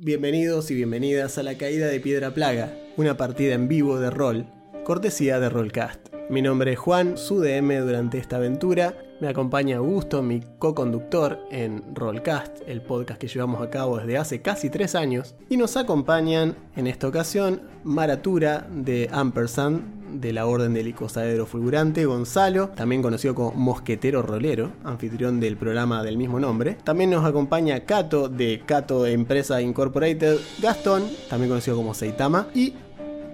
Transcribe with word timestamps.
Bienvenidos 0.00 0.70
y 0.70 0.76
bienvenidas 0.76 1.38
a 1.38 1.42
La 1.42 1.58
Caída 1.58 1.88
de 1.88 1.98
Piedra 1.98 2.32
Plaga, 2.32 2.72
una 2.96 3.16
partida 3.16 3.54
en 3.54 3.66
vivo 3.66 3.98
de 3.98 4.10
rol, 4.10 4.46
cortesía 4.88 5.38
de 5.38 5.50
Rollcast. 5.50 6.14
Mi 6.30 6.40
nombre 6.40 6.72
es 6.72 6.78
Juan, 6.78 7.18
su 7.18 7.40
DM 7.40 7.78
durante 7.84 8.16
esta 8.16 8.36
aventura. 8.36 8.94
Me 9.20 9.28
acompaña 9.28 9.76
Augusto, 9.76 10.22
mi 10.22 10.40
co-conductor 10.58 11.40
en 11.50 11.94
Rollcast, 11.94 12.62
el 12.66 12.80
podcast 12.80 13.20
que 13.20 13.28
llevamos 13.28 13.60
a 13.60 13.68
cabo 13.68 13.98
desde 13.98 14.16
hace 14.16 14.40
casi 14.40 14.70
tres 14.70 14.94
años. 14.94 15.34
Y 15.50 15.58
nos 15.58 15.76
acompañan 15.76 16.56
en 16.74 16.86
esta 16.86 17.06
ocasión 17.06 17.60
Maratura 17.84 18.66
de 18.72 19.10
Ampersand, 19.12 20.22
de 20.22 20.32
la 20.32 20.46
Orden 20.46 20.72
del 20.72 20.88
Icosaedro 20.88 21.44
Fulgurante, 21.44 22.06
Gonzalo, 22.06 22.70
también 22.70 23.02
conocido 23.02 23.34
como 23.34 23.52
Mosquetero 23.52 24.22
Rolero, 24.22 24.72
anfitrión 24.84 25.38
del 25.38 25.58
programa 25.58 26.02
del 26.02 26.16
mismo 26.16 26.40
nombre. 26.40 26.78
También 26.82 27.10
nos 27.10 27.26
acompaña 27.26 27.84
Cato 27.84 28.30
de 28.30 28.62
Cato 28.64 29.04
Empresa 29.04 29.60
Incorporated, 29.60 30.38
Gastón, 30.62 31.04
también 31.28 31.50
conocido 31.50 31.76
como 31.76 31.92
Seitama, 31.92 32.48
y 32.54 32.72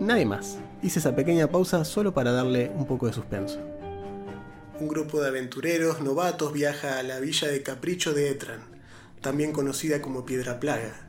nadie 0.00 0.26
más. 0.26 0.58
Hice 0.84 0.98
esa 0.98 1.16
pequeña 1.16 1.48
pausa 1.48 1.82
solo 1.82 2.12
para 2.12 2.30
darle 2.30 2.70
un 2.76 2.86
poco 2.86 3.06
de 3.06 3.14
suspenso. 3.14 3.58
Un 4.78 4.86
grupo 4.86 5.18
de 5.18 5.28
aventureros 5.28 6.02
novatos 6.02 6.52
viaja 6.52 6.98
a 6.98 7.02
la 7.02 7.20
villa 7.20 7.48
de 7.48 7.62
Capricho 7.62 8.12
de 8.12 8.28
Etran, 8.28 8.60
también 9.22 9.52
conocida 9.52 10.02
como 10.02 10.26
Piedra 10.26 10.60
Plaga, 10.60 11.08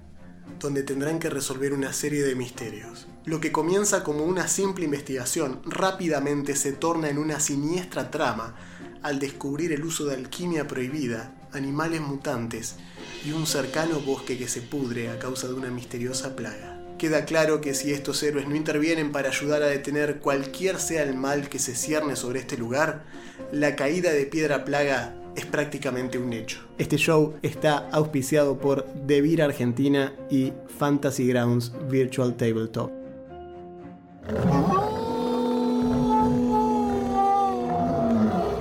donde 0.62 0.82
tendrán 0.84 1.20
que 1.20 1.30
resolver 1.30 1.74
una 1.74 1.92
serie 1.92 2.24
de 2.24 2.36
misterios. 2.36 3.08
Lo 3.26 3.42
que 3.42 3.52
comienza 3.52 4.02
como 4.06 4.24
una 4.24 4.48
simple 4.48 4.86
investigación 4.86 5.60
rápidamente 5.66 6.56
se 6.56 6.72
torna 6.72 7.10
en 7.10 7.18
una 7.18 7.42
siniestra 7.42 8.12
trama 8.12 8.56
al 9.02 9.20
descubrir 9.20 9.74
el 9.74 9.84
uso 9.84 10.06
de 10.06 10.16
alquimia 10.16 10.70
prohibida, 10.70 11.36
animales 11.52 12.00
mutantes 12.00 12.78
y 13.26 13.34
un 13.34 13.46
cercano 13.46 14.00
bosque 14.00 14.38
que 14.38 14.48
se 14.48 14.62
pudre 14.62 15.10
a 15.10 15.20
causa 15.20 15.50
de 15.50 15.54
una 15.54 15.70
misteriosa 15.70 16.34
plaga. 16.38 16.75
Queda 16.98 17.26
claro 17.26 17.60
que 17.60 17.74
si 17.74 17.92
estos 17.92 18.24
héroes 18.24 18.48
no 18.48 18.56
intervienen 18.56 19.12
para 19.12 19.30
ayudar 19.30 19.62
a 19.64 19.68
detener 19.68 20.20
cualquier 20.20 20.80
sea 20.80 21.04
el 21.04 21.14
mal 21.14 21.50
que 21.50 21.60
se 21.60 21.76
cierne 21.76 22.16
sobre 22.16 22.40
este 22.40 22.58
lugar, 22.58 23.04
la 23.52 23.76
caída 23.76 24.12
de 24.14 24.26
Piedra 24.26 24.64
Plaga 24.64 25.14
es 25.36 25.46
prácticamente 25.46 26.18
un 26.18 26.32
hecho. 26.32 26.60
Este 26.78 26.96
show 26.96 27.36
está 27.42 27.90
auspiciado 27.92 28.58
por 28.58 28.86
Devir 28.94 29.42
Argentina 29.42 30.14
y 30.30 30.54
Fantasy 30.80 31.28
Grounds 31.28 31.74
Virtual 31.90 32.34
Tabletop. 32.36 32.92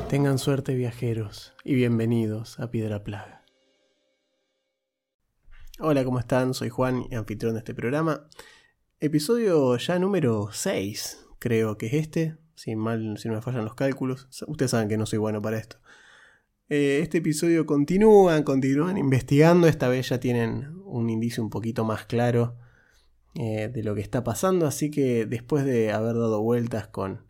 Tengan 0.09 0.39
suerte 0.39 0.75
viajeros 0.75 1.55
y 1.63 1.75
bienvenidos 1.75 2.59
a 2.59 2.71
Piedra 2.71 3.05
Plaga. 3.05 3.44
Hola, 5.81 6.05
¿cómo 6.05 6.21
están? 6.21 6.55
Soy 6.55 6.69
Juan 6.69 7.03
anfitrión 7.13 7.55
de 7.55 7.59
este 7.59 7.75
programa. 7.75 8.29
Episodio 9.01 9.77
ya 9.77 9.99
número 9.99 10.51
6, 10.53 11.27
creo 11.41 11.77
que 11.77 11.87
es 11.87 11.95
este, 11.95 12.37
si 12.55 12.77
mal 12.77 13.19
si 13.19 13.27
no 13.27 13.35
me 13.35 13.43
fallan 13.43 13.65
los 13.65 13.75
cálculos. 13.75 14.29
Ustedes 14.47 14.71
saben 14.71 14.89
que 14.89 14.97
no 14.97 15.05
soy 15.05 15.19
bueno 15.19 15.43
para 15.43 15.59
esto. 15.59 15.79
Eh, 16.69 17.01
este 17.03 17.19
episodio 17.19 17.67
continúan, 17.67 18.45
continúan 18.45 18.97
investigando, 18.99 19.67
esta 19.67 19.89
vez 19.89 20.11
ya 20.11 20.21
tienen 20.21 20.81
un 20.85 21.11
indicio 21.11 21.43
un 21.43 21.51
poquito 21.51 21.85
más 21.85 22.07
claro 22.07 22.57
eh, 23.35 23.69
de 23.69 23.83
lo 23.83 23.97
que 23.97 24.01
está 24.01 24.23
pasando, 24.23 24.69
así 24.69 24.93
que 24.93 25.27
después 25.27 25.65
de 25.65 25.91
haber 25.91 26.15
dado 26.15 26.41
vueltas 26.41 26.87
con 26.87 27.27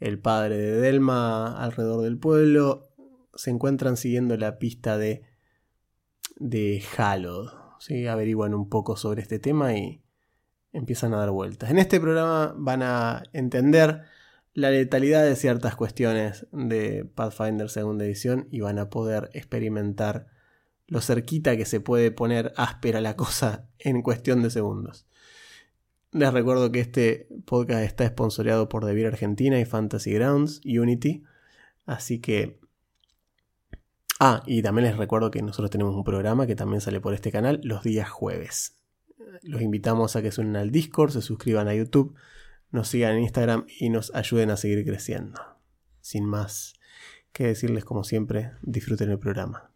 el 0.00 0.18
padre 0.18 0.56
de 0.56 0.80
Delma 0.80 1.62
alrededor 1.62 2.02
del 2.02 2.16
pueblo, 2.16 2.88
se 3.34 3.50
encuentran 3.50 3.98
siguiendo 3.98 4.38
la 4.38 4.58
pista 4.58 4.96
de, 4.96 5.20
de. 6.36 6.82
¿Sí? 7.84 8.06
Averiguan 8.06 8.54
un 8.54 8.70
poco 8.70 8.96
sobre 8.96 9.20
este 9.20 9.38
tema 9.38 9.74
y 9.74 10.02
empiezan 10.72 11.12
a 11.12 11.18
dar 11.18 11.30
vueltas. 11.30 11.70
En 11.70 11.78
este 11.78 12.00
programa 12.00 12.54
van 12.56 12.82
a 12.82 13.24
entender 13.34 14.04
la 14.54 14.70
letalidad 14.70 15.22
de 15.22 15.36
ciertas 15.36 15.76
cuestiones 15.76 16.46
de 16.50 17.04
Pathfinder 17.04 17.68
segunda 17.68 18.06
edición 18.06 18.48
y 18.50 18.60
van 18.60 18.78
a 18.78 18.88
poder 18.88 19.28
experimentar 19.34 20.28
lo 20.86 21.02
cerquita 21.02 21.56
que 21.58 21.66
se 21.66 21.80
puede 21.80 22.10
poner 22.10 22.54
áspera 22.56 23.02
la 23.02 23.16
cosa 23.16 23.68
en 23.78 24.00
cuestión 24.00 24.42
de 24.42 24.50
segundos. 24.50 25.06
Les 26.10 26.32
recuerdo 26.32 26.72
que 26.72 26.80
este 26.80 27.28
podcast 27.44 27.82
está 27.82 28.06
sponsoreado 28.06 28.68
por 28.68 28.86
Devir 28.86 29.06
Argentina 29.06 29.60
y 29.60 29.64
Fantasy 29.66 30.12
Grounds, 30.12 30.62
Unity. 30.64 31.24
Así 31.84 32.20
que... 32.20 32.63
Ah, 34.26 34.42
y 34.46 34.62
también 34.62 34.86
les 34.86 34.96
recuerdo 34.96 35.30
que 35.30 35.42
nosotros 35.42 35.68
tenemos 35.70 35.94
un 35.94 36.02
programa 36.02 36.46
que 36.46 36.56
también 36.56 36.80
sale 36.80 36.98
por 36.98 37.12
este 37.12 37.30
canal 37.30 37.60
los 37.62 37.82
días 37.82 38.08
jueves. 38.08 38.78
Los 39.42 39.60
invitamos 39.60 40.16
a 40.16 40.22
que 40.22 40.32
se 40.32 40.40
unan 40.40 40.56
al 40.56 40.70
Discord, 40.70 41.10
se 41.10 41.20
suscriban 41.20 41.68
a 41.68 41.74
YouTube, 41.74 42.16
nos 42.70 42.88
sigan 42.88 43.16
en 43.16 43.24
Instagram 43.24 43.66
y 43.78 43.90
nos 43.90 44.14
ayuden 44.14 44.50
a 44.50 44.56
seguir 44.56 44.82
creciendo. 44.86 45.38
Sin 46.00 46.24
más 46.24 46.72
que 47.34 47.48
decirles, 47.48 47.84
como 47.84 48.02
siempre, 48.02 48.52
disfruten 48.62 49.10
el 49.10 49.18
programa. 49.18 49.70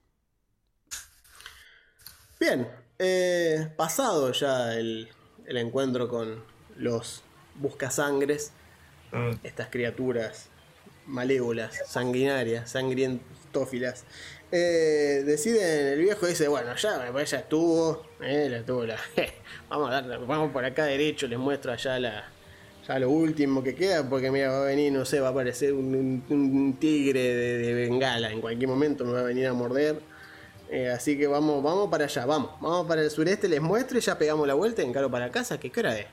Bien, 2.41 2.69
eh, 2.99 3.71
pasado 3.77 4.33
ya 4.33 4.77
el, 4.77 5.11
el 5.45 5.59
encuentro 5.59 6.09
con 6.09 6.43
los 6.79 7.23
buscasangres, 7.57 8.53
mm. 9.13 9.45
estas 9.45 9.69
criaturas 9.69 10.49
malévolas, 11.09 11.75
sanguinarias, 11.87 12.71
sangrientófilas. 12.71 14.05
Eh, 14.51 15.25
deciden, 15.27 15.89
el 15.89 15.99
viejo 15.99 16.27
dice, 16.27 16.49
bueno, 16.49 16.75
ya, 16.75 17.13
ya 17.25 17.39
estuvo, 17.39 18.07
eh, 18.23 18.49
la 18.51 18.63
tuvo 18.63 18.87
la, 18.87 18.97
vamos 19.69 19.91
a 19.91 20.01
dar, 20.01 20.27
vamos 20.27 20.53
por 20.53 20.65
acá 20.65 20.87
derecho, 20.87 21.27
les 21.27 21.39
muestro 21.39 21.71
allá 21.71 21.99
la, 21.99 22.25
ya 22.89 22.99
lo 22.99 23.11
último 23.11 23.63
que 23.63 23.75
queda, 23.75 24.09
porque 24.09 24.31
mira, 24.31 24.51
va 24.51 24.63
a 24.63 24.65
venir, 24.65 24.91
no 24.91 25.05
sé, 25.05 25.21
va 25.21 25.29
a 25.29 25.31
aparecer 25.33 25.75
un, 25.75 26.77
tigre 26.81 27.21
de, 27.21 27.75
bengala, 27.75 28.33
en 28.33 28.41
cualquier 28.41 28.71
momento 28.71 29.05
me 29.05 29.13
va 29.13 29.21
a 29.21 29.25
venir 29.25 29.47
a 29.47 29.53
morder. 29.53 30.01
Eh, 30.71 30.91
así 30.91 31.19
que 31.19 31.27
vamos, 31.27 31.63
vamos 31.63 31.91
para 31.91 32.05
allá, 32.05 32.25
vamos. 32.25 32.53
Vamos 32.61 32.87
para 32.87 33.03
el 33.03 33.11
sureste, 33.11 33.49
les 33.49 33.61
muestro 33.61 33.99
y 33.99 34.01
ya 34.01 34.17
pegamos 34.17 34.47
la 34.47 34.55
vuelta, 34.55 34.83
encaro 34.83 35.11
para 35.11 35.31
casa. 35.31 35.59
¿Qué 35.59 35.71
hora 35.79 35.99
es? 35.99 36.07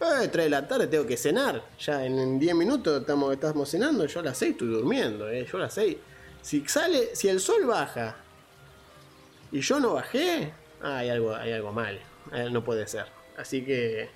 Eh, 0.00 0.28
3 0.28 0.32
de 0.32 0.50
la 0.50 0.66
tarde 0.66 0.86
tengo 0.86 1.06
que 1.06 1.16
cenar. 1.16 1.62
Ya 1.78 2.04
en 2.04 2.38
10 2.38 2.54
minutos 2.54 3.00
estamos, 3.00 3.32
estamos 3.32 3.68
cenando. 3.68 4.06
Yo 4.06 4.20
a 4.20 4.22
las 4.22 4.38
6 4.38 4.52
estoy 4.52 4.68
durmiendo, 4.68 5.28
eh. 5.28 5.46
Yo 5.50 5.58
a 5.58 5.62
las 5.62 5.74
6. 5.74 5.96
Si 6.42 6.66
sale, 6.66 7.14
si 7.14 7.28
el 7.28 7.40
sol 7.40 7.66
baja 7.66 8.16
y 9.52 9.60
yo 9.60 9.80
no 9.80 9.94
bajé, 9.94 10.52
ah, 10.82 10.98
hay 10.98 11.10
algo, 11.10 11.34
hay 11.34 11.52
algo 11.52 11.72
mal. 11.72 12.00
Eh, 12.32 12.48
no 12.50 12.64
puede 12.64 12.86
ser. 12.86 13.06
Así 13.36 13.64
que. 13.64 14.08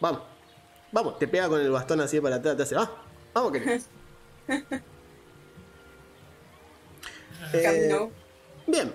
Vamos. 0.00 0.22
Vamos, 0.92 1.18
te 1.18 1.28
pega 1.28 1.48
con 1.48 1.60
el 1.60 1.70
bastón 1.70 2.00
así 2.00 2.20
para 2.20 2.36
atrás, 2.36 2.56
te 2.56 2.62
hace, 2.64 2.76
ah, 2.76 2.90
vamos 3.32 3.52
que. 3.52 3.80
eh, 7.52 8.08
bien, 8.66 8.92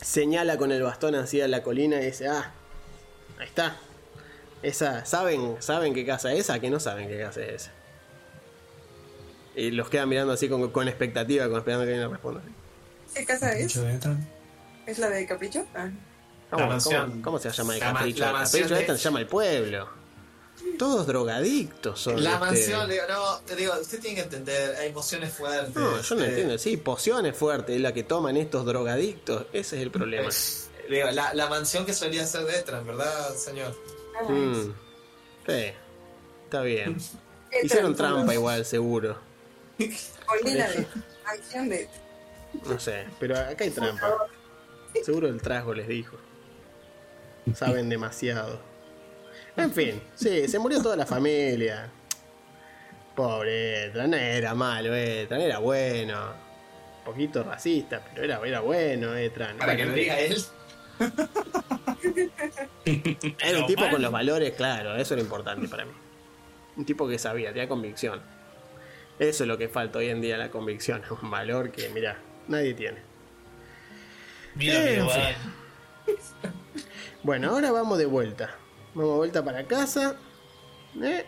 señala 0.00 0.58
con 0.58 0.72
el 0.72 0.82
bastón 0.82 1.14
hacia 1.14 1.48
la 1.48 1.62
colina 1.62 2.00
y 2.02 2.06
dice, 2.06 2.28
ah, 2.28 2.52
ahí 3.38 3.46
está. 3.46 3.78
Esa, 4.62 5.04
¿saben, 5.06 5.56
¿Saben 5.60 5.94
qué 5.94 6.04
casa 6.06 6.32
es 6.32 6.40
esa? 6.40 6.58
Que 6.58 6.70
no 6.70 6.80
saben 6.80 7.08
qué 7.08 7.18
casa 7.18 7.42
es 7.42 7.62
esa. 7.62 7.72
Y 9.54 9.70
los 9.70 9.88
quedan 9.88 10.08
mirando 10.08 10.32
así 10.32 10.48
con, 10.48 10.70
con 10.70 10.88
expectativa, 10.88 11.48
con 11.48 11.58
esperando 11.58 11.86
que 11.86 11.92
alguien 11.92 12.10
responda. 12.10 12.40
¿Qué 13.14 13.24
casa 13.24 13.56
es? 13.56 13.78
¿Es 14.86 14.98
la 14.98 15.08
de 15.08 15.26
Capricho? 15.26 15.64
Ah. 15.74 15.90
¿Cómo, 16.50 17.22
¿cómo, 17.22 17.38
se 17.38 17.50
llama 17.50 17.74
el 17.74 17.80
Capricho? 17.80 18.24
Capricho 18.24 18.76
se 18.76 18.96
llama 18.96 19.20
el 19.20 19.26
pueblo. 19.26 19.88
Todos 20.78 21.06
drogadictos 21.06 22.00
son. 22.00 22.22
La 22.22 22.34
este. 22.34 22.40
mansión, 22.40 22.88
digo, 22.88 23.02
no, 23.08 23.38
te 23.40 23.56
digo, 23.56 23.74
usted 23.80 24.00
tiene 24.00 24.16
que 24.16 24.22
entender, 24.22 24.76
hay 24.76 24.88
emociones 24.88 25.32
fuertes. 25.32 25.74
No, 25.74 26.00
yo 26.00 26.14
no 26.14 26.22
este. 26.22 26.26
entiendo, 26.26 26.58
sí, 26.58 26.76
pociones 26.76 27.36
fuertes, 27.36 27.80
la 27.80 27.92
que 27.92 28.02
toman 28.02 28.36
estos 28.36 28.64
drogadictos, 28.64 29.46
ese 29.52 29.76
es 29.76 29.82
el 29.82 29.90
problema. 29.90 30.28
digo, 30.88 31.10
la, 31.10 31.34
la, 31.34 31.48
mansión 31.48 31.84
que 31.84 31.92
solía 31.92 32.26
ser 32.26 32.44
de 32.44 32.58
Etran, 32.58 32.86
¿verdad, 32.86 33.34
señor? 33.34 33.76
Mm, 34.28 34.72
sí, 35.46 35.72
está 36.44 36.62
bien. 36.62 36.96
Hicieron 37.62 37.94
trampa 37.94 38.34
igual, 38.34 38.64
seguro. 38.64 39.18
Acción 41.26 41.68
de 41.68 41.88
No 42.64 42.78
sé, 42.78 43.06
pero 43.18 43.36
acá 43.38 43.64
hay 43.64 43.70
trampa. 43.70 44.16
Seguro 45.02 45.28
el 45.28 45.40
trasgo 45.40 45.74
les 45.74 45.88
dijo. 45.88 46.16
Saben 47.54 47.88
demasiado. 47.88 48.60
En 49.56 49.72
fin, 49.72 50.02
sí, 50.14 50.48
se 50.48 50.58
murió 50.58 50.82
toda 50.82 50.96
la 50.96 51.06
familia. 51.06 51.90
Pobre 53.14 53.86
Etran, 53.86 54.10
no 54.10 54.16
era 54.16 54.54
malo, 54.54 54.94
Etran, 54.94 55.40
era 55.40 55.58
bueno. 55.58 56.32
Un 56.98 57.04
poquito 57.04 57.42
racista, 57.42 58.02
pero 58.12 58.24
era, 58.24 58.40
era 58.46 58.60
bueno, 58.60 59.14
Etran. 59.14 59.56
Para 59.58 59.76
que 59.76 59.84
lo 59.84 59.92
diga 59.92 60.18
él. 60.18 60.42
Era 63.40 63.58
un 63.60 63.66
tipo 63.66 63.88
con 63.90 64.02
los 64.02 64.12
valores, 64.12 64.52
claro, 64.52 64.96
eso 64.96 65.14
era 65.14 65.22
importante 65.22 65.68
para 65.68 65.84
mí. 65.84 65.92
Un 66.76 66.84
tipo 66.84 67.06
que 67.08 67.18
sabía, 67.18 67.52
tenía 67.52 67.68
convicción. 67.68 68.20
Eso 69.18 69.44
es 69.44 69.48
lo 69.48 69.56
que 69.58 69.68
falta 69.68 69.98
hoy 69.98 70.08
en 70.08 70.20
día, 70.20 70.36
la 70.36 70.50
convicción. 70.50 71.02
Un 71.22 71.30
valor 71.30 71.70
que, 71.70 71.88
mira, 71.90 72.18
nadie 72.48 72.74
tiene. 72.74 72.98
Mira, 74.54 74.80
mira, 74.80 75.36
Bueno, 77.22 77.50
ahora 77.50 77.72
vamos 77.72 77.98
de 77.98 78.06
vuelta. 78.06 78.54
Vamos 78.94 79.12
de 79.12 79.16
vuelta 79.16 79.44
para 79.44 79.64
casa. 79.64 80.16
¿eh? 81.02 81.24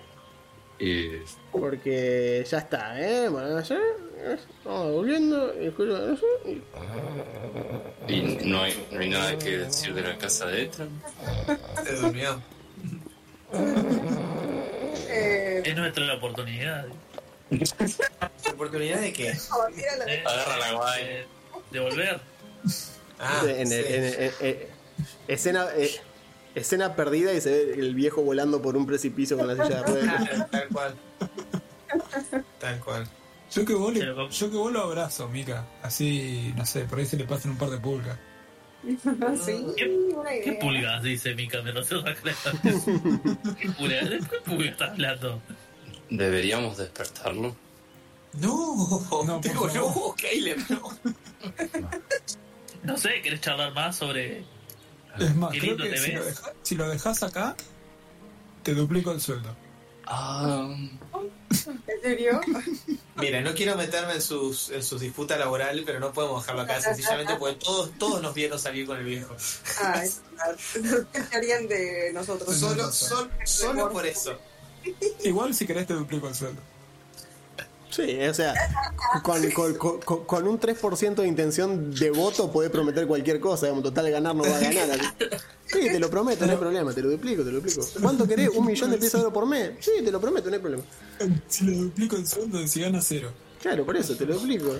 Y 0.79 1.09
Porque 1.51 2.45
ya 2.49 2.59
está, 2.59 3.01
¿eh? 3.01 3.29
Bueno, 3.29 3.61
ya, 3.63 3.77
eh, 3.77 4.37
Vamos 4.65 4.93
volviendo. 4.93 5.55
Y 8.07 8.21
no 8.45 8.63
hay, 8.63 8.87
no 8.93 9.01
hay 9.01 9.09
nada 9.09 9.39
que 9.39 9.59
decir 9.59 9.95
de 9.95 10.03
la 10.03 10.19
casa 10.19 10.47
de 10.47 10.65
Ethan. 10.65 10.91
Se 11.83 11.95
durmió. 11.97 12.43
Eh, 15.09 15.63
Es 15.65 15.77
nuestra 15.77 16.15
oportunidad 16.15 16.87
¿Oportunidad 18.53 19.01
de 19.01 19.13
qué? 19.13 19.35
Agarra 20.27 20.59
la 20.59 20.73
guay. 20.73 21.05
de, 21.05 21.27
de 21.71 21.81
volver. 21.81 22.21
Ah, 23.19 23.43
en 23.47 23.73
el- 23.73 23.85
en 23.87 24.05
el- 24.05 24.15
en- 24.15 24.33
eh, 24.41 24.69
escena, 25.29 25.67
eh, 25.77 25.91
escena 26.55 26.95
perdida 26.97 27.33
y 27.33 27.41
se 27.41 27.51
ve 27.51 27.75
el 27.75 27.95
viejo 27.95 28.23
volando 28.23 28.61
por 28.63 28.77
un 28.77 28.87
precipicio 28.87 29.37
con 29.39 29.47
la 29.47 29.55
silla 29.65 29.83
de 29.83 29.87
ruedas. 29.87 30.51
Tal 30.51 30.69
cual. 30.69 30.95
Tal 32.61 32.81
cual. 32.81 33.09
Yo 33.53 33.65
que 33.65 33.75
vos, 33.75 33.95
le- 33.95 34.01
yo 34.31 34.51
que 34.51 34.57
vos 34.57 34.73
lo 34.73 34.81
abrazo, 34.83 35.29
Mica. 35.29 35.65
Así, 35.83 36.53
no 36.57 36.67
sé, 36.67 36.81
por 36.85 36.99
ahí 36.99 37.07
se 37.07 37.17
le 37.17 37.25
pasan 37.25 37.53
un 37.53 37.59
par 37.59 37.71
de 37.71 37.79
pulgas. 37.79 38.19
Sí, 39.45 39.67
¿Qué, 39.77 39.87
una 40.15 40.31
¿Qué 40.31 40.39
idea. 40.51 40.59
pulgas? 40.61 41.03
Dice 41.03 41.35
Mika, 41.35 41.61
me 41.63 41.73
lo 41.73 41.83
sé 41.83 41.97
¿Qué 42.63 43.69
pulgas? 43.71 44.11
¿De 44.11 44.19
qué 44.19 44.37
pulgas 44.45 44.69
estás 44.73 44.91
hablando? 44.91 45.41
¿Deberíamos 46.11 46.77
despertarlo? 46.77 47.57
No, 48.35 49.03
No, 49.27 49.41
digo, 49.41 49.69
no, 49.69 50.15
Caleb, 50.21 50.59
no. 50.69 50.99
No 52.83 52.97
sé, 52.99 53.23
¿querés 53.23 53.41
charlar 53.41 53.73
más 53.73 53.97
sobre...? 53.97 54.45
Es 55.19 55.35
más, 55.35 55.51
Qué 55.53 55.59
creo 55.61 55.71
lindo 55.77 55.85
que 55.85 55.91
te 55.91 55.99
si 55.99 56.13
lo, 56.13 56.25
deja- 56.25 56.53
si 56.63 56.75
lo 56.75 56.89
dejas 56.91 57.23
acá, 57.23 57.57
te 58.63 58.75
duplico 58.75 59.13
el 59.13 59.21
sueldo. 59.21 59.57
Ah, 60.07 60.69
¿En 61.67 62.03
serio? 62.03 62.41
Mira, 63.17 63.41
no 63.41 63.55
quiero 63.55 63.75
meterme 63.77 64.13
en 64.13 64.21
sus, 64.23 64.69
en 64.71 64.83
sus 64.83 65.01
disputas 65.01 65.39
laborales, 65.39 65.83
pero 65.87 65.99
no 65.99 66.13
podemos 66.13 66.43
dejarlo 66.43 66.63
acá, 66.63 66.81
sencillamente 66.83 67.35
porque 67.37 67.57
todos, 67.57 67.91
todos 67.99 68.21
nos 68.23 68.35
vieron 68.35 68.59
salir 68.59 68.87
con 68.87 68.99
el 68.99 69.05
viejo. 69.05 69.35
Ay, 69.83 70.11
¿qué 71.13 71.37
harían 71.37 71.67
de 71.67 72.13
nosotros? 72.13 72.55
Solo, 72.57 72.93
sol- 72.93 73.31
solo 73.45 73.91
por 73.91 74.07
eso. 74.07 74.39
Igual 75.25 75.55
si 75.55 75.67
querés 75.67 75.87
te 75.87 75.95
duplico 75.95 76.29
el 76.29 76.35
sueldo. 76.35 76.61
Sí, 77.91 78.21
o 78.29 78.35
sea, 78.35 78.53
con, 79.23 79.51
con- 79.53 80.01
con- 80.01 80.25
con- 80.25 80.49
un 80.49 80.61
3% 80.61 81.15
de 81.23 81.29
intención 81.29 81.95
de 81.95 82.11
voto 82.11 82.51
puede 82.53 82.69
prometer 82.69 83.07
cualquier 83.07 83.41
cosa. 83.41 83.67
Digamos, 83.67 83.85
total, 83.85 84.11
ganar 84.11 84.35
no 84.35 84.43
va 84.43 84.55
a 84.57 84.61
ganar. 84.61 85.15
Sí, 85.67 85.81
te 85.81 85.99
lo 85.99 86.11
prometo, 86.11 86.45
no 86.47 86.53
hay 86.53 86.59
problema, 86.59 86.93
te 86.93 87.01
lo 87.01 87.11
duplico, 87.11 87.43
te 87.43 87.51
lo 87.53 87.61
duplico. 87.61 87.87
¿Cuánto 88.03 88.27
querés? 88.29 88.51
¿Un 88.51 88.67
millón 88.67 88.91
de 88.91 88.99
piezas 88.99 89.21
de 89.21 89.27
oro 89.27 89.33
por 89.33 89.47
mes? 89.47 89.73
Sí, 89.81 89.93
te 90.05 90.11
lo 90.13 90.21
prometo, 90.21 90.49
no 90.51 90.57
hay 90.57 90.61
problema. 90.61 90.83
Si 91.49 91.65
lo 91.65 91.73
duplico 91.85 92.17
el 92.17 92.27
sueldo, 92.27 92.67
si 92.69 92.81
gana 92.83 93.01
cero. 93.01 93.33
Claro, 93.63 93.87
por 93.87 93.97
eso, 93.97 94.15
te 94.15 94.27
lo 94.27 94.35
duplico. 94.35 94.77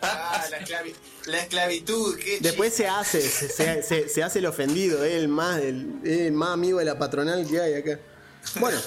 Ah, 0.00 0.44
la, 0.50 0.58
esclavi- 0.60 0.94
la 1.26 1.38
esclavitud, 1.40 2.16
qué 2.16 2.38
Después 2.40 2.72
se 2.72 2.86
hace, 2.88 3.20
se, 3.20 3.82
se- 3.82 4.08
se- 4.08 4.22
hace 4.22 4.38
el 4.38 4.46
ofendido, 4.46 5.04
es 5.04 5.14
el 5.14 5.28
más, 5.28 5.60
el, 5.60 6.00
es 6.02 6.20
el 6.20 6.32
más 6.32 6.50
amigo 6.50 6.78
de 6.78 6.86
la 6.86 6.98
patronal 6.98 7.46
que 7.46 7.60
hay 7.60 7.74
acá. 7.74 7.98
Bueno, 8.58 8.78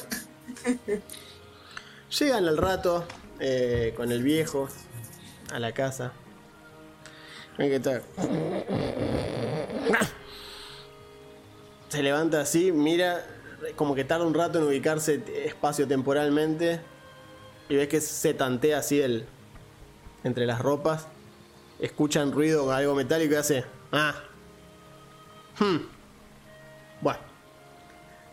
llegan 2.20 2.48
al 2.48 2.58
rato 2.58 3.06
eh, 3.40 3.94
con 3.96 4.12
el 4.12 4.24
viejo 4.24 4.68
a 5.52 5.60
la 5.60 5.72
casa. 5.72 6.14
Ven 7.58 7.70
que 7.70 7.76
está. 7.76 8.02
Se 11.90 12.04
levanta 12.04 12.42
así, 12.42 12.72
mira, 12.72 13.26
como 13.76 13.96
que 13.96 14.04
tarda 14.04 14.26
un 14.26 14.34
rato 14.34 14.60
en 14.60 14.66
ubicarse 14.66 15.24
espacio-temporalmente. 15.46 16.82
Y 17.70 17.76
ves 17.76 17.88
que 17.88 18.00
se 18.02 18.34
tantea 18.34 18.80
así 18.80 19.02
el, 19.02 19.26
entre 20.24 20.46
las 20.46 20.60
ropas 20.60 21.08
escuchan 21.80 22.32
ruido, 22.32 22.72
algo 22.72 22.96
metálico 22.96 23.34
y 23.34 23.38
hace. 23.38 23.66
Ah. 23.92 24.16
Hmm. 25.60 25.78
Bueno. 27.02 27.20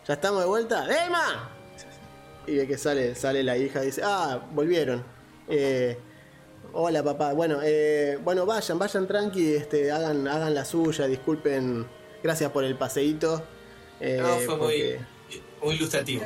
Ya 0.07 0.13
estamos 0.13 0.41
de 0.41 0.47
vuelta. 0.47 1.05
¡Elma! 1.05 1.49
Y 2.47 2.57
ve 2.57 2.67
que 2.67 2.77
sale, 2.77 3.15
sale 3.15 3.43
la 3.43 3.57
hija 3.57 3.81
y 3.83 3.87
dice, 3.87 4.01
ah, 4.03 4.39
volvieron. 4.53 5.03
Eh, 5.47 5.97
hola 6.73 7.03
papá. 7.03 7.33
Bueno, 7.33 7.59
eh, 7.63 8.19
bueno, 8.23 8.45
vayan, 8.45 8.77
vayan 8.79 9.07
tranqui, 9.07 9.55
este, 9.55 9.91
hagan, 9.91 10.27
hagan 10.27 10.53
la 10.53 10.65
suya, 10.65 11.07
disculpen. 11.07 11.85
Gracias 12.23 12.51
por 12.51 12.63
el 12.63 12.77
paseíto. 12.77 13.43
Eh, 13.99 14.19
No, 14.21 14.27
fue 14.39 14.47
muy, 14.47 14.57
porque- 14.57 14.99
muy 15.63 15.75
ilustrativo. 15.75 16.23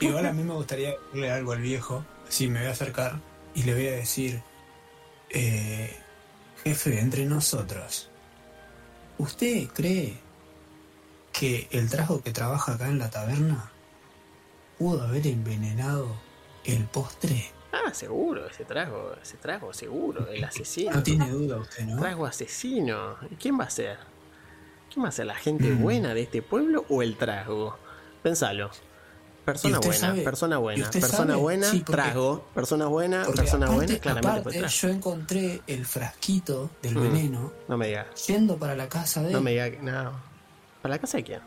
Igual 0.00 0.26
a 0.26 0.32
mí 0.32 0.42
me 0.42 0.54
gustaría 0.54 0.90
decirle 0.90 1.30
algo 1.30 1.52
al 1.52 1.60
viejo. 1.60 2.04
Si 2.28 2.48
me 2.48 2.60
voy 2.60 2.68
a 2.68 2.72
acercar 2.72 3.20
y 3.54 3.62
le 3.62 3.74
voy 3.74 3.86
a 3.88 3.92
decir: 3.92 4.42
eh, 5.30 5.96
Jefe, 6.64 6.98
entre 6.98 7.24
nosotros, 7.24 8.08
¿usted 9.18 9.68
cree 9.72 10.14
que 11.32 11.68
el 11.70 11.88
trago 11.88 12.20
que 12.22 12.30
trabaja 12.32 12.74
acá 12.74 12.88
en 12.88 12.98
la 12.98 13.10
taberna 13.10 13.70
pudo 14.78 15.02
haber 15.02 15.26
envenenado 15.26 16.08
el 16.64 16.84
postre? 16.86 17.50
Ah, 17.72 17.92
seguro, 17.94 18.46
ese 18.46 18.64
trago, 18.64 19.14
ese 19.22 19.36
trago, 19.38 19.72
seguro, 19.72 20.28
el 20.28 20.44
asesino. 20.44 20.92
No 20.92 21.02
tiene 21.02 21.30
duda 21.30 21.56
usted, 21.56 21.84
¿no? 21.86 22.00
Trago 22.00 22.26
asesino. 22.26 23.16
¿Y 23.30 23.36
¿Quién 23.36 23.58
va 23.58 23.64
a 23.64 23.70
ser? 23.70 23.98
¿Quién 24.92 25.04
va 25.04 25.08
a 25.08 25.12
ser? 25.12 25.26
¿La 25.26 25.34
gente 25.36 25.70
Mm. 25.70 25.80
buena 25.82 26.12
de 26.14 26.22
este 26.22 26.42
pueblo 26.42 26.84
o 26.90 27.02
el 27.02 27.16
trago? 27.16 27.78
Pensalo. 28.22 28.70
Persona 29.44 29.72
¿Y 29.72 29.74
usted 29.74 29.88
buena, 29.88 30.00
sabe- 30.06 30.22
persona 30.22 30.58
buena, 30.58 30.90
persona 30.90 31.16
sabe? 31.16 31.34
buena, 31.34 31.66
Sí, 31.70 31.78
porque- 31.80 31.92
trago, 31.92 32.46
persona 32.54 32.86
buena, 32.86 33.24
persona 33.24 33.66
aparte, 33.66 33.86
buena, 33.86 33.98
claramente 34.00 34.40
aparte, 34.40 34.58
trago. 34.60 34.72
yo 34.72 34.88
encontré 34.90 35.62
el 35.66 35.84
frasquito 35.86 36.70
del 36.80 36.94
Mm. 36.96 37.02
veneno 37.02 37.52
No 37.66 37.76
me 37.76 37.88
digas, 37.88 38.06
yendo 38.28 38.56
para 38.56 38.76
la 38.76 38.88
casa 38.88 39.20
de 39.22 39.32
no 39.32 39.40
me 39.40 39.50
digas, 39.52 39.72
no. 39.82 40.12
¿Para 40.80 40.94
la 40.94 40.98
casa 41.00 41.16
de 41.16 41.24
quién? 41.24 41.40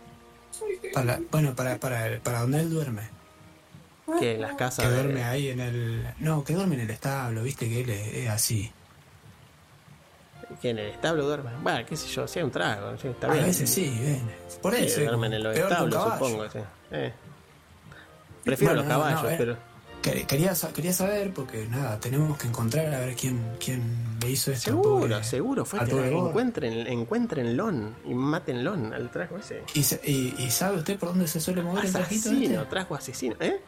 Para- 0.94 1.21
bueno, 1.31 1.56
para, 1.56 1.78
para, 1.80 2.19
para 2.21 2.42
donde 2.42 2.60
él 2.62 2.69
duerme. 2.69 3.15
Que 4.19 4.38
las 4.38 4.56
casas 4.56 4.86
Que 4.86 4.92
de- 4.92 4.98
duerme 5.04 5.24
ahí 5.24 5.50
en 5.50 5.60
el. 5.60 6.13
No, 6.19 6.44
que 6.44 6.54
duerme 6.54 6.75
en 6.75 6.81
el 6.81 6.90
establo, 6.92 7.42
viste 7.44 7.68
que 7.68 7.81
él 7.81 7.90
es, 7.90 8.13
es 8.13 8.30
así. 8.30 8.72
que 10.62 10.69
en 10.69 10.78
el 10.80 10.88
establo 10.92 11.25
duerme. 11.25 11.50
Bueno, 11.62 11.86
qué 11.88 11.96
sé 11.98 12.07
yo, 12.07 12.28
si 12.28 12.40
hay 12.40 12.46
un 12.46 12.52
trago, 12.52 12.96
sí, 12.98 13.07
está 13.07 13.28
a 13.28 13.34
bien. 13.34 13.46
veces 13.46 13.68
sí, 13.69 13.98
ven. 14.02 14.22
Por 14.62 14.75
Sí, 14.75 14.86
eso. 14.86 15.02
duermen 15.02 15.34
en 15.34 15.44
los 15.44 15.54
que 15.56 15.62
un 15.63 15.72
establos, 15.72 16.04
supongo, 16.14 16.50
sí. 16.52 16.59
Eh. 16.92 17.14
Prefiero 18.44 18.74
Bueno, 18.76 18.88
los 18.88 18.97
no, 18.97 19.04
caballos, 19.04 19.24
no, 19.24 19.30
eh. 19.30 19.35
pero. 19.38 19.57
Que- 20.04 20.24
Quería, 20.28 20.54
quería 20.74 20.94
saber, 20.94 21.33
porque 21.33 21.66
nada, 21.68 22.00
tenemos 22.00 22.38
que 22.38 22.47
encontrar 22.47 22.94
a 22.94 23.00
ver 23.00 23.16
quién, 23.16 23.42
quién 23.59 24.18
le 24.21 24.30
hizo 24.30 24.52
esto. 24.52 24.69
Seguro, 24.69 25.00
pobre- 25.00 25.24
seguro, 25.24 25.66
fue 25.66 25.80
que 25.83 25.92
Gord. 25.92 26.28
encuentren, 26.30 26.85
encuentrenlo 26.88 27.71
y 28.06 28.14
mátenlo 28.14 28.74
al 28.74 29.09
trago 29.09 29.40
ese. 29.40 29.64
¿Y, 29.74 29.80
y, 30.12 30.35
y 30.45 30.52
sabe 30.52 30.78
usted 30.78 31.00
por 31.00 31.09
dónde 31.09 31.28
se 31.28 31.40
suele 31.42 31.64
mover 31.64 31.85
el 31.85 31.92
trajito 31.92 32.30
Asesino, 32.30 32.59
este? 32.62 32.69
trago 32.69 32.94
asesino. 32.95 33.35
¿Eh? 33.40 33.59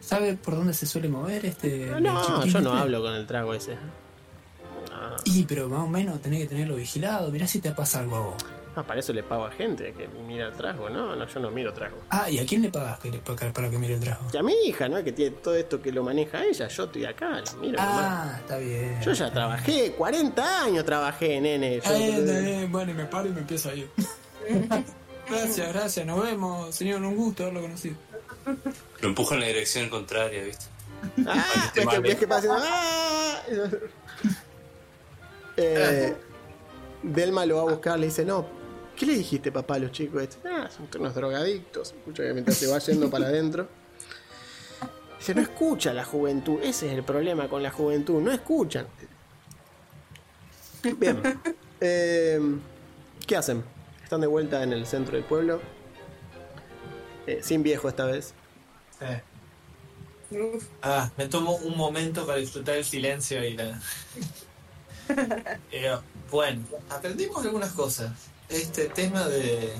¿Sabe 0.00 0.34
por 0.34 0.54
dónde 0.56 0.72
se 0.74 0.86
suele 0.86 1.08
mover 1.08 1.44
este? 1.46 1.86
No, 2.00 2.22
chiquitín 2.24 2.52
yo 2.52 2.60
no 2.60 2.72
hablo 2.72 3.02
con 3.02 3.14
el 3.14 3.26
trago 3.26 3.54
ese. 3.54 3.74
No, 3.74 5.16
Y, 5.24 5.44
pero 5.44 5.68
más 5.68 5.80
o 5.80 5.88
menos 5.88 6.20
tenés 6.22 6.40
que 6.42 6.46
tenerlo 6.46 6.76
vigilado. 6.76 7.30
Mirá 7.30 7.46
si 7.46 7.60
te 7.60 7.72
pasa 7.72 8.00
algo 8.00 8.16
a 8.16 8.20
vos. 8.20 8.34
no, 8.76 8.86
para 8.86 9.00
eso 9.00 9.12
le 9.12 9.22
pago 9.22 9.44
a 9.46 9.50
gente 9.50 9.92
que 9.94 10.06
mira 10.26 10.46
el 10.46 10.52
trago. 10.54 10.88
No, 10.90 11.16
no, 11.16 11.26
yo 11.26 11.40
no 11.40 11.50
miro 11.50 11.72
trago. 11.72 11.96
Ah, 12.10 12.30
¿y 12.30 12.38
a 12.38 12.46
quién 12.46 12.62
le 12.62 12.70
pagas 12.70 12.98
para, 13.52 13.68
que 13.70 13.78
mire 13.78 13.94
el 13.94 14.00
trago? 14.00 14.22
Y 14.32 14.36
a 14.36 14.42
mi 14.42 14.52
hija, 14.66 14.88
¿no? 14.88 15.02
Que 15.02 15.12
tiene 15.12 15.36
todo 15.36 15.56
esto 15.56 15.82
que 15.82 15.90
lo 15.90 16.02
maneja 16.04 16.44
ella. 16.44 16.68
Yo 16.68 16.84
estoy 16.84 17.04
acá, 17.04 17.40
lo 17.52 17.60
miro 17.60 17.82
nomás. 17.82 18.04
Ah, 18.04 18.36
está 18.40 18.58
bien. 18.58 19.00
Yo 19.02 19.12
ya 19.12 19.32
trabajé, 19.32 19.92
40 19.92 20.62
años 20.64 20.84
trabajé, 20.84 21.40
nene. 21.40 21.80
Yo- 21.84 21.90
Eh, 21.92 22.62
eh, 22.62 22.68
bueno, 22.70 22.92
y 22.92 22.94
me 22.94 23.06
paro 23.06 23.28
y 23.28 23.32
me 23.32 23.40
empiezo 23.40 23.70
a 23.70 23.74
ir. 23.74 23.90
gracias, 25.28 25.72
gracias, 25.72 26.06
nos 26.06 26.22
vemos, 26.22 26.74
señor, 26.74 27.02
un 27.02 27.16
gusto 27.16 27.42
haberlo 27.42 27.62
conocido. 27.62 27.96
lo 29.00 29.08
empuja 29.08 29.34
en 29.34 29.40
la 29.40 29.46
dirección 29.46 29.88
contraria, 29.88 30.42
¿viste? 30.44 30.66
Ah, 31.26 31.72
Para 31.84 32.02
que 32.02 32.16
que, 32.16 32.26
pasa 32.26 32.48
¡ah! 32.58 33.42
Eh, 35.56 36.14
Delma 37.02 37.46
lo 37.46 37.56
va 37.56 37.62
a 37.62 37.74
buscar, 37.74 37.98
le 37.98 38.06
dice, 38.06 38.24
no, 38.24 38.46
¿qué 38.96 39.06
le 39.06 39.14
dijiste 39.14 39.52
papá 39.52 39.76
a 39.76 39.78
los 39.78 39.92
chicos 39.92 40.22
estos? 40.22 40.38
Ah, 40.44 40.68
son 40.74 40.88
unos 41.00 41.14
drogadictos. 41.14 41.92
Escucha 41.92 42.24
que 42.24 42.32
mientras 42.32 42.56
se 42.56 42.66
va 42.66 42.78
yendo 42.78 43.10
para 43.10 43.26
adentro. 43.26 43.68
Dice, 45.18 45.34
no 45.34 45.40
escucha 45.40 45.92
la 45.92 46.04
juventud. 46.04 46.58
Ese 46.62 46.86
es 46.88 46.92
el 46.92 47.04
problema 47.04 47.48
con 47.48 47.62
la 47.62 47.70
juventud, 47.70 48.20
no 48.20 48.32
escuchan. 48.32 48.86
Bien. 50.98 51.22
Eh, 51.78 52.40
¿Qué 53.26 53.36
hacen? 53.36 53.62
Están 54.02 54.22
de 54.22 54.26
vuelta 54.26 54.62
en 54.62 54.72
el 54.72 54.86
centro 54.86 55.14
del 55.16 55.24
pueblo. 55.24 55.60
Eh, 57.26 57.40
sin 57.42 57.62
viejo 57.62 57.88
esta 57.88 58.04
vez. 58.04 58.34
Eh. 59.00 59.20
Ah, 60.82 61.10
me 61.16 61.26
tomo 61.28 61.52
un 61.56 61.76
momento 61.76 62.26
para 62.26 62.38
disfrutar 62.38 62.76
el 62.76 62.84
silencio 62.84 63.44
y 63.44 63.54
la... 63.54 63.80
Eh, 65.70 65.96
bueno, 66.32 66.62
aprendimos 66.90 67.44
algunas 67.44 67.70
cosas. 67.72 68.10
Este 68.48 68.86
tema 68.86 69.26
de, 69.28 69.72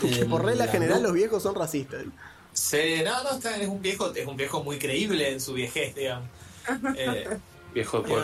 Por 0.30 0.44
regla 0.44 0.66
la 0.66 0.70
general 0.72 1.02
los 1.02 1.12
viejos 1.12 1.42
son 1.42 1.56
racistas. 1.56 2.04
Sí, 2.52 3.02
no, 3.04 3.22
no, 3.24 3.30
está- 3.32 3.56
es 3.56 3.66
un 3.66 3.82
viejo, 3.82 4.14
es 4.14 4.26
un 4.26 4.36
viejo 4.36 4.62
muy 4.62 4.78
creíble 4.78 5.32
en 5.32 5.40
su 5.40 5.54
viejez, 5.54 5.94
digamos. 5.94 6.28
Eh, 6.96 7.28
Viejo 7.74 8.00
de 8.02 8.14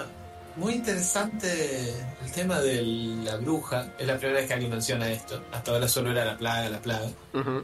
muy 0.54 0.74
interesante 0.74 1.94
el 2.24 2.32
tema 2.32 2.60
de 2.60 2.82
la 3.24 3.36
bruja. 3.36 3.92
Es 3.98 4.06
la 4.06 4.16
primera 4.18 4.38
vez 4.40 4.46
que 4.48 4.54
alguien 4.54 4.70
menciona 4.72 5.10
esto. 5.10 5.42
Hasta 5.52 5.70
ahora 5.72 5.88
solo 5.88 6.10
era 6.10 6.24
la 6.24 6.36
plaga, 6.36 6.68
la 6.68 6.80
plaga. 6.80 7.08
Ujú. 7.32 7.62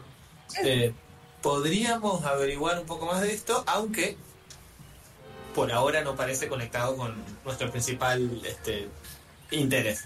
Eh, 0.62 0.92
podríamos 1.42 2.24
averiguar 2.24 2.78
un 2.78 2.86
poco 2.86 3.06
más 3.06 3.20
de 3.20 3.32
esto, 3.32 3.64
aunque 3.66 4.16
por 5.54 5.72
ahora 5.72 6.02
no 6.02 6.16
parece 6.16 6.48
conectado 6.48 6.96
con 6.96 7.14
nuestro 7.44 7.70
principal 7.70 8.40
este, 8.44 8.88
interés. 9.50 10.04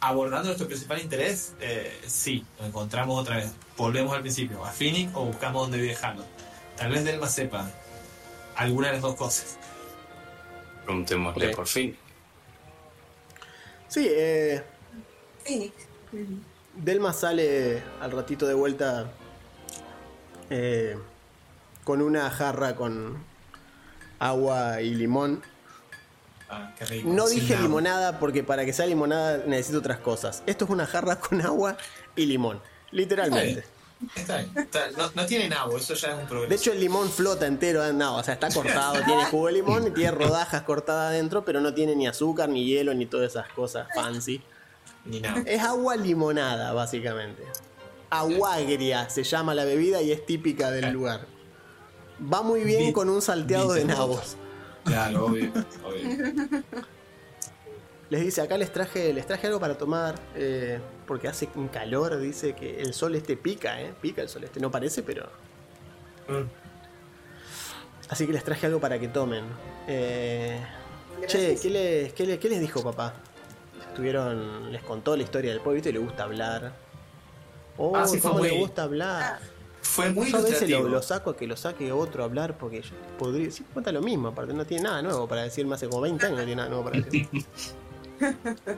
Abordando 0.00 0.46
nuestro 0.48 0.66
principal 0.66 1.00
interés, 1.00 1.54
eh, 1.60 2.00
sí, 2.06 2.44
lo 2.58 2.66
encontramos 2.66 3.20
otra 3.20 3.36
vez. 3.36 3.52
Volvemos 3.76 4.14
al 4.14 4.20
principio, 4.20 4.64
a 4.64 4.70
Phoenix 4.70 5.12
o 5.14 5.24
buscamos 5.24 5.62
dónde 5.62 5.78
viajando. 5.78 6.24
Tal 6.76 6.90
vez 6.90 7.04
Delma 7.04 7.28
sepa 7.28 7.70
alguna 8.56 8.88
de 8.88 8.94
las 8.94 9.02
dos 9.02 9.16
cosas. 9.16 9.56
Preguntémosle 10.84 11.50
por 11.50 11.66
fin. 11.66 11.96
Sí, 13.88 14.06
eh, 14.08 14.62
Phoenix. 15.44 15.74
Delma 16.76 17.12
sale 17.12 17.82
al 18.00 18.10
ratito 18.12 18.46
de 18.46 18.54
vuelta 18.54 19.06
eh, 20.50 20.96
con 21.84 22.02
una 22.02 22.30
jarra 22.30 22.76
con 22.76 23.16
agua 24.18 24.80
y 24.82 24.94
limón. 24.94 25.42
Ah, 26.48 26.72
qué 26.78 26.84
rico. 26.84 27.08
No 27.08 27.28
dije 27.28 27.54
agua. 27.54 27.66
limonada 27.66 28.18
porque 28.20 28.44
para 28.44 28.64
que 28.64 28.72
sea 28.72 28.86
limonada 28.86 29.38
necesito 29.46 29.78
otras 29.78 29.98
cosas. 29.98 30.42
Esto 30.46 30.64
es 30.66 30.70
una 30.70 30.86
jarra 30.86 31.18
con 31.20 31.40
agua 31.40 31.76
y 32.14 32.26
limón, 32.26 32.60
literalmente. 32.90 33.64
Está 34.14 34.36
bien. 34.38 34.52
Está- 34.56 34.90
no, 34.90 35.10
no 35.14 35.24
tienen 35.26 35.52
agua, 35.54 35.78
eso 35.80 35.94
ya 35.94 36.08
es 36.08 36.14
un 36.18 36.26
progreso. 36.26 36.50
De 36.50 36.54
hecho 36.56 36.72
el 36.72 36.80
limón 36.80 37.10
flota 37.10 37.46
entero, 37.46 37.84
eh, 37.84 37.94
no, 37.94 38.16
o 38.18 38.22
sea, 38.22 38.34
está 38.34 38.50
cortado, 38.50 39.02
tiene 39.04 39.24
jugo 39.24 39.46
de 39.46 39.54
limón 39.54 39.86
y 39.86 39.90
tiene 39.92 40.10
rodajas 40.10 40.62
cortadas 40.62 41.08
adentro, 41.10 41.44
pero 41.44 41.60
no 41.62 41.72
tiene 41.72 41.96
ni 41.96 42.06
azúcar, 42.06 42.50
ni 42.50 42.66
hielo, 42.66 42.92
ni 42.92 43.06
todas 43.06 43.30
esas 43.30 43.48
cosas 43.54 43.88
fancy. 43.94 44.42
Ni 45.06 45.20
nada. 45.20 45.42
Es 45.46 45.62
agua 45.62 45.96
limonada, 45.96 46.72
básicamente. 46.72 47.42
Aguagria 48.10 49.08
se 49.10 49.24
llama 49.24 49.54
la 49.54 49.64
bebida 49.64 50.02
y 50.02 50.12
es 50.12 50.24
típica 50.26 50.70
del 50.70 50.92
lugar. 50.92 51.26
Va 52.20 52.42
muy 52.42 52.62
bien 52.62 52.92
con 52.92 53.08
un 53.08 53.20
salteado 53.20 53.72
de 53.72 53.84
nabos. 53.84 54.36
Claro, 54.84 55.26
obvio. 55.26 55.52
obvio. 55.84 56.62
Les 58.08 58.20
dice, 58.20 58.40
acá 58.40 58.56
les 58.56 58.72
traje, 58.72 59.12
les 59.12 59.26
traje 59.26 59.48
algo 59.48 59.58
para 59.58 59.76
tomar, 59.76 60.14
eh, 60.36 60.78
porque 61.08 61.26
hace 61.26 61.48
un 61.56 61.66
calor, 61.66 62.18
dice 62.20 62.54
que 62.54 62.80
el 62.80 62.94
sol 62.94 63.16
este 63.16 63.36
pica, 63.36 63.80
¿eh? 63.82 63.92
Pica 64.00 64.22
el 64.22 64.28
sol 64.28 64.44
este, 64.44 64.60
no 64.60 64.70
parece, 64.70 65.02
pero... 65.02 65.24
Mm. 66.28 66.48
Así 68.08 68.26
que 68.26 68.32
les 68.32 68.44
traje 68.44 68.66
algo 68.66 68.78
para 68.78 69.00
que 69.00 69.08
tomen. 69.08 69.44
Eh, 69.88 70.60
che. 71.26 71.56
¿qué 71.60 71.68
les, 71.68 72.12
qué, 72.12 72.26
les, 72.26 72.38
qué 72.38 72.48
les 72.48 72.60
dijo 72.60 72.80
papá? 72.84 73.14
Estuvieron, 74.00 74.70
les 74.70 74.82
contó 74.82 75.16
la 75.16 75.22
historia 75.22 75.52
del 75.52 75.60
pueblo, 75.60 75.76
¿viste? 75.76 75.90
Le 75.90 75.98
gusta 75.98 76.24
hablar. 76.24 76.74
Oh, 77.78 77.96
Ah, 77.96 78.06
sí, 78.06 78.18
fue 78.18 78.30
cómo 78.30 78.42
le 78.44 78.50
muy- 78.50 78.58
gusta 78.60 78.82
hablar. 78.82 79.38
Fue 79.80 80.10
muy 80.10 80.30
Yo 80.30 80.36
a 80.36 80.40
veces 80.42 80.68
lo, 80.68 81.00
saco 81.00 81.30
a 81.30 81.36
que 81.36 81.46
lo 81.46 81.56
saque 81.56 81.90
otro 81.92 82.22
a 82.22 82.26
hablar 82.26 82.58
porque 82.58 82.82
yo 82.82 82.90
podría. 83.18 83.50
Sí, 83.50 83.64
cuenta 83.72 83.92
lo 83.92 84.02
mismo, 84.02 84.28
aparte 84.28 84.52
no 84.52 84.66
tiene 84.66 84.82
nada 84.82 85.00
nuevo 85.00 85.26
para 85.26 85.44
decirme 85.44 85.76
hace 85.76 85.88
como 85.88 86.02
20 86.02 86.26
años, 86.26 86.38
no 86.40 86.44
tiene 86.44 86.56
nada 86.56 86.68
nuevo 86.68 86.84
para 86.84 87.00
decir. 87.00 87.26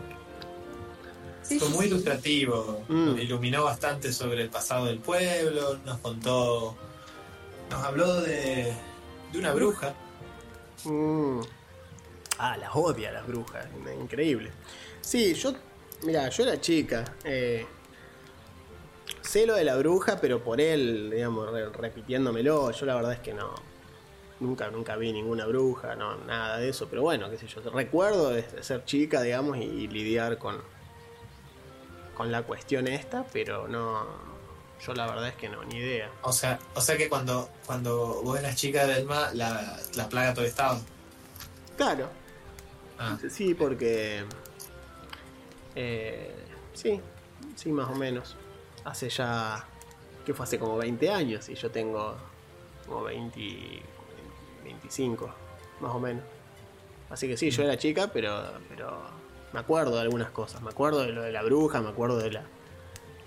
Sí, 1.43 1.59
Fue 1.59 1.69
muy 1.71 1.85
sí. 1.85 1.87
ilustrativo, 1.87 2.83
Mm. 2.89 3.19
iluminó 3.21 3.65
bastante 3.65 4.13
sobre 4.13 4.43
el 4.43 4.51
pasado 4.51 4.85
del 4.85 4.99
pueblo, 4.99 5.79
nos 5.87 5.97
contó, 5.99 6.77
nos 7.71 7.83
habló 7.85 8.21
de, 8.21 8.73
de 9.33 9.39
una 9.39 9.53
bruja. 9.55 9.95
Mm. 10.85 11.41
Ah, 12.39 12.57
las 12.59 12.71
odia 12.75 13.11
las 13.13 13.27
brujas, 13.27 13.67
increíble. 13.99 14.51
Sí, 15.09 15.33
yo, 15.33 15.55
mira, 16.03 16.29
yo 16.29 16.43
era 16.45 16.61
chica. 16.61 17.03
eh, 17.25 17.67
sé 19.23 19.47
lo 19.47 19.55
de 19.55 19.65
la 19.65 19.75
bruja, 19.77 20.19
pero 20.21 20.45
por 20.45 20.61
él, 20.61 21.11
digamos, 21.11 21.51
re- 21.51 21.71
repitiéndomelo, 21.71 22.71
yo 22.73 22.85
la 22.87 22.95
verdad 22.95 23.13
es 23.15 23.21
que 23.21 23.33
no. 23.33 23.55
Nunca, 24.41 24.71
nunca 24.71 24.97
vi 24.97 25.11
ninguna 25.15 25.47
bruja, 25.47 25.97
no, 25.97 26.15
nada 26.27 26.59
de 26.59 26.69
eso, 26.69 26.89
pero 26.91 27.01
bueno, 27.01 27.31
qué 27.31 27.39
sé 27.39 27.47
yo. 27.47 27.63
Recuerdo 27.71 28.31
de, 28.31 28.45
ser 28.63 28.85
chica, 28.85 29.23
digamos, 29.23 29.57
y, 29.57 29.63
y 29.63 29.89
lidiar 29.89 30.37
con, 30.37 30.59
con 32.15 32.31
la 32.31 32.43
cuestión 32.43 32.87
esta, 32.87 33.25
pero 33.33 33.67
no. 33.67 34.07
Yo 34.87 34.93
la 34.93 35.07
verdad 35.07 35.29
es 35.29 35.35
que 35.37 35.49
no, 35.49 35.65
ni 35.65 35.77
idea. 35.79 36.11
O 36.21 36.33
sea, 36.33 36.59
o 36.75 36.83
sea 36.83 36.99
que 36.99 37.09
cuando, 37.09 37.49
cuando 37.65 38.21
vos 38.23 38.39
eras 38.39 38.57
chica 38.57 38.87
del 38.87 39.07
mar, 39.07 39.35
la, 39.35 39.81
la 39.97 40.07
plaga 40.11 40.35
todavía 40.35 40.51
estaba. 40.51 40.79
Claro, 41.79 42.11
Ah, 42.99 43.17
Sí, 43.31 43.55
porque. 43.55 44.25
Eh, 45.81 46.35
sí, 46.73 47.01
sí, 47.55 47.71
más 47.71 47.89
o 47.89 47.95
menos. 47.95 48.37
Hace 48.85 49.09
ya. 49.09 49.65
que 50.27 50.35
fue 50.35 50.45
hace 50.45 50.59
como 50.59 50.77
20 50.77 51.09
años 51.11 51.49
y 51.49 51.55
yo 51.55 51.71
tengo 51.71 52.17
como 52.87 53.05
20. 53.05 53.83
25, 54.65 55.31
más 55.81 55.95
o 55.95 56.01
menos. 56.01 56.25
Así 57.11 57.29
que 57.29 57.37
sí, 57.37 57.51
yo 57.51 57.63
era 57.63 57.79
chica, 57.79 58.11
pero. 58.13 58.43
pero 58.69 59.19
me 59.53 59.61
acuerdo 59.61 59.95
de 59.95 60.03
algunas 60.03 60.31
cosas. 60.31 60.61
Me 60.63 60.71
acuerdo 60.71 61.03
de 61.03 61.13
lo 61.13 61.23
de 61.23 61.33
la 61.33 61.43
bruja, 61.43 61.81
me 61.81 61.91
acuerdo 61.91 62.19
de 62.19 62.33
la. 62.33 62.43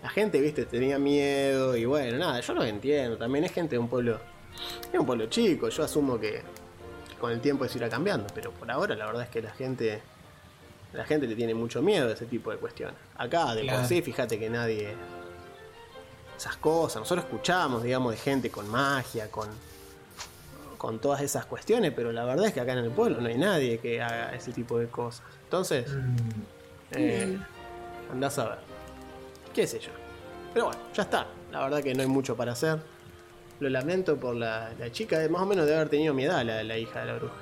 La 0.04 0.10
gente, 0.10 0.42
viste, 0.42 0.66
tenía 0.66 0.98
miedo 0.98 1.78
y 1.78 1.86
bueno, 1.86 2.18
nada, 2.18 2.42
yo 2.42 2.54
lo 2.54 2.64
entiendo. 2.64 3.18
También 3.18 3.46
es 3.46 3.54
gente 3.54 3.76
de 3.76 3.80
un 3.80 3.88
pueblo. 3.88 4.20
Es 4.92 5.00
un 5.00 5.06
pueblo 5.06 5.28
chico, 5.28 5.70
yo 5.70 5.84
asumo 5.84 6.20
que 6.20 6.42
con 7.20 7.32
el 7.32 7.40
tiempo 7.40 7.64
eso 7.64 7.78
irá 7.78 7.88
cambiando, 7.88 8.28
pero 8.34 8.52
por 8.52 8.70
ahora 8.70 8.96
la 8.96 9.06
verdad 9.06 9.24
es 9.24 9.30
que 9.30 9.42
la 9.42 9.52
gente 9.52 10.02
la 10.94 11.06
gente 11.06 11.28
le 11.28 11.36
tiene 11.36 11.54
mucho 11.54 11.82
miedo 11.82 12.10
a 12.10 12.14
ese 12.14 12.26
tipo 12.26 12.52
de 12.52 12.58
cuestiones. 12.58 12.96
Acá 13.16 13.56
de 13.56 13.66
por 13.66 13.86
sí, 13.86 14.02
fíjate 14.02 14.40
que 14.40 14.50
nadie 14.50 14.94
esas 16.38 16.58
cosas, 16.58 17.02
nosotros 17.02 17.26
escuchamos, 17.26 17.84
digamos, 17.84 18.12
de 18.14 18.18
gente 18.18 18.50
con 18.50 18.68
magia, 18.68 19.30
con 19.30 19.48
con 20.82 20.98
todas 20.98 21.22
esas 21.22 21.46
cuestiones, 21.46 21.94
pero 21.96 22.12
la 22.12 22.26
verdad 22.26 22.48
es 22.48 22.54
que 22.54 22.60
acá 22.60 22.74
en 22.74 22.80
el 22.80 22.90
pueblo 22.90 23.22
no 23.22 23.28
hay 23.28 23.38
nadie 23.38 23.78
que 23.78 24.02
haga 24.02 24.34
ese 24.34 24.52
tipo 24.52 24.80
de 24.80 24.88
cosas. 24.88 25.22
Entonces, 25.44 25.88
mm, 25.88 26.94
eh, 26.94 27.38
andás 28.12 28.40
a 28.40 28.50
ver. 28.50 28.58
¿Qué 29.54 29.68
sé 29.68 29.78
yo? 29.78 29.92
Pero 30.52 30.66
bueno, 30.66 30.82
ya 30.92 31.04
está. 31.04 31.28
La 31.52 31.62
verdad 31.62 31.84
que 31.84 31.94
no 31.94 32.02
hay 32.02 32.08
mucho 32.08 32.36
para 32.36 32.54
hacer. 32.54 32.80
Lo 33.60 33.70
lamento 33.70 34.18
por 34.18 34.36
la, 34.36 34.72
la 34.80 34.92
chica, 34.92 35.20
de 35.20 35.30
más 35.30 35.44
o 35.44 35.46
menos 35.46 35.68
de 35.68 35.76
haber 35.76 35.90
tenido 35.90 36.16
mi 36.16 36.24
edad, 36.24 36.44
la, 36.44 36.64
la 36.64 36.78
hija 36.80 37.02
de 37.02 37.06
la 37.06 37.14
bruja. 37.14 37.36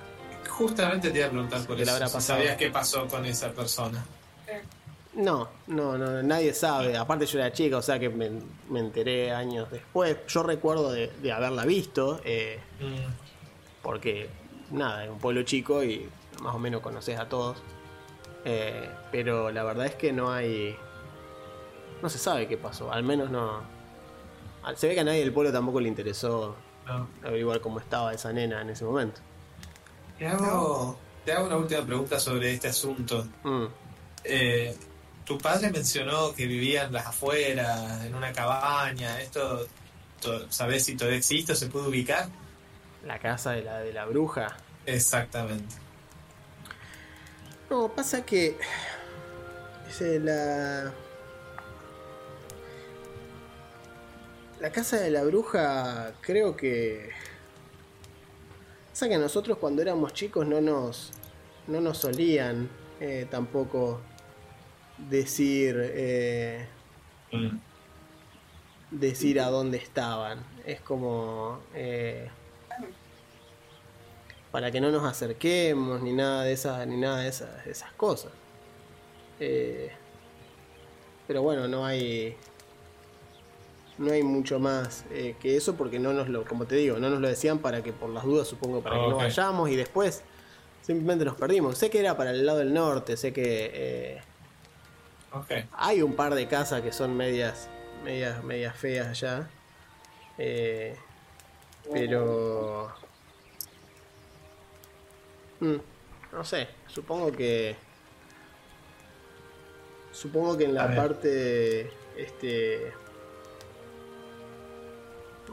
Justamente 0.49 1.11
te 1.11 1.17
iba 1.19 1.27
a 1.27 1.31
preguntar 1.31 1.65
por 1.65 1.75
¿Qué 1.77 1.83
le 1.83 1.83
eso. 1.83 1.93
habrá 1.93 2.07
si 2.07 2.13
pasado? 2.13 2.39
¿Sabías 2.39 2.57
qué 2.57 2.69
pasó 2.69 3.07
con 3.07 3.25
esa 3.25 3.51
persona? 3.51 4.05
No, 5.13 5.49
no, 5.67 5.97
no, 5.97 6.21
nadie 6.23 6.53
sabe. 6.53 6.95
Aparte 6.95 7.25
yo 7.25 7.39
era 7.39 7.51
chica, 7.51 7.77
o 7.77 7.81
sea 7.81 7.99
que 7.99 8.09
me, 8.09 8.29
me 8.69 8.79
enteré 8.79 9.31
años 9.33 9.69
después. 9.71 10.17
Yo 10.27 10.43
recuerdo 10.43 10.91
de, 10.91 11.07
de 11.07 11.31
haberla 11.31 11.65
visto, 11.65 12.21
eh, 12.23 12.59
Mm, 12.79 13.11
porque 13.81 14.29
nada, 14.71 15.03
es 15.05 15.09
un 15.09 15.17
pueblo 15.19 15.43
chico 15.43 15.83
y 15.83 16.07
más 16.41 16.55
o 16.55 16.59
menos 16.59 16.81
conoces 16.81 17.19
a 17.19 17.27
todos. 17.27 17.57
Eh, 18.45 18.89
pero 19.11 19.51
la 19.51 19.63
verdad 19.63 19.85
es 19.87 19.95
que 19.95 20.13
no 20.13 20.31
hay... 20.31 20.75
No 22.01 22.07
se 22.09 22.17
sabe 22.17 22.47
qué 22.47 22.57
pasó, 22.57 22.91
al 22.93 23.03
menos 23.03 23.29
no... 23.29 23.61
Se 24.75 24.87
ve 24.87 24.93
que 24.93 25.01
a 25.01 25.03
nadie 25.03 25.19
del 25.19 25.33
pueblo 25.33 25.51
tampoco 25.51 25.81
le 25.81 25.87
interesó 25.89 26.55
no. 26.85 27.07
averiguar 27.23 27.59
cómo 27.59 27.79
estaba 27.79 28.13
esa 28.13 28.31
nena 28.31 28.61
en 28.61 28.69
ese 28.69 28.85
momento. 28.85 29.19
Te 30.19 30.27
hago, 30.27 30.97
te 31.25 31.31
hago 31.31 31.47
una 31.47 31.57
última 31.57 31.85
pregunta 31.85 32.19
sobre 32.19 32.53
este 32.53 32.67
asunto. 32.67 33.25
Mm. 33.43 33.65
Eh, 34.25 34.75
tu 35.25 35.37
padre 35.37 35.71
mencionó 35.71 36.33
que 36.33 36.45
vivían 36.45 36.87
en 36.87 36.93
las 36.93 37.07
afueras, 37.07 38.03
en 38.05 38.13
una 38.13 38.33
cabaña. 38.33 39.19
¿Esto 39.21 39.65
to- 40.21 40.51
sabes 40.51 40.85
si 40.85 40.95
todavía 40.97 41.17
existe 41.19 41.53
o 41.53 41.55
se 41.55 41.67
puede 41.67 41.87
ubicar? 41.87 42.27
La 43.05 43.17
casa 43.19 43.51
de 43.51 43.63
la, 43.63 43.79
de 43.79 43.93
la 43.93 44.05
bruja. 44.05 44.57
Exactamente. 44.85 45.75
No, 47.69 47.87
pasa 47.89 48.25
que. 48.25 48.57
Dice 49.87 50.19
la. 50.19 50.91
La 54.59 54.71
casa 54.71 54.97
de 54.97 55.11
la 55.11 55.23
bruja, 55.23 56.11
creo 56.21 56.57
que. 56.57 57.09
Pasa 58.99 59.07
que 59.07 59.15
a 59.15 59.19
nosotros 59.19 59.57
cuando 59.59 59.81
éramos 59.81 60.11
chicos 60.11 60.45
no 60.45 60.59
nos. 60.59 61.11
No 61.67 61.79
nos 61.79 61.99
solían 61.99 62.69
eh, 62.99 63.27
tampoco 63.31 64.01
decir. 64.97 65.77
eh, 65.79 66.67
Mm, 67.31 67.59
decir 68.91 69.39
a 69.39 69.45
dónde 69.45 69.77
estaban. 69.77 70.43
Es 70.65 70.81
como. 70.81 71.61
eh, 71.73 72.27
para 74.51 74.69
que 74.69 74.81
no 74.81 74.91
nos 74.91 75.05
acerquemos, 75.05 76.01
ni 76.01 76.11
nada 76.11 76.43
de 76.43 76.51
esas, 76.51 76.85
ni 76.85 76.97
nada 76.97 77.19
de 77.21 77.29
esas, 77.29 77.63
de 77.63 77.71
esas 77.71 77.93
cosas. 77.93 78.33
Eh, 79.39 79.93
pero 81.25 81.41
bueno, 81.41 81.69
no 81.69 81.85
hay. 81.85 82.35
No 83.99 84.11
hay 84.13 84.23
mucho 84.23 84.59
más 84.59 85.03
eh, 85.11 85.35
que 85.41 85.57
eso 85.57 85.75
porque 85.75 85.99
no 85.99 86.13
nos 86.13 86.29
lo, 86.29 86.45
como 86.45 86.65
te 86.65 86.75
digo, 86.75 86.99
no 86.99 87.09
nos 87.09 87.19
lo 87.19 87.27
decían 87.27 87.59
para 87.59 87.83
que 87.83 87.91
por 87.91 88.09
las 88.09 88.23
dudas, 88.23 88.47
supongo, 88.47 88.81
para 88.81 88.95
que 88.95 89.07
no 89.09 89.17
vayamos 89.17 89.69
y 89.69 89.75
después 89.75 90.23
simplemente 90.81 91.25
nos 91.25 91.35
perdimos. 91.35 91.77
Sé 91.77 91.89
que 91.89 91.99
era 91.99 92.15
para 92.15 92.31
el 92.31 92.45
lado 92.45 92.59
del 92.59 92.73
norte, 92.73 93.17
sé 93.17 93.33
que 93.33 93.71
eh, 93.73 94.21
hay 95.73 96.01
un 96.01 96.15
par 96.15 96.33
de 96.33 96.47
casas 96.47 96.81
que 96.81 96.91
son 96.91 97.15
medias, 97.15 97.69
medias, 98.03 98.43
medias 98.43 98.75
feas 98.75 99.07
allá. 99.09 99.49
Eh, 100.37 100.95
pero... 101.91 102.93
Mm, 105.59 105.75
no 106.31 106.43
sé, 106.45 106.69
supongo 106.87 107.31
que... 107.31 107.75
Supongo 110.11 110.57
que 110.57 110.63
en 110.63 110.73
la 110.73 110.95
parte... 110.95 111.91
Este... 112.15 112.93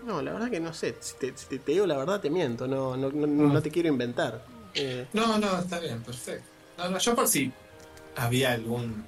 No, 0.06 0.22
la 0.22 0.32
verdad 0.32 0.50
que 0.50 0.60
no 0.60 0.72
sé. 0.72 0.94
Si 1.00 1.16
te, 1.16 1.32
si 1.36 1.58
te- 1.58 1.72
digo 1.72 1.86
la 1.86 1.96
verdad, 1.96 2.20
te 2.20 2.30
miento. 2.30 2.66
No, 2.68 2.96
no, 2.96 3.10
no, 3.10 3.26
no 3.26 3.62
te 3.62 3.70
quiero 3.70 3.88
inventar. 3.88 4.42
Eh, 4.74 5.06
No, 5.12 5.36
no, 5.38 5.58
está 5.58 5.80
bien, 5.80 6.02
perfecto. 6.02 6.46
No, 6.78 6.88
no, 6.90 6.98
yo 6.98 7.14
por 7.14 7.26
si 7.28 7.52
había 8.16 8.52
algún. 8.52 9.04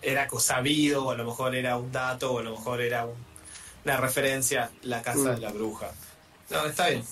Era 0.00 0.28
sabido, 0.40 1.04
o 1.06 1.10
a 1.10 1.14
lo 1.14 1.24
mejor 1.24 1.54
era 1.54 1.76
un 1.76 1.92
dato, 1.92 2.32
o 2.32 2.38
a 2.38 2.42
lo 2.42 2.52
mejor 2.52 2.80
era 2.80 3.04
un- 3.06 3.14
una 3.84 3.96
referencia, 3.98 4.70
la 4.82 5.02
casa 5.02 5.18
Mm. 5.32 5.34
de 5.34 5.40
la 5.40 5.52
bruja. 5.52 5.90
No, 6.50 6.66
está 6.66 6.88
bien. 6.88 7.04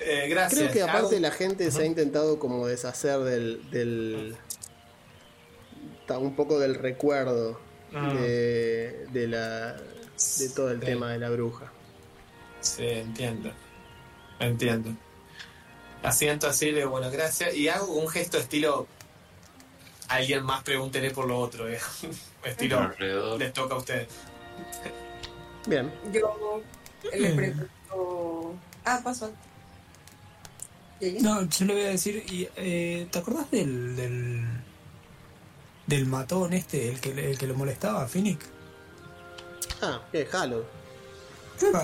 Eh, 0.00 0.26
gracias. 0.28 0.60
Creo 0.60 0.72
que 0.72 0.82
aparte 0.82 1.16
Hago- 1.16 1.20
la 1.22 1.30
gente 1.30 1.70
se 1.70 1.82
ha 1.82 1.86
intentado 1.86 2.38
como 2.38 2.66
deshacer 2.66 3.20
del, 3.20 3.70
del 3.70 4.36
un 6.18 6.36
poco 6.36 6.58
del 6.58 6.74
recuerdo 6.74 7.58
Ah. 7.94 8.12
de, 8.12 9.06
de 9.12 9.28
la 9.28 9.74
de 9.74 10.48
todo 10.54 10.70
el 10.70 10.80
Sí. 10.80 10.86
tema 10.86 11.12
de 11.12 11.18
la 11.18 11.30
bruja. 11.30 11.72
Sí, 12.64 12.86
entiendo. 12.86 13.52
Entiendo. 14.38 14.90
Asiento 16.02 16.48
así, 16.48 16.70
le 16.70 16.78
digo, 16.78 16.90
bueno, 16.90 17.10
gracias. 17.10 17.54
Y 17.54 17.68
hago 17.68 17.92
un 17.92 18.08
gesto 18.08 18.38
estilo. 18.38 18.86
Alguien 20.08 20.44
más 20.44 20.62
pregúntele 20.62 21.10
por 21.10 21.26
lo 21.26 21.38
otro, 21.38 21.68
eh. 21.68 21.78
estilo. 22.44 22.80
Alrededor. 22.80 23.38
Les 23.38 23.52
toca 23.52 23.74
a 23.74 23.78
ustedes. 23.78 24.08
Bien, 25.66 25.92
Yo 26.12 26.62
le 27.12 27.30
pregunto. 27.30 28.54
Ah, 28.84 29.00
pasó. 29.02 29.32
No, 31.20 31.48
yo 31.48 31.66
le 31.66 31.74
voy 31.74 31.82
a 31.82 31.88
decir, 31.88 32.24
y, 32.28 32.48
eh, 32.56 33.08
¿te 33.10 33.18
acordás 33.18 33.50
del, 33.50 33.96
del 33.96 34.46
del 35.86 36.06
matón 36.06 36.52
este, 36.52 36.88
el 36.88 37.00
que, 37.00 37.30
el 37.30 37.38
que 37.38 37.46
lo 37.46 37.54
molestaba 37.54 38.02
a 38.02 38.08
Phoenix? 38.08 38.46
ah, 39.82 40.00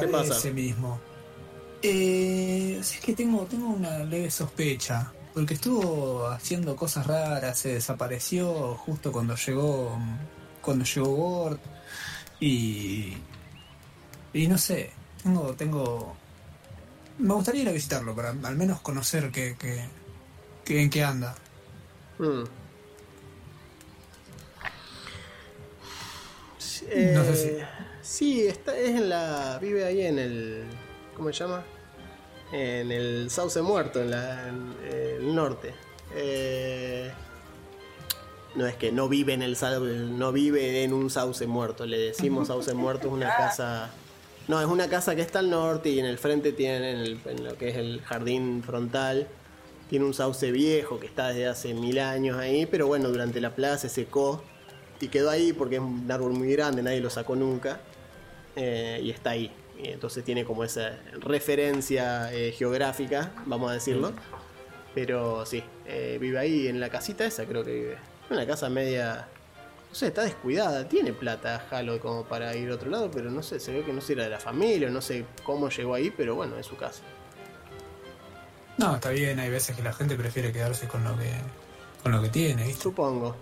qué 0.00 0.06
pasa? 0.08 0.50
Mismo. 0.50 1.00
Eh, 1.82 2.76
o 2.80 2.82
sea, 2.84 2.98
es 2.98 3.04
que 3.04 3.14
tengo, 3.14 3.44
tengo 3.46 3.68
una 3.68 4.00
leve 4.00 4.30
sospecha, 4.30 5.12
porque 5.32 5.54
estuvo 5.54 6.26
haciendo 6.28 6.76
cosas 6.76 7.06
raras, 7.06 7.58
se 7.58 7.74
desapareció 7.74 8.74
justo 8.76 9.10
cuando 9.12 9.34
llegó 9.36 9.98
cuando 10.60 10.84
llegó 10.84 11.06
Gord 11.14 11.58
y 12.38 13.14
y 14.34 14.46
no 14.46 14.58
sé, 14.58 14.90
tengo 15.22 15.54
tengo 15.54 16.14
me 17.18 17.32
gustaría 17.34 17.62
ir 17.62 17.68
a 17.68 17.72
visitarlo 17.72 18.14
para 18.14 18.30
al 18.30 18.56
menos 18.56 18.80
conocer 18.82 19.30
qué, 19.30 19.56
qué- 19.58 20.80
en 20.82 20.90
qué 20.90 21.02
anda. 21.04 21.34
Mm. 22.18 22.44
No 27.14 27.24
sé 27.24 27.36
si- 27.36 27.48
eh, 27.48 27.66
sí, 28.10 28.46
está, 28.46 28.76
es 28.76 28.90
en 28.90 29.08
la. 29.08 29.58
vive 29.60 29.84
ahí 29.84 30.00
en 30.02 30.18
el. 30.18 30.64
¿Cómo 31.16 31.32
se 31.32 31.38
llama? 31.44 31.62
En 32.52 32.90
el 32.90 33.30
Sauce 33.30 33.62
Muerto, 33.62 34.00
en, 34.00 34.10
la, 34.10 34.48
en 34.48 34.74
el 34.90 35.34
norte. 35.34 35.72
Eh, 36.14 37.10
no 38.56 38.66
es 38.66 38.74
que 38.74 38.90
no 38.90 39.08
vive 39.08 39.32
en 39.34 39.42
el 39.42 39.56
no 40.18 40.32
vive 40.32 40.82
en 40.82 40.92
un 40.92 41.08
sauce 41.08 41.46
muerto, 41.46 41.86
le 41.86 41.98
decimos 41.98 42.48
sauce 42.48 42.74
muerto, 42.74 43.06
es 43.06 43.12
una 43.12 43.28
casa. 43.36 43.90
No, 44.48 44.60
es 44.60 44.66
una 44.66 44.88
casa 44.88 45.14
que 45.14 45.22
está 45.22 45.38
al 45.38 45.50
norte 45.50 45.90
y 45.90 46.00
en 46.00 46.06
el 46.06 46.18
frente 46.18 46.50
tiene, 46.52 46.90
en, 46.90 46.98
el- 46.98 47.20
en 47.26 47.44
lo 47.44 47.56
que 47.56 47.68
es 47.68 47.76
el 47.76 48.00
jardín 48.00 48.64
frontal, 48.64 49.28
tiene 49.88 50.04
un 50.04 50.14
sauce 50.14 50.50
viejo 50.50 50.98
que 50.98 51.06
está 51.06 51.28
desde 51.28 51.46
hace 51.46 51.74
mil 51.74 52.00
años 52.00 52.36
ahí, 52.38 52.66
pero 52.66 52.88
bueno, 52.88 53.10
durante 53.10 53.40
la 53.40 53.54
plaza 53.54 53.88
se 53.88 53.88
secó 53.90 54.42
y 55.00 55.06
quedó 55.06 55.30
ahí 55.30 55.52
porque 55.52 55.76
es 55.76 55.80
un 55.82 56.10
árbol 56.10 56.32
muy 56.32 56.50
grande, 56.52 56.82
nadie 56.82 57.00
lo 57.00 57.10
sacó 57.10 57.36
nunca 57.36 57.78
eh, 58.56 59.00
y 59.02 59.10
está 59.10 59.30
ahí. 59.30 59.52
Y 59.82 59.88
entonces 59.88 60.24
tiene 60.24 60.44
como 60.44 60.64
esa 60.64 60.98
referencia 61.20 62.32
eh, 62.32 62.52
geográfica, 62.52 63.32
vamos 63.46 63.70
a 63.70 63.74
decirlo. 63.74 64.12
Pero 64.94 65.46
sí, 65.46 65.62
eh, 65.86 66.18
vive 66.20 66.38
ahí 66.38 66.68
en 66.68 66.80
la 66.80 66.90
casita 66.90 67.24
esa, 67.24 67.46
creo 67.46 67.64
que 67.64 67.72
vive. 67.72 67.98
Una 68.28 68.46
casa 68.46 68.68
media. 68.68 69.28
No 69.88 69.94
sé, 69.94 70.08
está 70.08 70.22
descuidada. 70.22 70.86
Tiene 70.88 71.12
plata 71.12 71.66
Halo 71.70 71.98
como 72.00 72.24
para 72.24 72.54
ir 72.56 72.70
a 72.70 72.74
otro 72.74 72.90
lado, 72.90 73.10
pero 73.10 73.30
no 73.30 73.42
sé, 73.42 73.58
se 73.58 73.72
ve 73.72 73.84
que 73.84 73.92
no 73.92 74.00
sé, 74.00 74.12
era 74.12 74.24
de 74.24 74.30
la 74.30 74.38
familia, 74.38 74.90
no 74.90 75.00
sé 75.00 75.24
cómo 75.42 75.68
llegó 75.68 75.94
ahí, 75.94 76.12
pero 76.16 76.34
bueno, 76.34 76.56
es 76.58 76.66
su 76.66 76.76
casa. 76.76 77.02
No, 78.78 78.94
está 78.94 79.10
bien, 79.10 79.38
hay 79.40 79.50
veces 79.50 79.76
que 79.76 79.82
la 79.82 79.92
gente 79.92 80.16
prefiere 80.16 80.52
quedarse 80.52 80.86
con 80.86 81.04
lo 81.04 81.16
que 81.18 81.30
con 82.02 82.12
lo 82.12 82.22
que 82.22 82.28
tiene, 82.28 82.64
¿viste? 82.66 82.82
Supongo. 82.82 83.36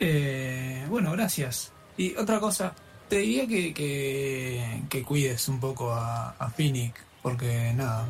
Eh, 0.00 0.86
bueno, 0.88 1.12
gracias. 1.12 1.72
Y 1.96 2.16
otra 2.16 2.40
cosa, 2.40 2.74
te 3.08 3.16
diría 3.16 3.46
que, 3.46 3.72
que, 3.74 4.82
que 4.88 5.02
cuides 5.02 5.48
un 5.48 5.60
poco 5.60 5.92
a, 5.92 6.30
a 6.30 6.50
Phoenix, 6.50 7.00
porque 7.22 7.72
nada, 7.74 8.06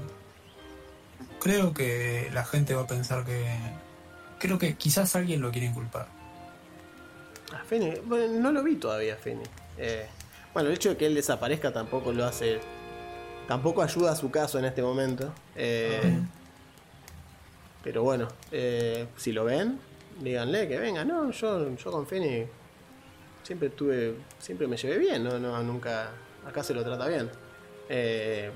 creo 1.40 1.72
que 1.72 2.30
la 2.32 2.44
gente 2.44 2.74
va 2.74 2.82
a 2.82 2.87
pensar 2.87 3.24
que... 3.24 3.46
Creo 4.38 4.58
que 4.58 4.76
quizás 4.76 5.16
alguien 5.16 5.40
lo 5.40 5.50
quiere 5.50 5.66
inculpar. 5.66 6.06
A 7.52 7.64
Fene, 7.64 8.00
bueno, 8.04 8.40
no 8.40 8.52
lo 8.52 8.62
vi 8.62 8.76
todavía, 8.76 9.16
Fene. 9.16 9.42
Eh, 9.76 10.06
bueno, 10.54 10.68
el 10.68 10.76
hecho 10.76 10.90
de 10.90 10.96
que 10.96 11.06
él 11.06 11.14
desaparezca 11.14 11.72
tampoco 11.72 12.12
lo 12.12 12.24
hace. 12.24 12.61
Tampoco 13.48 13.82
ayuda 13.82 14.12
a 14.12 14.16
su 14.16 14.30
caso 14.30 14.58
en 14.58 14.66
este 14.66 14.82
momento. 14.82 15.32
Eh, 15.56 16.20
Pero 17.82 18.02
bueno, 18.02 18.28
eh, 18.52 19.06
si 19.16 19.32
lo 19.32 19.44
ven, 19.44 19.80
díganle 20.20 20.68
que 20.68 20.78
venga. 20.78 21.04
No, 21.04 21.30
yo, 21.30 21.74
yo 21.74 21.90
con 21.90 22.06
Fene 22.06 22.46
siempre 23.48 23.70
tuve. 23.70 24.14
Siempre 24.38 24.66
me 24.66 24.76
llevé 24.76 24.98
bien, 24.98 25.24
no, 25.24 25.38
no, 25.38 25.61
nunca. 25.62 26.11
Acá 26.46 26.62
se 26.62 26.74
lo 26.74 26.84
trata 26.84 27.08
bien. 27.08 27.30
Eh, 27.88 28.50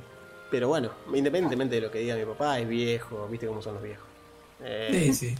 pero 0.50 0.68
bueno, 0.68 0.90
independientemente 1.14 1.76
de 1.76 1.81
lo 1.81 1.90
que 1.90 2.00
diga 2.00 2.14
mi 2.14 2.26
papá, 2.26 2.59
es 2.61 2.68
viejo, 2.68 3.26
viste 3.28 3.46
cómo 3.46 3.62
son 3.62 3.74
los 3.74 3.83
viejos. 3.83 4.07
Eh, 4.62 4.90
Sí, 5.07 5.14
sí. 5.14 5.35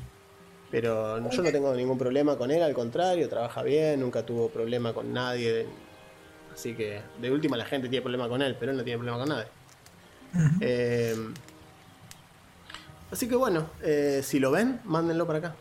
pero 0.71 1.19
yo 1.31 1.43
no 1.43 1.53
tengo 1.53 1.75
ningún 1.75 1.99
problema 1.99 2.37
con 2.39 2.51
él, 2.51 2.63
al 2.63 2.73
contrario, 2.73 3.29
trabaja 3.29 3.63
bien, 3.63 4.01
nunca 4.01 4.25
tuvo 4.25 4.49
problema 4.49 4.95
con 4.95 5.13
nadie. 5.13 5.53
de- 5.53 5.67
Así 6.55 6.75
que 6.75 7.03
de 7.21 7.31
última 7.31 7.57
la 7.59 7.67
gente 7.67 7.89
tiene 7.91 8.03
problema 8.03 8.27
con 8.29 8.41
él, 8.41 8.57
pero 8.59 8.73
él 8.73 8.79
no 8.79 8.85
tiene 8.85 8.99
problema 8.99 9.19
con 9.19 9.29
nadie. 9.29 9.47
Eh, 10.61 11.15
así 13.11 13.29
que 13.29 13.37
bueno, 13.37 13.69
eh, 13.83 14.21
si 14.23 14.39
lo 14.41 14.51
ven, 14.51 14.81
mándenlo 14.85 15.27
para 15.27 15.39
acá. 15.41 15.55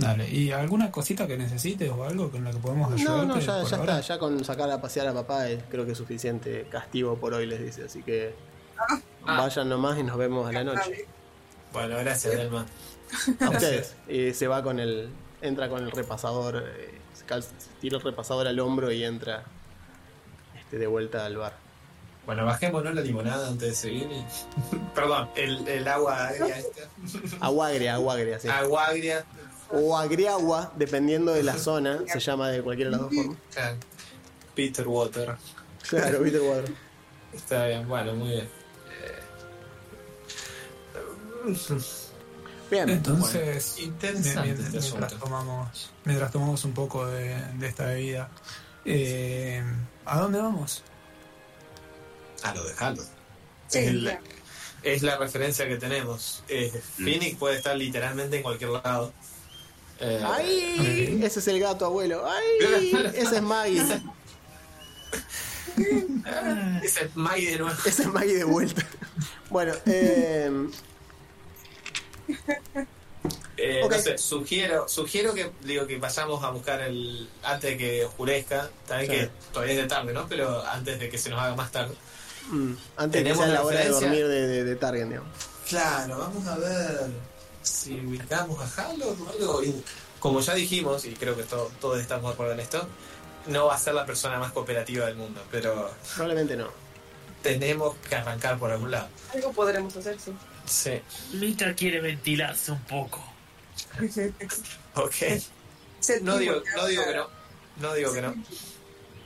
Dale, 0.00 0.28
¿y 0.30 0.50
alguna 0.50 0.90
cosita 0.90 1.26
que 1.26 1.36
necesites 1.36 1.90
o 1.90 2.04
algo 2.04 2.30
con 2.30 2.42
la 2.44 2.50
que 2.52 2.58
podemos 2.58 2.92
ayudarte? 2.92 3.26
No, 3.26 3.34
no, 3.34 3.38
ya, 3.40 3.62
ya 3.62 3.76
está, 3.76 4.00
ya 4.00 4.18
con 4.18 4.44
sacar 4.44 4.70
a 4.70 4.80
pasear 4.80 5.06
a 5.08 5.12
papá 5.14 5.48
eh, 5.50 5.62
creo 5.70 5.84
que 5.84 5.92
es 5.92 5.98
suficiente 5.98 6.66
castigo 6.70 7.16
por 7.16 7.34
hoy, 7.34 7.46
les 7.46 7.60
dice. 7.62 7.84
Así 7.84 8.02
que 8.02 8.34
vayan 9.24 9.68
nomás 9.68 9.98
y 9.98 10.02
nos 10.02 10.16
vemos 10.16 10.48
a 10.48 10.52
la 10.52 10.64
noche. 10.64 11.06
Bueno, 11.72 11.96
gracias, 11.98 12.34
Delma. 12.34 12.66
A 13.40 13.50
ustedes. 13.50 13.94
Y 14.08 14.32
se 14.32 14.46
va 14.48 14.62
con 14.62 14.80
el. 14.80 15.10
Entra 15.42 15.68
con 15.68 15.82
el 15.84 15.90
repasador. 15.90 16.64
eh, 16.66 16.98
se 17.14 17.24
tira 17.80 17.96
el 17.98 18.02
repasador 18.02 18.46
al 18.48 18.58
hombro 18.58 18.90
y 18.90 19.04
entra 19.04 19.44
este, 20.58 20.78
de 20.78 20.86
vuelta 20.86 21.26
al 21.26 21.36
bar. 21.36 21.54
Bueno, 22.26 22.44
bajémonos 22.44 22.94
la 22.94 23.00
limonada 23.00 23.48
antes 23.48 23.68
de 23.68 23.74
seguir. 23.74 24.08
y- 24.10 24.76
Perdón, 24.94 25.28
el, 25.36 25.66
el 25.68 25.86
agua 25.88 26.28
agria 26.28 26.58
esta. 26.58 26.80
Agua 27.40 27.68
agria, 27.68 27.94
agua 27.94 28.14
agria, 28.14 28.38
sí. 28.40 28.48
Agua 28.48 28.86
agria. 28.86 29.24
O 29.72 29.96
agriagua, 29.96 30.72
dependiendo 30.76 31.32
de 31.32 31.42
la 31.42 31.56
zona, 31.56 32.00
se 32.12 32.18
llama 32.20 32.48
de 32.50 32.62
cualquiera 32.62 32.90
de 32.90 32.96
las 32.96 33.00
dos 33.06 33.14
formas. 33.14 33.36
Peter 34.54 34.86
Water. 34.88 35.36
Claro, 35.88 36.24
el 36.24 36.38
cuadro. 36.40 36.74
Está 37.32 37.66
bien, 37.66 37.88
bueno, 37.88 38.14
muy 38.14 38.28
bien. 38.30 38.48
Bien, 42.70 42.88
Entonces, 42.88 43.76
Bueno, 43.78 44.42
mientras, 44.44 44.74
asunto. 44.76 45.06
tomamos, 45.18 45.90
mientras 46.04 46.30
tomamos 46.30 46.64
un 46.64 46.72
poco 46.72 47.06
de, 47.06 47.34
de 47.58 47.66
esta 47.66 47.86
bebida, 47.86 48.28
eh, 48.84 49.62
¿a 50.04 50.20
dónde 50.20 50.38
vamos? 50.38 50.82
Ah, 52.44 52.54
lo 52.54 52.62
dejalo. 52.64 53.02
Sí, 53.68 53.78
es, 53.78 53.86
el- 53.88 54.04
ya. 54.04 54.20
es 54.84 55.02
la 55.02 55.16
referencia 55.16 55.66
que 55.66 55.76
tenemos. 55.76 56.44
Eh, 56.48 56.70
Phoenix 56.96 57.36
puede 57.38 57.56
estar 57.56 57.76
literalmente 57.76 58.36
en 58.36 58.42
cualquier 58.42 58.70
lado. 58.70 59.12
Eh, 60.00 60.22
¡Ay! 60.24 61.20
Ese 61.22 61.40
es 61.40 61.48
el 61.48 61.60
gato, 61.60 61.84
abuelo. 61.84 62.24
¡Ay! 62.26 62.92
Ese 63.14 63.36
es 63.36 63.42
Maggie. 63.42 63.82
Ese 66.82 67.10
Maggie 67.14 67.50
de 67.52 67.58
nuevo. 67.58 67.76
Ese 67.84 68.02
es 68.02 68.08
Maggie 68.08 68.34
de 68.36 68.44
vuelta. 68.44 68.86
bueno, 69.50 69.72
eh, 69.86 70.50
Eh. 73.62 73.82
No 73.90 73.98
sé, 73.98 74.16
sugiero, 74.16 74.88
sugiero 74.88 75.34
que 75.34 75.50
digo 75.64 75.86
que 75.86 75.98
vayamos 75.98 76.42
a 76.42 76.50
buscar 76.50 76.80
el. 76.80 77.28
antes 77.42 77.70
de 77.72 77.76
que 77.76 78.04
oscurezca. 78.06 78.70
También 78.88 79.10
Sí. 79.10 79.18
que 79.18 79.30
todavía 79.52 79.74
es 79.74 79.82
de 79.82 79.86
tarde, 79.88 80.12
¿no? 80.14 80.26
Pero 80.28 80.64
antes 80.66 80.98
de 80.98 81.10
que 81.10 81.18
se 81.18 81.28
nos 81.28 81.38
haga 81.40 81.54
más 81.54 81.70
tarde. 81.70 81.94
mm, 82.48 82.72
antes 82.96 83.12
de 83.12 83.18
que 83.18 83.34
Tenemos 83.34 83.44
sea 83.44 83.54
la 83.54 83.62
hora 83.62 83.80
de 83.80 83.88
dormir 83.90 84.26
de, 84.28 84.46
de, 84.48 84.64
de 84.64 84.76
Target, 84.76 85.08
digamos. 85.08 85.28
Claro, 85.68 86.18
vamos 86.18 86.46
a 86.46 86.56
ver 86.56 87.10
si 87.62 87.94
ubicamos 88.00 88.58
a 88.78 88.82
Halo 88.88 89.08
o 89.08 89.28
algo. 89.30 89.62
Y 89.64 89.82
como 90.18 90.40
ya 90.40 90.54
dijimos, 90.54 91.04
y 91.04 91.14
creo 91.14 91.36
que 91.36 91.42
to- 91.44 91.70
todos 91.80 92.00
estamos 92.00 92.30
de 92.30 92.34
acuerdo 92.34 92.52
en 92.54 92.60
esto, 92.60 92.86
no 93.46 93.66
va 93.66 93.74
a 93.74 93.78
ser 93.78 93.94
la 93.94 94.04
persona 94.06 94.38
más 94.38 94.52
cooperativa 94.52 95.06
del 95.06 95.16
mundo, 95.16 95.42
pero 95.50 95.90
Probablemente 96.14 96.56
no. 96.56 96.68
tenemos 97.42 97.96
que 98.08 98.14
arrancar 98.16 98.58
por 98.58 98.70
algún 98.70 98.90
lado. 98.90 99.08
Algo 99.34 99.52
podremos 99.52 99.96
hacer, 99.96 100.18
sí. 100.20 100.32
Sí, 100.66 101.00
Mitra 101.36 101.74
quiere 101.74 102.00
ventilarse 102.00 102.70
un 102.72 102.82
poco. 102.84 103.22
ok. 104.94 105.14
No 106.22 106.38
digo, 106.38 106.54
no 106.76 106.86
que 106.86 107.14
no. 107.14 107.28
No 107.80 107.94
digo 107.94 108.12
que 108.12 108.22
no. 108.22 108.34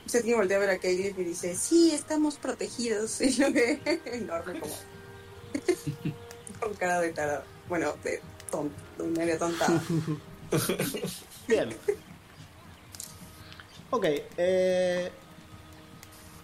Seth 0.05 0.25
voltea 0.25 0.57
a 0.57 0.59
ver 0.59 0.69
a 0.69 0.77
Caitlyn 0.77 1.15
y 1.19 1.23
dice, 1.23 1.55
sí, 1.55 1.91
estamos 1.91 2.35
protegidos. 2.35 3.19
Y 3.21 3.35
lo 3.37 3.51
ve 3.51 3.79
enorme 4.05 4.59
como... 4.59 4.73
con 6.59 6.73
cara 6.75 7.01
de 7.01 7.09
tarado. 7.11 7.43
Bueno, 7.67 7.93
de 8.03 8.21
tonto, 8.51 8.75
de 8.97 9.03
medio 9.05 9.37
tontada. 9.37 9.81
Bien. 11.47 11.69
Ok. 13.89 14.05
eh, 14.37 15.11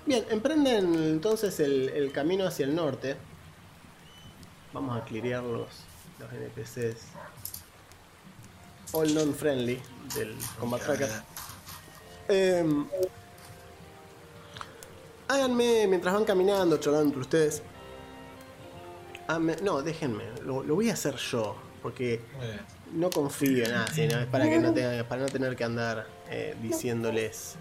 bien, 0.05 0.25
emprenden 0.29 0.93
entonces 0.95 1.59
el, 1.59 1.89
el 1.89 2.11
camino 2.11 2.45
hacia 2.45 2.65
el 2.65 2.75
norte. 2.75 3.17
Vamos 4.73 4.99
a 4.99 5.03
clirear 5.03 5.43
los, 5.43 5.67
los 6.19 6.31
NPCs. 6.31 6.97
All 8.93 9.13
non-friendly 9.13 9.81
del 10.15 10.35
Combat 10.59 10.81
Tracker. 10.81 11.09
Em, 12.27 12.87
háganme, 15.27 15.87
mientras 15.87 16.13
van 16.13 16.25
caminando, 16.25 16.77
charlando 16.77 17.07
entre 17.07 17.21
ustedes. 17.21 17.61
Háganme- 19.31 19.61
no, 19.61 19.81
déjenme, 19.81 20.23
lo, 20.43 20.63
lo 20.63 20.75
voy 20.75 20.89
a 20.89 20.93
hacer 20.93 21.15
yo. 21.15 21.55
Porque 21.81 22.21
no 22.93 23.09
confío 23.09 23.65
en 23.65 23.71
nada, 23.71 23.87
sino 23.87 24.19
es 24.19 24.27
para 24.27 24.47
que 24.47 24.59
no 24.59 24.71
tenga, 24.71 25.03
para 25.07 25.23
no 25.23 25.29
tener 25.29 25.55
que 25.55 25.63
andar 25.63 26.05
eh, 26.29 26.55
diciéndoles 26.61 27.55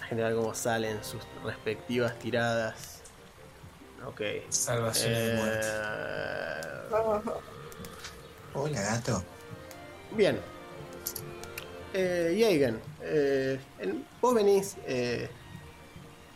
en 0.00 0.06
general 0.08 0.34
cómo 0.34 0.52
salen 0.54 1.02
sus 1.04 1.22
respectivas 1.44 2.18
tiradas. 2.18 3.02
Ok. 4.04 4.20
Salvación 4.48 5.12
de 5.14 5.34
muerte. 5.36 5.66
Eh, 5.68 7.30
Hola, 8.54 8.80
gato. 8.82 9.22
bien. 10.16 10.40
Eh, 11.92 12.36
Jagen, 12.40 12.80
eh, 13.02 13.60
vos 14.20 14.34
venís, 14.34 14.76
eh, 14.86 15.28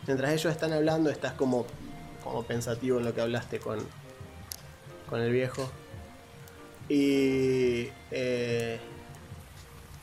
mientras 0.07 0.31
ellos 0.31 0.51
están 0.53 0.71
hablando, 0.73 1.09
estás 1.09 1.33
como, 1.33 1.65
como 2.23 2.43
pensativo 2.43 2.99
en 2.99 3.05
lo 3.05 3.13
que 3.13 3.21
hablaste 3.21 3.59
con, 3.59 3.79
con 5.09 5.21
el 5.21 5.31
viejo. 5.31 5.69
Y 6.89 7.89
eh, 8.11 8.79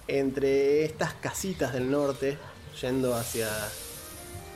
entre 0.06 0.84
estas 0.84 1.14
casitas 1.14 1.72
del 1.72 1.90
norte, 1.90 2.38
yendo 2.80 3.14
hacia... 3.14 3.48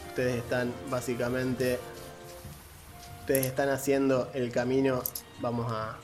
Ustedes 0.09 0.37
están 0.37 0.73
básicamente... 0.91 1.79
Ustedes 3.21 3.47
están 3.47 3.69
haciendo 3.69 4.31
el 4.35 4.51
camino, 4.51 5.03
vamos 5.41 5.71
a... 5.71 5.99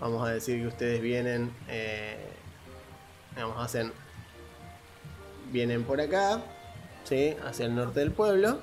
Vamos 0.00 0.26
a 0.26 0.32
decir 0.32 0.60
que 0.60 0.66
ustedes 0.66 1.00
vienen... 1.00 1.54
eh, 1.68 2.18
digamos, 3.34 3.64
hacen... 3.64 3.92
Vienen 5.52 5.84
por 5.84 6.00
acá, 6.00 6.42
¿sí? 7.04 7.36
Hacia 7.44 7.66
el 7.66 7.76
norte 7.76 8.00
del 8.00 8.10
pueblo. 8.10 8.60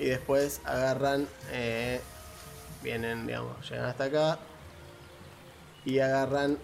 Y 0.00 0.06
después 0.06 0.60
agarran... 0.64 1.28
eh, 1.52 2.00
vienen, 2.82 3.26
digamos, 3.26 3.68
llegan 3.68 3.86
hasta 3.86 4.04
acá 4.04 4.38
y 5.84 5.98
agarran 5.98 6.58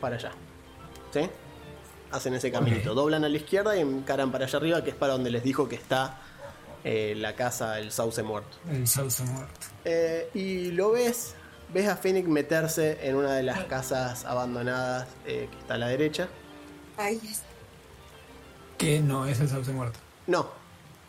para 0.00 0.16
allá. 0.16 0.32
¿Sí? 1.12 1.28
Hacen 2.10 2.34
ese 2.34 2.50
caminito. 2.50 2.94
Doblan 2.94 3.24
a 3.24 3.28
la 3.28 3.36
izquierda 3.36 3.76
y 3.76 3.80
encaran 3.80 4.30
para 4.30 4.44
allá 4.44 4.58
arriba, 4.58 4.84
que 4.84 4.90
es 4.90 4.96
para 4.96 5.14
donde 5.14 5.30
les 5.30 5.42
dijo 5.42 5.68
que 5.68 5.76
está 5.76 6.20
eh, 6.84 7.14
la 7.16 7.34
casa, 7.34 7.78
el 7.78 7.90
sauce 7.90 8.22
muerto. 8.22 8.58
El 8.70 8.86
sauce 8.86 9.22
muerto. 9.24 9.66
Eh, 9.84 10.30
y 10.34 10.70
lo 10.72 10.92
ves, 10.92 11.34
ves 11.72 11.88
a 11.88 11.96
Phoenix 11.96 12.28
meterse 12.28 12.98
en 13.02 13.16
una 13.16 13.32
de 13.34 13.42
las 13.42 13.64
casas 13.64 14.24
abandonadas 14.24 15.08
eh, 15.26 15.48
que 15.50 15.58
está 15.58 15.74
a 15.74 15.78
la 15.78 15.88
derecha. 15.88 16.28
Ahí 16.96 17.20
está. 17.24 17.46
Que 18.78 19.00
no 19.00 19.26
es 19.26 19.40
el 19.40 19.48
sauce 19.48 19.72
muerto. 19.72 19.98
No, 20.26 20.50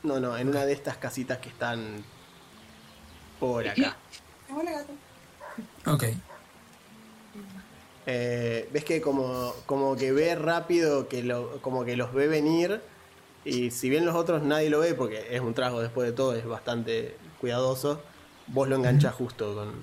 no, 0.03 0.19
no, 0.19 0.37
en 0.37 0.49
una 0.49 0.65
de 0.65 0.73
estas 0.73 0.97
casitas 0.97 1.39
que 1.39 1.49
están 1.49 2.03
por 3.39 3.67
acá. 3.67 3.97
Ok. 5.85 6.03
Eh, 8.05 8.69
ves 8.71 8.83
que 8.83 9.01
como, 9.01 9.53
como 9.65 9.95
que 9.95 10.11
ve 10.11 10.35
rápido, 10.35 11.07
que 11.07 11.23
lo, 11.23 11.61
como 11.61 11.85
que 11.85 11.95
los 11.95 12.13
ve 12.13 12.27
venir. 12.27 12.81
Y 13.45 13.71
si 13.71 13.89
bien 13.89 14.05
los 14.05 14.15
otros 14.15 14.43
nadie 14.43 14.69
lo 14.69 14.79
ve, 14.79 14.93
porque 14.93 15.35
es 15.35 15.41
un 15.41 15.53
trago 15.53 15.81
después 15.81 16.07
de 16.07 16.13
todo, 16.13 16.35
es 16.35 16.45
bastante 16.45 17.17
cuidadoso, 17.39 18.01
vos 18.47 18.67
lo 18.67 18.75
enganchas 18.75 19.13
justo 19.13 19.53
con. 19.55 19.73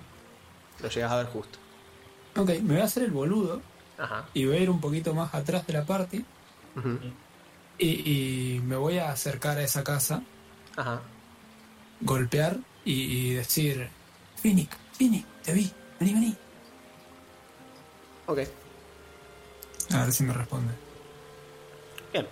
Lo 0.83 0.89
llegas 0.89 1.13
a 1.13 1.17
ver 1.17 1.27
justo. 1.27 1.59
Ok, 2.37 2.49
me 2.63 2.75
voy 2.75 2.81
a 2.81 2.85
hacer 2.85 3.03
el 3.03 3.11
boludo 3.11 3.61
Ajá. 3.99 4.27
y 4.33 4.47
voy 4.47 4.57
a 4.57 4.61
ir 4.61 4.71
un 4.71 4.81
poquito 4.81 5.13
más 5.15 5.35
atrás 5.35 5.67
de 5.67 5.73
la 5.73 5.85
party 5.85 6.25
ujú, 6.77 6.99
y, 7.81 8.57
y 8.57 8.61
me 8.61 8.77
voy 8.77 8.99
a 8.99 9.11
acercar 9.11 9.59
a 9.59 9.63
esa 9.63 9.83
casa, 9.83 10.23
Ajá. 10.77 11.01
golpear 12.01 12.57
y, 12.85 12.93
y 13.31 13.35
decir, 13.35 13.89
Phoenix, 14.43 14.77
Phoenix, 14.97 15.25
te 15.43 15.53
vi, 15.53 15.71
vení, 15.99 16.15
vení. 16.15 16.37
Ok. 18.27 18.39
A 19.93 20.05
ver 20.05 20.13
si 20.13 20.23
me 20.25 20.33
responde. 20.33 20.73
Bien. 22.13 22.27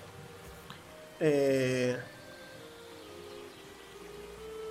Eh... 1.20 1.96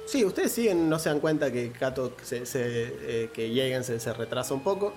Sí, 0.08 0.24
ustedes 0.24 0.54
siguen, 0.54 0.88
no 0.90 1.00
se 1.00 1.10
dan 1.10 1.20
cuenta 1.20 1.52
que 1.52 1.70
Kato 1.72 2.16
se, 2.24 2.46
se- 2.46 3.24
eh, 3.26 3.30
que 3.34 3.50
lleguen 3.50 3.84
se, 3.84 4.00
se 4.00 4.14
retrasa 4.14 4.54
un 4.54 4.64
poco. 4.64 4.94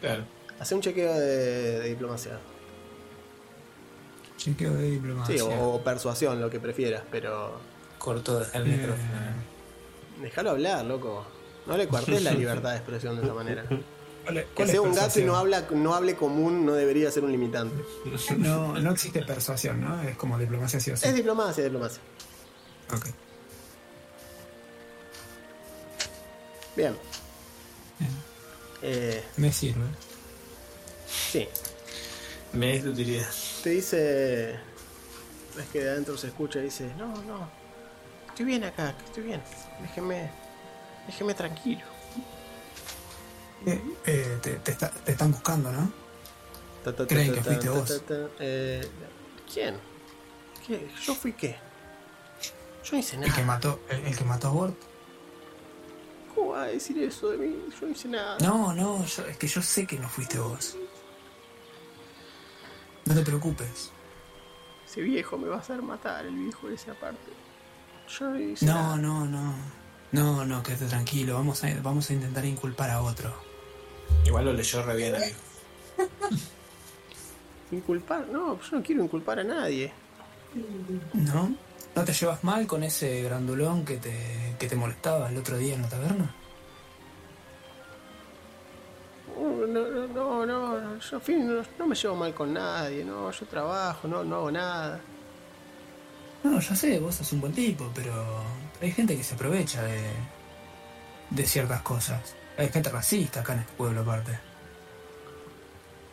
Claro. 0.00 0.24
Hace 0.60 0.76
un 0.76 0.80
chequeo 0.80 1.12
de, 1.12 1.80
de 1.80 1.88
diplomacia. 1.88 2.38
Chequeo 4.36 4.72
de 4.74 4.90
diplomacia. 4.90 5.34
Sí, 5.36 5.40
o, 5.40 5.74
o 5.74 5.82
persuasión, 5.84 6.40
lo 6.40 6.50
que 6.50 6.60
prefieras, 6.60 7.02
pero. 7.10 7.58
Corto 7.98 8.40
dejar 8.40 8.62
el 8.62 8.68
Eh, 8.72 8.76
micrófono. 8.76 9.08
Déjalo 10.20 10.50
hablar, 10.50 10.84
loco. 10.84 11.24
No 11.66 11.76
le 11.76 11.86
cuartes 11.88 12.22
la 12.22 12.32
libertad 12.32 12.70
de 12.72 12.76
expresión 12.76 13.16
de 13.16 13.22
esa 13.24 13.32
manera. 13.34 13.64
¿cuál 14.24 14.38
es- 14.38 14.46
Que 14.54 14.66
sea 14.66 14.80
un 14.82 14.94
gato 14.94 15.20
y 15.20 15.24
no, 15.24 15.36
habla, 15.36 15.66
no 15.70 15.94
hable 15.94 16.14
común 16.16 16.64
no 16.66 16.72
debería 16.72 17.10
ser 17.10 17.24
un 17.24 17.32
limitante. 17.32 17.74
No, 18.36 18.78
no 18.78 18.90
existe 18.92 19.22
persuasión, 19.22 19.80
¿no? 19.80 20.02
Es 20.02 20.16
como 20.16 20.38
diplomacia 20.38 20.78
sí 20.80 20.90
o 20.90 20.96
sí. 20.96 21.06
Es 21.08 21.14
diplomacia, 21.14 21.62
diplomacia. 21.64 22.00
Ok. 22.94 23.06
Bien. 26.76 26.96
Bien. 27.98 28.10
Eh, 28.82 29.22
Me 29.36 29.52
sirve. 29.52 29.84
sí. 31.06 31.48
Me 32.54 32.76
es 32.76 32.84
de 32.84 32.90
utilidad. 32.90 33.28
Te 33.62 33.70
dice. 33.70 34.52
Es 34.54 35.66
que 35.72 35.80
de 35.84 35.90
adentro 35.90 36.16
se 36.16 36.28
escucha 36.28 36.58
y 36.60 36.62
dice: 36.64 36.92
No, 36.96 37.08
no. 37.24 37.48
Estoy 38.28 38.46
bien 38.46 38.64
acá, 38.64 38.94
estoy 39.04 39.24
bien. 39.24 39.42
Déjeme. 39.80 40.30
Déjeme 41.06 41.34
tranquilo. 41.34 41.82
Eh, 43.66 43.80
eh, 44.06 44.38
te, 44.42 44.50
te 44.56 44.72
está- 44.72 44.90
te 44.90 45.12
están 45.12 45.30
buscando, 45.32 45.70
¿no? 45.72 45.90
Ta, 46.84 46.92
ta, 46.92 46.98
ta, 46.98 47.06
Creen 47.06 47.28
ta, 47.28 47.34
que 47.34 47.42
fuiste 47.42 47.66
ta, 47.66 47.70
vos. 47.72 47.88
ta, 47.88 47.98
ta. 48.00 48.28
Eh, 48.40 48.88
¿Quién? 49.52 49.76
¿Qué? 50.66 50.88
¿Yo 51.04 51.14
fui 51.14 51.32
qué? 51.32 51.56
Yo 52.84 52.92
no 52.92 52.98
hice 52.98 53.16
El 53.16 53.22
que 53.22 53.28
nada. 53.30 53.44
mató, 53.44 53.80
el, 53.88 54.06
el 54.06 54.16
que 54.16 54.24
mató 54.24 54.48
a 54.48 54.52
Ward. 54.52 54.74
¿Cómo 56.34 56.50
va 56.50 56.64
a 56.64 56.66
decir 56.66 56.98
eso 56.98 57.30
de 57.30 57.38
mí? 57.38 57.56
Yo 57.80 57.86
no 57.86 57.92
hice 57.92 58.08
nada. 58.08 58.38
No, 58.40 58.72
no, 58.74 59.04
yo- 59.06 59.26
es 59.26 59.36
que 59.38 59.46
yo 59.46 59.62
sé 59.62 59.86
que 59.86 59.98
no 59.98 60.08
fuiste 60.08 60.38
vos. 60.38 60.76
No 63.06 63.14
te 63.14 63.22
preocupes. 63.22 63.90
Ese 64.88 65.00
viejo 65.02 65.36
me 65.38 65.48
va 65.48 65.56
a 65.56 65.60
hacer 65.60 65.82
matar, 65.82 66.24
el 66.26 66.34
viejo 66.36 66.68
de 66.68 66.74
esa 66.74 66.94
parte. 66.94 67.32
Yo 68.18 68.30
no 68.30 68.40
hice 68.40 68.66
No, 68.66 68.74
nada. 68.74 68.96
no, 68.96 69.24
no. 69.26 69.54
No, 70.12 70.44
no, 70.44 70.62
quédate 70.62 70.86
tranquilo. 70.86 71.34
Vamos 71.34 71.64
a, 71.64 71.68
vamos 71.82 72.08
a 72.10 72.12
intentar 72.12 72.44
inculpar 72.44 72.90
a 72.90 73.02
otro. 73.02 73.34
Igual 74.24 74.44
lo 74.44 74.52
leyó 74.52 74.82
re 74.84 74.96
bien, 74.96 75.14
amigo. 75.16 75.36
inculpar, 77.72 78.28
no, 78.28 78.60
yo 78.60 78.76
no 78.76 78.82
quiero 78.82 79.02
inculpar 79.02 79.40
a 79.40 79.44
nadie. 79.44 79.92
¿No? 81.14 81.54
¿No 81.96 82.04
te 82.04 82.12
llevas 82.12 82.44
mal 82.44 82.66
con 82.66 82.82
ese 82.84 83.22
grandulón 83.22 83.84
que 83.84 83.96
te, 83.96 84.54
que 84.58 84.68
te 84.68 84.76
molestaba 84.76 85.28
el 85.30 85.36
otro 85.38 85.56
día 85.58 85.74
en 85.74 85.82
la 85.82 85.88
taberna? 85.88 86.34
No, 89.36 89.66
no, 89.66 90.06
no, 90.06 90.46
no, 90.46 90.80
no, 90.80 90.98
yo 90.98 91.20
Fini, 91.20 91.44
no, 91.44 91.62
no 91.78 91.86
me 91.86 91.94
llevo 91.94 92.14
mal 92.14 92.32
con 92.34 92.52
nadie, 92.52 93.04
no, 93.04 93.30
yo 93.30 93.46
trabajo, 93.46 94.06
no, 94.06 94.22
no 94.24 94.36
hago 94.36 94.50
nada. 94.50 95.00
No, 96.44 96.60
ya 96.60 96.74
sé, 96.76 96.98
vos 97.00 97.14
sos 97.16 97.32
un 97.32 97.40
buen 97.40 97.52
tipo, 97.52 97.90
pero 97.94 98.12
hay 98.80 98.92
gente 98.92 99.16
que 99.16 99.22
se 99.24 99.34
aprovecha 99.34 99.82
de, 99.82 100.02
de 101.30 101.46
ciertas 101.46 101.80
cosas. 101.82 102.34
Hay 102.58 102.68
gente 102.68 102.90
racista 102.90 103.40
acá 103.40 103.54
en 103.54 103.60
este 103.60 103.72
pueblo 103.72 104.02
aparte. 104.02 104.38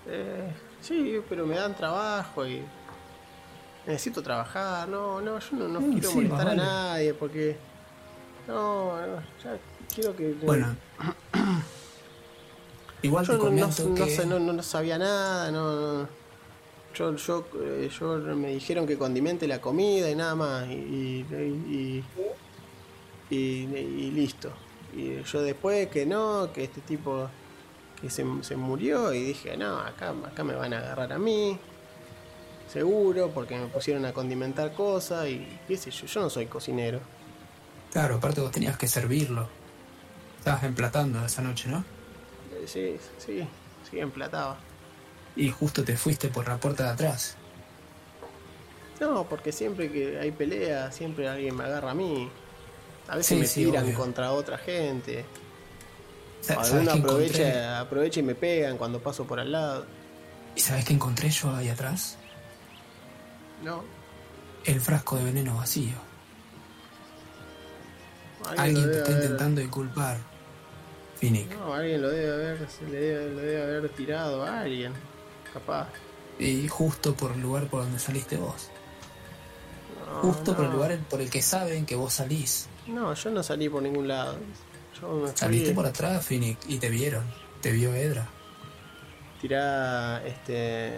Eh, 0.07 0.51
sí, 0.81 1.21
pero 1.29 1.45
me 1.45 1.55
dan 1.55 1.75
trabajo 1.75 2.47
y 2.47 2.63
necesito 3.85 4.23
trabajar, 4.23 4.87
no, 4.87 5.21
no, 5.21 5.37
yo 5.39 5.57
no, 5.57 5.67
no 5.67 5.79
Mm, 5.81 5.91
quiero 5.93 6.09
sí, 6.09 6.15
molestar 6.15 6.47
a 6.47 6.55
nadie 6.55 7.13
porque 7.13 7.57
no, 8.47 9.05
no, 9.05 9.21
ya 9.43 9.57
quiero 9.93 10.15
que 10.15 10.33
Bueno. 10.43 10.75
Igual 13.03 13.25
yo 13.25 13.33
te 13.33 13.39
no, 13.39 13.51
no, 13.67 13.71
sé, 14.07 14.25
no, 14.25 14.39
no, 14.39 14.63
sabía 14.63 14.97
nada, 14.97 15.51
no, 15.51 16.07
yo, 16.93 17.15
yo, 17.15 17.45
eh, 17.63 17.89
yo 17.99 18.17
me 18.35 18.49
dijeron 18.49 18.85
que 18.85 18.97
condimente 18.97 19.47
la 19.47 19.59
comida 19.59 20.09
y 20.09 20.15
nada 20.15 20.35
más 20.35 20.67
y, 20.67 20.73
y, 20.73 21.25
y, 23.29 23.35
y- 23.35 23.75
y 23.75 24.11
listo. 24.11 24.51
Y 24.95 25.21
yo 25.23 25.41
después 25.41 25.87
que 25.87 26.05
no, 26.05 26.51
que 26.53 26.65
este 26.65 26.81
tipo 26.81 27.27
que 28.01 28.09
se, 28.09 28.25
se 28.41 28.55
murió 28.55 29.13
y 29.13 29.23
dije, 29.23 29.55
no, 29.57 29.79
acá, 29.79 30.13
acá 30.25 30.43
me 30.43 30.53
van 30.53 30.73
a 30.73 30.79
agarrar 30.79 31.13
a 31.13 31.17
mí, 31.17 31.57
seguro, 32.71 33.29
porque 33.33 33.57
me 33.57 33.67
pusieron 33.67 34.05
a 34.05 34.13
condimentar 34.13 34.73
cosas 34.73 35.27
y 35.27 35.47
qué 35.67 35.77
sé 35.77 35.91
yo, 35.91 36.05
yo 36.07 36.21
no 36.21 36.29
soy 36.29 36.45
cocinero. 36.47 36.99
Claro, 37.91 38.15
aparte 38.15 38.41
vos 38.41 38.51
tenías 38.51 38.77
que 38.77 38.87
servirlo. 38.87 39.47
Estabas 40.39 40.63
emplatando 40.63 41.23
esa 41.25 41.41
noche, 41.41 41.69
¿no? 41.69 41.83
Sí, 42.67 42.97
sí, 43.17 43.47
sí, 43.89 43.99
emplataba. 43.99 44.57
Y 45.35 45.49
justo 45.49 45.83
te 45.83 45.95
fuiste 45.97 46.27
por 46.29 46.47
la 46.47 46.57
puerta 46.57 46.83
de 46.85 46.89
atrás. 46.89 47.35
No, 48.99 49.27
porque 49.27 49.51
siempre 49.51 49.91
que 49.91 50.19
hay 50.19 50.31
pelea, 50.31 50.91
siempre 50.91 51.27
alguien 51.27 51.55
me 51.55 51.63
agarra 51.63 51.91
a 51.91 51.95
mí. 51.95 52.29
A 53.07 53.15
veces 53.15 53.31
Sí, 53.31 53.39
me 53.41 53.47
sí, 53.47 53.65
tiran 53.65 53.85
obvio. 53.85 53.97
contra 53.97 54.31
otra 54.31 54.57
gente. 54.57 55.25
Sa- 56.41 56.55
¿Sabes 56.55 56.71
Alguno 56.73 56.91
aprovecha, 56.91 57.79
aprovecha 57.79 58.19
y 58.19 58.23
me 58.23 58.35
pegan 58.35 58.77
cuando 58.77 58.99
paso 58.99 59.25
por 59.25 59.39
al 59.39 59.51
lado. 59.51 59.85
¿Y 60.55 60.59
sabes 60.59 60.85
qué 60.85 60.93
encontré 60.93 61.29
yo 61.29 61.55
ahí 61.55 61.69
atrás? 61.69 62.17
No, 63.63 63.83
El 64.65 64.79
frasco 64.81 65.17
de 65.17 65.23
veneno 65.23 65.57
vacío. 65.57 65.95
alguien, 68.57 68.91
te 68.91 68.97
está 68.97 69.11
intentando 69.11 69.61
inculpar. 69.61 70.17
Finnick. 71.21 71.55
No, 71.55 71.73
alguien 71.73 72.01
lo 72.01 72.09
debe 72.09 72.33
haber, 72.33 72.67
se 72.67 72.83
le 72.89 72.99
debe, 72.99 73.29
lo 73.31 73.41
debe 73.41 73.63
haber 73.63 73.89
tirado 73.89 74.43
a 74.43 74.61
alguien. 74.61 74.91
Capaz. 75.53 75.87
Y 76.39 76.67
justo 76.67 77.13
por 77.13 77.31
el 77.31 77.41
lugar 77.41 77.67
por 77.67 77.83
donde 77.83 77.99
saliste 77.99 78.35
vos. 78.37 78.69
No, 80.07 80.21
Justo 80.21 80.55
por 80.55 80.65
el 80.65 80.71
lugar 80.71 80.97
por 81.09 81.21
el 81.21 81.29
que 81.29 81.41
saben 81.43 81.85
que 81.85 81.95
vos 81.95 82.13
salís. 82.13 82.67
No, 82.87 83.13
yo 83.13 83.29
no 83.29 83.43
salí 83.43 83.69
por 83.69 83.83
ningún 83.83 84.07
lado. 84.07 84.37
Yo 84.99 85.13
me 85.13 85.27
fui. 85.27 85.37
Saliste 85.37 85.71
por 85.73 85.85
atrás, 85.85 86.25
Finnick, 86.25 86.57
y 86.67 86.79
te 86.79 86.89
vieron. 86.89 87.23
Te 87.61 87.71
vio 87.71 87.93
Edra. 87.93 88.27
Tirá, 89.39 90.21
este... 90.25 90.91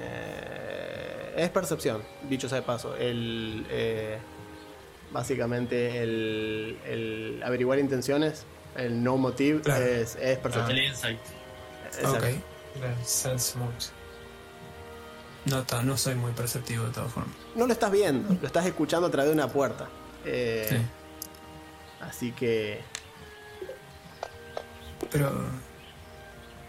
Es 1.36 1.50
percepción, 1.50 2.02
dicho 2.30 2.48
sea 2.48 2.60
de 2.60 2.66
paso. 2.66 2.96
El... 2.96 3.66
eh, 3.70 4.18
básicamente 5.12 6.02
el, 6.02 6.80
el 6.86 7.44
averiguar 7.46 7.78
intenciones, 7.80 8.46
el 8.76 9.04
no 9.04 9.18
motive, 9.18 9.62
Claro. 9.62 9.84
es, 9.86 10.16
es 10.16 10.38
percepción. 10.40 10.72
El 10.78 10.86
insight. 10.86 11.20
Exacto. 11.86 12.18
Ok. 12.18 12.24
El 12.24 13.06
sense 13.06 13.58
moves. 13.58 13.92
No, 15.46 15.64
no 15.84 15.98
soy 15.98 16.16
muy 16.16 16.32
perceptivo 16.32 16.86
de 16.86 16.92
todas 16.92 17.12
formas. 17.12 17.36
No 17.56 17.68
lo 17.68 17.74
estás 17.74 17.92
viendo, 17.92 18.36
lo 18.40 18.48
estás 18.48 18.66
escuchando 18.66 19.08
a 19.08 19.12
través 19.12 19.30
de 19.30 19.34
una 19.36 19.48
puerta. 19.52 19.88
Eh, 20.26 20.68
Sí. 20.70 20.78
Así 22.02 22.32
que... 22.34 22.82
Pero. 25.12 25.32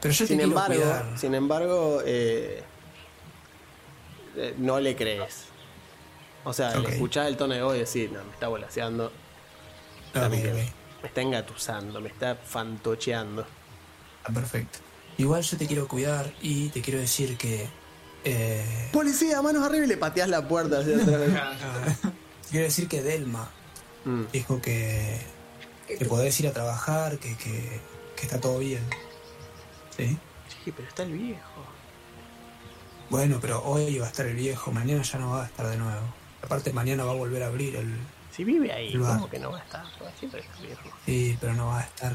Pero 0.00 0.12
yo 0.14 0.26
Sin 0.26 0.38
te 0.38 0.44
embargo, 0.44 0.74
cuidar. 0.74 1.18
sin 1.18 1.34
embargo, 1.34 2.02
eh, 2.04 2.62
eh, 4.36 4.54
no 4.58 4.78
le 4.80 4.94
crees. 4.96 5.46
O 6.44 6.52
sea, 6.52 6.70
Ok. 6.70 6.88
le 6.88 6.88
escuchás 6.94 7.26
el 7.28 7.36
tono 7.36 7.54
de 7.54 7.62
voz 7.62 7.76
y 7.76 7.78
decís, 7.80 8.10
no, 8.12 8.22
me 8.22 8.32
está 8.32 8.48
volaseando, 8.48 9.06
Ok, 10.14 10.30
Bien. 10.30 10.68
Me 11.04 11.08
está 11.08 11.20
engatusando, 11.20 12.00
me 12.00 12.08
está 12.08 12.34
fantocheando. 12.34 13.44
Ah, 14.24 14.32
perfecto. 14.32 14.78
Igual 15.18 15.42
yo 15.42 15.58
te 15.58 15.66
quiero 15.66 15.86
cuidar 15.86 16.32
y 16.40 16.70
te 16.70 16.80
quiero 16.80 16.98
decir 16.98 17.36
que. 17.36 17.68
Eh, 18.24 18.88
Policía, 18.90 19.42
manos 19.42 19.62
arriba 19.66 19.84
y 19.84 19.88
le 19.88 19.98
pateás 19.98 20.30
la 20.30 20.48
puerta 20.48 20.78
hacia 20.78 20.96
atrás. 20.96 21.98
quiero 22.50 22.64
decir 22.64 22.88
que 22.88 23.02
Delma 23.02 23.50
Mm. 24.06 24.24
dijo 24.32 24.60
que, 24.62 25.18
Que 25.86 26.04
podés 26.06 26.38
ir 26.40 26.46
a 26.48 26.52
trabajar, 26.52 27.18
que, 27.18 27.36
que, 27.36 27.80
que 28.16 28.22
está 28.22 28.40
todo 28.40 28.58
bien. 28.58 28.82
¿Sí? 29.96 30.16
Sí, 30.64 30.72
pero 30.74 30.88
está 30.88 31.02
el 31.02 31.12
viejo. 31.12 31.64
Bueno, 33.10 33.38
pero 33.42 33.62
hoy 33.62 33.98
va 33.98 34.06
a 34.06 34.08
estar 34.08 34.24
el 34.26 34.36
viejo, 34.36 34.72
mañana 34.72 35.02
ya 35.02 35.18
no 35.18 35.30
va 35.32 35.42
a 35.44 35.46
estar 35.46 35.66
de 35.68 35.76
nuevo. 35.76 36.00
Aparte, 36.42 36.72
mañana 36.72 37.04
va 37.04 37.12
a 37.12 37.14
volver 37.14 37.42
a 37.42 37.46
abrir 37.48 37.76
el. 37.76 37.94
Si 38.34 38.42
vive 38.42 38.72
ahí. 38.72 38.96
¿cómo 38.96 39.30
que 39.30 39.38
no 39.38 39.52
va 39.52 39.58
a 39.58 39.62
estar? 39.62 39.84
Siempre 40.18 40.40
está 40.40 40.60
viejo. 40.60 40.82
Sí, 41.06 41.38
pero 41.40 41.54
no 41.54 41.66
va 41.68 41.80
a 41.80 41.82
estar 41.82 42.12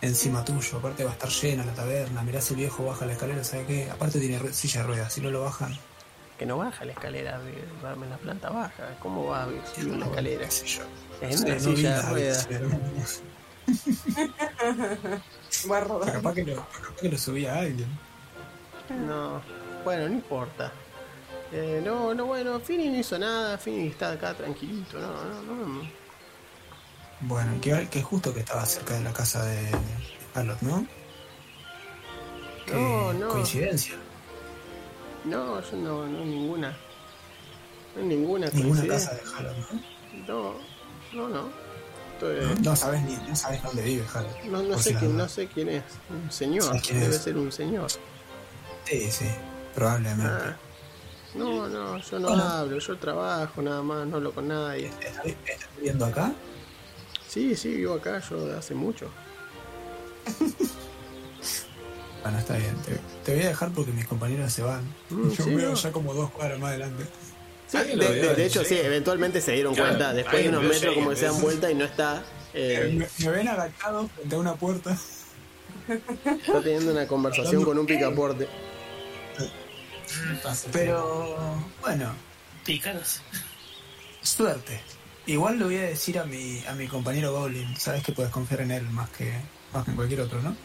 encima 0.00 0.44
tuyo. 0.44 0.78
Aparte, 0.78 1.04
va 1.04 1.10
a 1.10 1.12
estar 1.12 1.28
llena 1.28 1.64
la 1.66 1.74
taberna. 1.74 2.22
Mirá 2.22 2.40
si 2.40 2.54
el 2.54 2.60
viejo 2.60 2.86
baja 2.86 3.04
la 3.04 3.12
escalera, 3.12 3.44
¿sabe 3.44 3.66
qué? 3.66 3.90
Aparte, 3.90 4.20
tiene 4.20 4.52
silla 4.52 4.80
de 4.80 4.86
ruedas. 4.86 5.12
Si 5.12 5.20
no 5.20 5.30
lo 5.30 5.42
bajan, 5.42 5.76
Que 6.38 6.46
no 6.46 6.56
baja 6.56 6.84
la 6.84 6.92
escalera, 6.92 7.40
en 7.42 8.10
la 8.10 8.16
planta 8.16 8.48
baja. 8.48 8.96
¿Cómo 9.00 9.26
va 9.26 9.44
a 9.44 9.46
subir 9.74 9.92
una 9.92 10.06
escalera? 10.06 10.44
qué 10.44 10.50
sé 10.50 10.66
yo. 10.66 10.82
Es 11.20 11.40
una 11.42 11.58
silla 11.58 11.96
de 11.96 12.02
ruedas. 12.02 12.48
Va 15.70 15.76
a 15.76 15.80
rodar. 15.80 16.12
Capaz 16.12 16.34
que, 16.34 16.44
lo, 16.44 16.54
capaz 16.56 17.00
que 17.02 17.08
lo 17.10 17.18
subía 17.18 17.54
a 17.54 17.58
alguien. 17.60 17.88
No, 19.06 19.42
bueno, 19.84 20.08
no 20.08 20.14
importa. 20.14 20.72
Eh, 21.52 21.80
no, 21.84 22.12
no, 22.14 22.26
bueno, 22.26 22.60
Fini 22.60 22.88
no 22.90 22.98
hizo 22.98 23.18
nada, 23.18 23.56
Fini 23.56 23.88
está 23.88 24.12
acá 24.12 24.34
tranquilito, 24.34 24.98
no, 24.98 25.08
no, 25.44 25.66
no. 25.66 25.90
Bueno, 27.20 27.58
que, 27.60 27.88
que 27.88 28.02
justo 28.02 28.32
que 28.34 28.40
estaba 28.40 28.64
cerca 28.66 28.94
de 28.94 29.00
la 29.04 29.12
casa 29.12 29.44
de 29.44 29.70
Charlotte, 30.34 30.62
¿no? 30.62 30.86
Qué 32.66 32.74
No, 32.74 33.12
no. 33.14 33.28
coincidencia. 33.28 33.94
No, 35.24 35.60
yo 35.62 35.76
no, 35.78 36.06
no 36.06 36.24
ninguna. 36.24 36.76
No 37.96 38.02
ninguna 38.04 38.48
Ninguna 38.50 38.80
coincidencia. 38.82 39.10
casa 39.10 39.14
de 39.14 39.30
Charlotte, 39.30 39.56
¿no? 40.28 40.28
No, 40.28 40.54
no, 41.14 41.28
no. 41.28 41.68
No, 42.20 42.54
no 42.62 42.74
sabes 42.76 43.00
ni 43.02 43.16
no 43.16 43.36
sabes 43.36 43.62
dónde 43.62 43.80
vive 43.82 44.04
Charlotte. 44.12 44.44
no, 44.46 44.60
no 44.62 44.76
sé 44.78 44.94
quién, 44.96 45.16
no 45.16 45.28
sé 45.28 45.46
quién 45.46 45.68
es. 45.68 45.84
Un 46.10 46.30
señor, 46.32 46.64
¿Sabes 46.64 46.82
quién 46.82 47.00
debe 47.00 47.14
es? 47.14 47.22
ser 47.22 47.36
un 47.36 47.52
señor. 47.52 47.90
Sí, 48.84 49.10
sí, 49.10 49.26
probablemente. 49.74 50.26
Ah. 50.26 50.56
No, 51.34 51.68
no, 51.68 51.98
yo 51.98 52.18
no 52.18 52.28
Bueno. 52.28 52.42
hablo, 52.42 52.78
yo 52.78 52.96
trabajo 52.96 53.62
nada 53.62 53.82
más, 53.82 54.06
no 54.06 54.16
hablo 54.16 54.32
con 54.32 54.48
nadie. 54.48 54.86
¿Estás 54.86 55.26
estás 55.26 55.68
viviendo 55.76 56.06
acá? 56.06 56.32
Sí, 57.28 57.54
sí, 57.54 57.74
vivo 57.76 57.94
acá 57.94 58.20
yo 58.28 58.46
de 58.46 58.56
hace 58.58 58.74
mucho. 58.74 59.10
Bueno, 62.22 62.38
está 62.40 62.56
bien. 62.56 62.74
Te, 62.84 62.98
te 63.24 63.34
voy 63.36 63.44
a 63.44 63.48
dejar 63.48 63.70
porque 63.70 63.92
mis 63.92 64.04
compañeros 64.06 64.52
se 64.52 64.60
van. 64.62 64.82
Mm, 65.08 65.30
Yo 65.38 65.44
sí, 65.44 65.54
veo 65.54 65.70
no. 65.70 65.74
ya 65.76 65.92
como 65.92 66.12
dos 66.12 66.30
cuadras 66.30 66.58
más 66.58 66.70
adelante. 66.70 67.04
Sí, 67.68 67.78
de, 67.96 68.44
hecho, 68.44 68.64
sí. 68.64 68.74
sí, 68.74 68.80
eventualmente 68.82 69.40
se 69.40 69.52
dieron 69.52 69.74
Claro, 69.74 69.90
cuenta, 69.90 70.12
después 70.14 70.42
de 70.42 70.48
unos 70.48 70.64
metros 70.64 70.94
como 70.94 71.10
que 71.10 71.16
se 71.16 71.26
dan 71.26 71.40
vuelta 71.40 71.70
y 71.70 71.74
no 71.76 71.84
está. 71.84 72.24
eh, 72.54 72.92
Me, 72.98 73.06
me 73.24 73.30
ven 73.36 73.48
agachado 73.48 74.08
frente 74.08 74.34
a 74.34 74.38
una 74.38 74.56
puerta. 74.56 74.98
está 75.88 76.60
teniendo 76.62 76.90
una 76.92 77.06
conversación 77.06 77.62
con 77.64 77.78
un 77.78 77.86
picaporte. 77.86 78.48
Pero 80.72 81.56
bueno, 81.80 82.12
Pícaros. 82.64 83.20
suerte. 84.22 84.80
Igual 85.26 85.58
le 85.58 85.64
voy 85.64 85.76
a 85.76 85.82
decir 85.82 86.18
a 86.18 86.24
mi, 86.24 86.64
a 86.66 86.72
mi 86.72 86.86
compañero 86.86 87.32
Goblin, 87.32 87.76
sabes 87.76 88.02
que 88.02 88.12
puedes 88.12 88.30
confiar 88.32 88.62
en 88.62 88.70
él 88.70 88.88
más 88.90 89.10
que, 89.10 89.32
más 89.72 89.84
que 89.84 89.90
en 89.90 89.96
cualquier 89.96 90.20
otro, 90.22 90.40
¿no? 90.40 90.56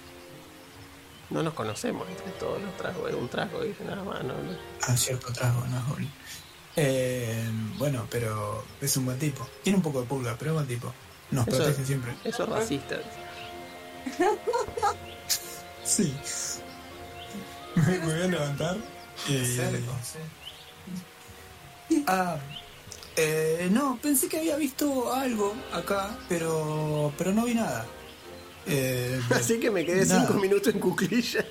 No 1.30 1.44
nos 1.44 1.54
conocemos 1.54 2.08
entre 2.10 2.32
todos 2.34 2.62
los 2.62 2.76
tragos, 2.78 3.10
es 3.10 3.16
un 3.16 3.28
trago, 3.28 3.62
dice 3.64 3.84
nada 3.84 4.04
más. 4.04 4.24
No. 4.24 4.34
Ah, 4.88 4.96
cierto 4.96 5.34
trago, 5.34 5.66
no 5.68 5.78
es 5.80 5.88
Goblin. 5.88 6.12
Eh, 6.76 7.44
bueno, 7.78 8.08
pero 8.10 8.64
es 8.82 8.96
un 8.98 9.06
buen 9.06 9.20
tipo. 9.20 9.48
Tiene 9.64 9.78
un 9.78 9.84
poco 9.84 10.02
de 10.02 10.08
pulga, 10.08 10.36
pero 10.40 10.52
es 10.52 10.56
buen 10.56 10.68
tipo. 10.68 10.94
Nos 11.32 11.48
Eso- 11.48 11.58
protege 11.58 11.86
siempre. 11.86 12.14
Eso 12.24 12.44
es 12.44 12.50
racista. 12.50 12.96
Sí. 15.84 16.16
Me 17.76 18.00
voy 18.00 18.14
a 18.22 18.28
levantar 18.28 18.78
Eh, 19.30 19.82
sí. 20.04 20.20
Ah, 22.08 22.38
eh, 23.16 23.68
no, 23.72 23.98
pensé 24.02 24.28
que 24.28 24.40
había 24.40 24.58
visto 24.58 25.14
algo 25.14 25.54
acá, 25.74 26.18
pero 26.28 27.14
pero 27.18 27.32
no 27.32 27.46
vi 27.46 27.54
nada. 27.56 27.86
Eh, 28.66 29.22
Así 29.30 29.60
que 29.60 29.70
me 29.72 29.86
quedé 29.86 30.06
nada. 30.06 30.26
cinco 30.28 30.40
minutos 30.40 30.74
en 30.74 30.80
cuclilla. 30.80 31.46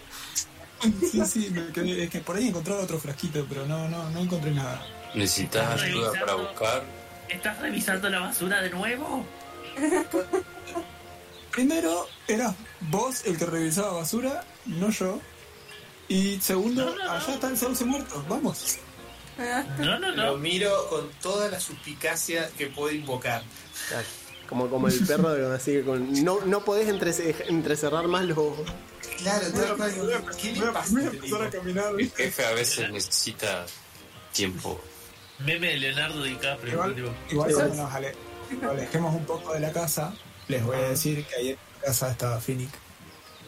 Sí, 1.11 1.25
sí, 1.27 1.51
me 1.51 1.73
quedé- 1.73 2.05
es 2.05 2.11
que 2.11 2.21
por 2.21 2.37
ahí 2.37 2.49
encontraba 2.49 2.83
otro 2.83 2.99
frasquito, 2.99 3.47
pero 3.49 3.67
no, 3.67 3.89
no, 3.89 4.11
no 4.11 4.21
encontré 4.21 4.51
nada. 4.51 4.85
¿Necesitas 5.15 5.81
ayuda 5.83 6.13
para 6.19 6.35
buscar? 6.35 6.83
¿Estás 7.29 7.59
revisando 7.61 8.09
la 8.11 8.21
basura 8.21 8.61
de 8.61 8.71
nuevo? 8.71 9.25
Primero, 11.53 12.09
eras 12.27 12.55
vos 12.81 13.23
el 13.27 13.39
que 13.39 13.47
revisaba 13.47 13.93
basura, 13.93 14.45
no 14.67 14.91
yo. 14.91 15.21
Y 16.13 16.41
segundo, 16.41 16.85
No, 16.85 16.95
no, 16.97 17.05
no. 17.05 17.11
allá 17.13 17.35
está 17.35 17.49
el 17.49 17.57
sauce 17.57 17.85
muerto, 17.85 18.25
vamos. 18.29 18.79
No, 19.79 19.99
no, 19.99 20.11
Lo 20.11 20.33
no. 20.33 20.37
miro 20.37 20.89
con 20.91 21.09
toda 21.23 21.49
la 21.49 21.59
suspicacia 21.59 22.51
que 22.59 22.67
puedo 22.67 22.93
invocar. 22.95 23.43
Como, 24.49 24.69
como 24.69 24.89
el 24.89 25.07
perro 25.07 25.31
de 25.31 25.55
así 25.57 25.73
que 25.73 25.83
con. 25.83 26.23
No, 26.23 26.41
no 26.45 26.63
podés 26.65 26.89
entrece- 26.89 27.35
entrecerrar 27.49 28.07
más 28.09 28.25
los. 28.27 28.37
Claro, 29.19 29.47
tal 29.53 29.77
cual. 29.79 30.25
¿Qué 30.41 30.53
le 30.53 30.67
pasa? 30.67 30.99
a 30.99 31.03
este 31.03 31.17
tipo? 31.17 31.39
caminar. 31.51 31.95
El 31.99 32.11
jefe 32.11 32.45
a 32.45 32.53
veces 32.53 32.91
necesita 32.91 33.65
tiempo. 34.33 34.79
Meme 35.39 35.69
de 35.69 35.77
Leonardo 35.79 36.23
DiCaprio. 36.23 36.73
Igual, 36.75 37.15
igual 37.31 37.55
cuando 37.55 37.75
nos 37.85 37.93
ale- 37.95 38.15
alejemos 38.71 39.15
un 39.15 39.25
poco 39.25 39.55
de 39.55 39.61
la 39.61 39.73
casa, 39.73 40.13
les 40.49 40.63
voy 40.63 40.77
a 40.77 40.91
decir 40.91 41.25
que 41.25 41.35
ayer 41.37 41.53
en 41.53 41.81
la 41.81 41.87
casa 41.87 42.11
estaba 42.11 42.39
Phoenix 42.39 42.71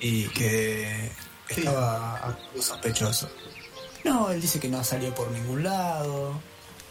y 0.00 0.24
que 0.29 1.12
estaba 1.61 2.38
sospechoso. 2.61 3.29
No, 4.05 4.31
él 4.31 4.40
dice 4.40 4.61
que 4.61 4.69
no 4.69 4.83
salió 4.85 5.14
por 5.14 5.31
ningún 5.31 5.62
lado. 5.64 6.40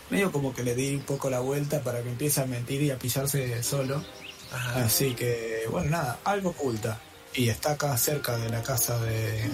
Medio 0.10 0.32
como 0.32 0.54
que 0.54 0.64
le 0.64 0.76
di 0.76 0.96
un 0.96 1.02
poco 1.04 1.30
la 1.30 1.40
vuelta 1.40 1.82
para 1.82 2.02
que 2.02 2.10
empiece 2.10 2.42
a 2.42 2.46
mentir 2.46 2.82
y 2.82 2.92
a 2.92 2.98
pillarse 3.00 3.62
solo. 3.64 4.04
Ajá. 4.52 4.86
Así 4.86 5.14
que, 5.16 5.64
bueno, 5.70 5.92
nada, 5.92 6.20
algo 6.24 6.50
oculta. 6.50 7.00
Y 7.34 7.50
está 7.50 7.72
acá 7.72 7.98
cerca 7.98 8.38
de 8.38 8.50
la 8.50 8.62
casa 8.62 9.00
de 9.00 9.50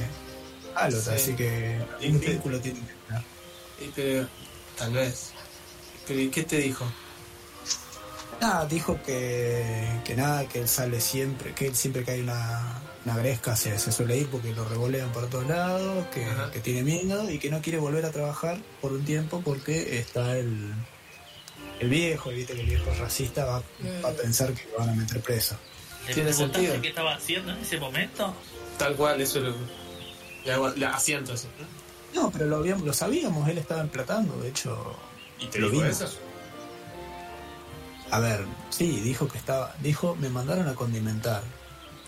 Alot, 0.76 1.02
Sí. 1.02 1.10
así 1.12 1.34
que 1.36 1.80
¿Y 2.02 2.10
un 2.12 2.20
vínculo 2.20 2.60
tiene 2.60 2.80
que 2.82 2.94
tener. 3.08 3.24
Y 3.80 3.92
pero, 3.96 4.28
tal 4.78 4.92
vez. 4.94 5.32
Pero, 6.08 6.20
¿y 6.20 6.30
qué 6.30 6.44
te 6.44 6.58
dijo? 6.58 6.86
Nada, 8.42 8.66
dijo 8.66 9.00
que, 9.06 9.86
que 10.06 10.16
nada, 10.16 10.48
que 10.48 10.60
él 10.62 10.68
sale 10.68 11.02
siempre, 11.02 11.54
que 11.54 11.68
él 11.68 11.76
siempre 11.76 12.06
que 12.06 12.12
hay 12.12 12.22
una, 12.22 12.82
una 13.06 13.18
gresca 13.18 13.56
se, 13.56 13.78
se 13.78 13.92
suele 13.92 14.18
ir 14.18 14.30
porque 14.30 14.54
lo 14.54 14.64
revolean 14.68 15.12
por 15.12 15.28
todos 15.30 15.46
lados, 15.48 16.06
que, 16.14 16.26
que 16.54 16.60
tiene 16.62 16.84
miedo 16.84 17.30
y 17.30 17.38
que 17.38 17.50
no 17.50 17.62
quiere 17.62 17.80
volver 17.80 18.06
a 18.06 18.12
trabajar 18.12 18.58
por 18.82 18.94
un 18.94 19.04
tiempo 19.04 19.42
porque 19.44 20.00
está 20.00 20.38
el, 20.38 20.74
el 21.82 21.90
viejo, 21.90 22.32
y 22.32 22.36
viste 22.36 22.54
que 22.54 22.62
el 22.62 22.68
viejo 22.68 22.90
racista 22.98 23.44
va, 23.44 23.62
va 24.04 24.10
a 24.10 24.14
pensar 24.14 24.54
que 24.54 24.70
lo 24.72 24.78
van 24.80 24.90
a 24.90 24.94
meter 24.94 25.20
preso. 25.22 25.58
¿Le 26.08 26.14
Tiene 26.14 26.30
preguntaste 26.30 26.62
sentido. 26.68 26.82
qué 26.82 26.88
estaba 26.90 27.16
haciendo 27.16 27.52
en 27.52 27.58
ese 27.60 27.78
momento? 27.78 28.34
Tal 28.78 28.96
cual, 28.96 29.20
eso 29.20 29.42
lo. 29.42 29.54
Le, 30.46 30.54
hago- 30.54 30.70
le 30.76 30.86
asiento 30.86 31.34
eso. 31.34 31.50
No, 32.16 32.32
pero 32.32 32.46
lo, 32.46 32.56
habíamos, 32.56 32.86
lo 32.86 32.94
sabíamos, 32.94 33.48
él 33.50 33.58
estaba 33.58 33.82
emplatando, 33.82 34.38
de 34.42 34.48
hecho. 34.50 34.96
¿Y 35.40 35.48
te 35.48 35.60
Lo 35.60 35.70
dijo 35.70 35.84
eso? 35.86 36.10
A 38.12 38.20
ver, 38.20 38.44
sí, 38.70 39.00
dijo 39.02 39.28
que 39.28 39.38
estaba, 39.38 39.76
dijo, 39.80 40.16
me 40.16 40.30
mandaron 40.30 40.68
a 40.68 40.76
condimentar. 40.76 41.44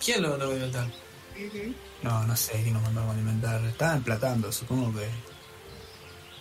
¿Quién 0.04 0.22
lo 0.24 0.30
mandó 0.30 0.50
a? 0.50 0.92
Ujú. 1.36 1.76
No, 2.02 2.24
no 2.26 2.36
sé 2.36 2.54
quién 2.64 2.74
lo 2.74 2.80
mandó 2.82 3.02
a 3.02 3.08
condimentar, 3.08 3.64
estaba 3.66 3.94
emplatando, 3.96 4.52
supongo 4.52 4.92
que... 5.00 5.06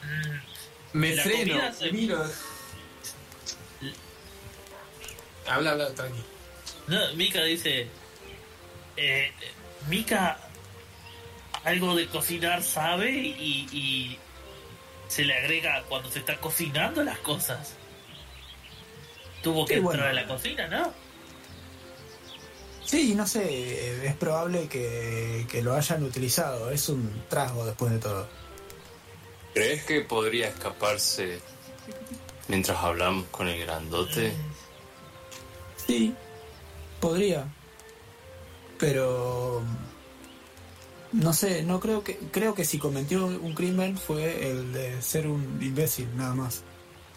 Mm, 0.06 0.98
Me 0.98 1.14
La 1.14 1.22
freno, 1.22 1.72
se- 1.74 1.92
miro. 1.92 2.24
Habla, 5.46 5.72
habla, 5.72 5.94
tranqui. 5.94 6.22
No, 6.86 6.98
Mika 7.14 7.42
dice. 7.42 7.88
Eh, 8.96 9.30
Mika 9.88 10.38
algo 11.64 11.94
de 11.94 12.06
cocinar 12.06 12.62
sabe 12.62 13.10
y, 13.12 13.66
y 13.72 14.18
se 15.08 15.24
le 15.24 15.34
agrega 15.36 15.82
cuando 15.88 16.10
se 16.10 16.20
está 16.20 16.36
cocinando 16.38 17.02
las 17.02 17.18
cosas. 17.18 17.74
Tuvo 19.42 19.64
que 19.66 19.74
Sí, 19.74 19.80
entrar 19.80 19.96
bueno. 19.98 20.10
a 20.10 20.12
la 20.12 20.26
cocina, 20.26 20.68
¿no? 20.68 20.92
Sí, 22.84 23.14
no 23.14 23.26
sé, 23.26 24.06
es 24.06 24.14
probable 24.16 24.66
que, 24.68 25.46
que 25.48 25.62
lo 25.62 25.74
hayan 25.74 26.02
utilizado, 26.02 26.70
es 26.70 26.88
un 26.88 27.22
trasgo 27.28 27.64
después 27.64 27.92
de 27.92 27.98
todo. 27.98 28.28
¿Crees 29.54 29.84
que 29.84 30.00
podría 30.00 30.48
escaparse 30.48 31.40
mientras 32.48 32.78
hablamos 32.78 33.26
con 33.30 33.48
el 33.48 33.60
grandote? 33.64 34.32
Sí, 35.86 36.14
podría. 37.00 37.46
Pero 38.78 39.62
no 41.12 41.32
sé, 41.32 41.62
no 41.62 41.78
creo 41.80 42.02
que 42.02 42.16
creo 42.32 42.54
que 42.54 42.64
si 42.64 42.78
cometió 42.78 43.26
un 43.26 43.54
crimen 43.54 43.96
fue 43.98 44.50
el 44.50 44.72
de 44.72 45.00
ser 45.02 45.26
un 45.28 45.60
imbécil, 45.62 46.08
nada 46.16 46.34
más. 46.34 46.62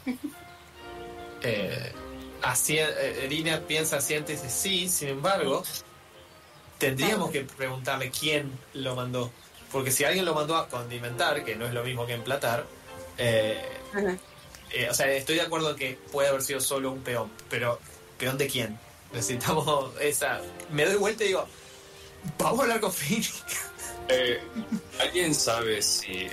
Eh, 1.46 1.92
así, 2.44 2.78
eh, 2.78 3.26
Erina 3.26 3.62
piensa 3.62 3.98
asiente 3.98 4.34
y 4.34 4.36
dice 4.36 4.50
sí, 4.50 4.90
sin 4.90 5.10
embargo, 5.10 5.64
tendríamos 6.78 7.32
que 7.32 7.42
preguntarle 7.42 8.12
quién 8.12 8.52
lo 8.74 8.96
mandó. 8.96 9.32
Porque 9.72 9.92
si 9.92 10.04
alguien 10.04 10.26
lo 10.26 10.36
mandó 10.36 10.56
a 10.56 10.70
condimentar, 10.70 11.44
que 11.44 11.56
no 11.56 11.66
es 11.66 11.74
lo 11.74 11.84
mismo 11.84 12.06
que 12.06 12.14
emplatar, 12.14 12.66
eh, 13.18 13.60
eh, 14.72 14.90
o 14.90 14.94
sea, 14.94 15.12
estoy 15.12 15.36
de 15.36 15.42
acuerdo 15.42 15.72
en 15.72 15.76
que 15.78 16.00
puede 16.12 16.30
haber 16.30 16.44
sido 16.44 16.60
solo 16.60 16.92
un 16.92 17.02
peón, 17.02 17.32
pero 17.50 17.80
¿peón 18.20 18.38
de 18.38 18.48
quién? 18.48 18.78
Necesitamos 19.12 19.92
esa... 20.00 20.42
Me 20.72 20.86
doy 20.86 20.98
vuelta 20.98 21.24
y 21.24 21.28
digo, 21.28 21.48
vamos 22.38 22.60
a 22.60 22.64
hablar 22.64 22.80
con 22.80 22.92
Phoenix. 22.92 23.44
Eh, 24.10 24.38
¿Alguien 25.00 25.34
sabe 25.34 25.82
si 25.82 26.28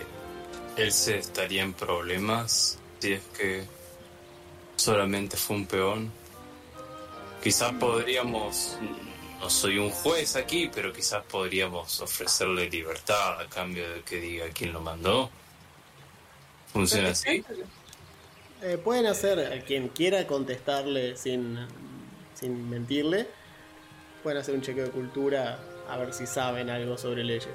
él 0.77 0.93
se 0.93 1.19
estaría 1.19 1.63
en 1.63 1.73
problemas 1.73 2.81
si 2.99 3.13
es 3.13 3.23
que 3.39 3.65
solamente 4.81 5.37
fue 5.37 5.57
un 5.57 5.67
peón? 5.67 6.13
Quizás 7.43 7.73
podríamos, 7.75 8.79
no 9.39 9.49
soy 9.51 9.79
un 9.79 9.91
juez 9.91 10.37
aquí, 10.37 10.71
pero 10.75 10.93
quizás 10.93 11.25
podríamos 11.25 12.01
ofrecerle 12.01 12.69
libertad 12.69 13.41
a 13.41 13.49
cambio 13.49 13.89
de 13.91 14.03
que 14.03 14.21
diga 14.21 14.47
quién 14.53 14.73
lo 14.73 14.81
mandó. 14.81 15.31
¿Funciona 16.73 17.11
así? 17.11 17.45
Eh, 18.63 18.79
pueden 18.83 19.07
hacer, 19.07 19.53
a 19.53 19.65
quien 19.65 19.89
quiera 19.89 20.27
contestarle 20.27 21.17
sin, 21.17 21.59
sin 22.35 22.69
mentirle, 22.69 23.27
pueden 24.23 24.39
hacer 24.39 24.55
un 24.55 24.63
chequeo 24.63 24.85
de 24.85 24.91
cultura 24.91 25.59
a 25.89 25.97
ver 25.97 26.13
si 26.13 26.27
saben 26.27 26.69
algo 26.69 26.97
sobre 26.99 27.25
leyes. 27.25 27.49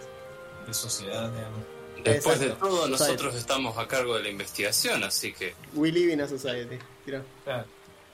De 0.66 0.74
sociedad, 0.74 1.32
digamos. 1.32 1.60
Después 2.04 2.40
de 2.40 2.50
todo, 2.50 2.88
Society. 2.88 2.92
nosotros 2.92 3.36
estamos 3.36 3.78
a 3.78 3.88
cargo 3.88 4.16
de 4.16 4.24
la 4.24 4.30
investigación, 4.30 5.04
así 5.04 5.32
que 5.32 5.54
We 5.74 5.92
live 5.92 6.12
in 6.12 6.22
a 6.22 6.28
society. 6.28 6.78
Tira. 7.06 7.24
Claro. 7.44 7.65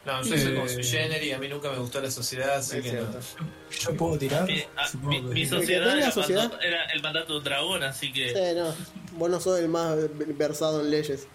No, 0.04 0.24
yo 0.24 0.36
soy 0.38 0.56
como 0.56 0.68
sui 0.68 0.84
generis, 0.84 1.34
a 1.34 1.38
mí 1.38 1.48
nunca 1.48 1.70
me 1.72 1.78
gustó 1.78 2.02
la 2.02 2.10
sociedad, 2.10 2.56
así 2.56 2.78
Es 2.78 2.84
que 2.84 2.90
cierto. 2.90 3.20
no. 3.40 3.48
Yo 3.80 3.94
puedo 3.98 4.18
tirar. 4.18 4.46
Mi, 4.48 4.64
ah, 4.76 4.90
mi- 5.04 5.22
mi 5.22 5.46
sociedad, 5.46 5.96
era, 5.96 6.12
sociedad. 6.12 6.42
mandato- 6.50 6.64
era 6.64 6.84
el 6.86 7.02
mandato 7.04 7.34
de 7.34 7.38
un 7.38 7.44
dragón, 7.44 7.84
así 7.84 8.12
que. 8.12 8.30
Sí, 8.34 8.56
no. 8.58 8.74
Vos 9.20 9.30
no 9.30 9.40
sos 9.40 9.60
el 9.60 9.68
más 9.70 9.96
versado 10.38 10.82
en 10.82 10.90
leyes. 10.90 11.28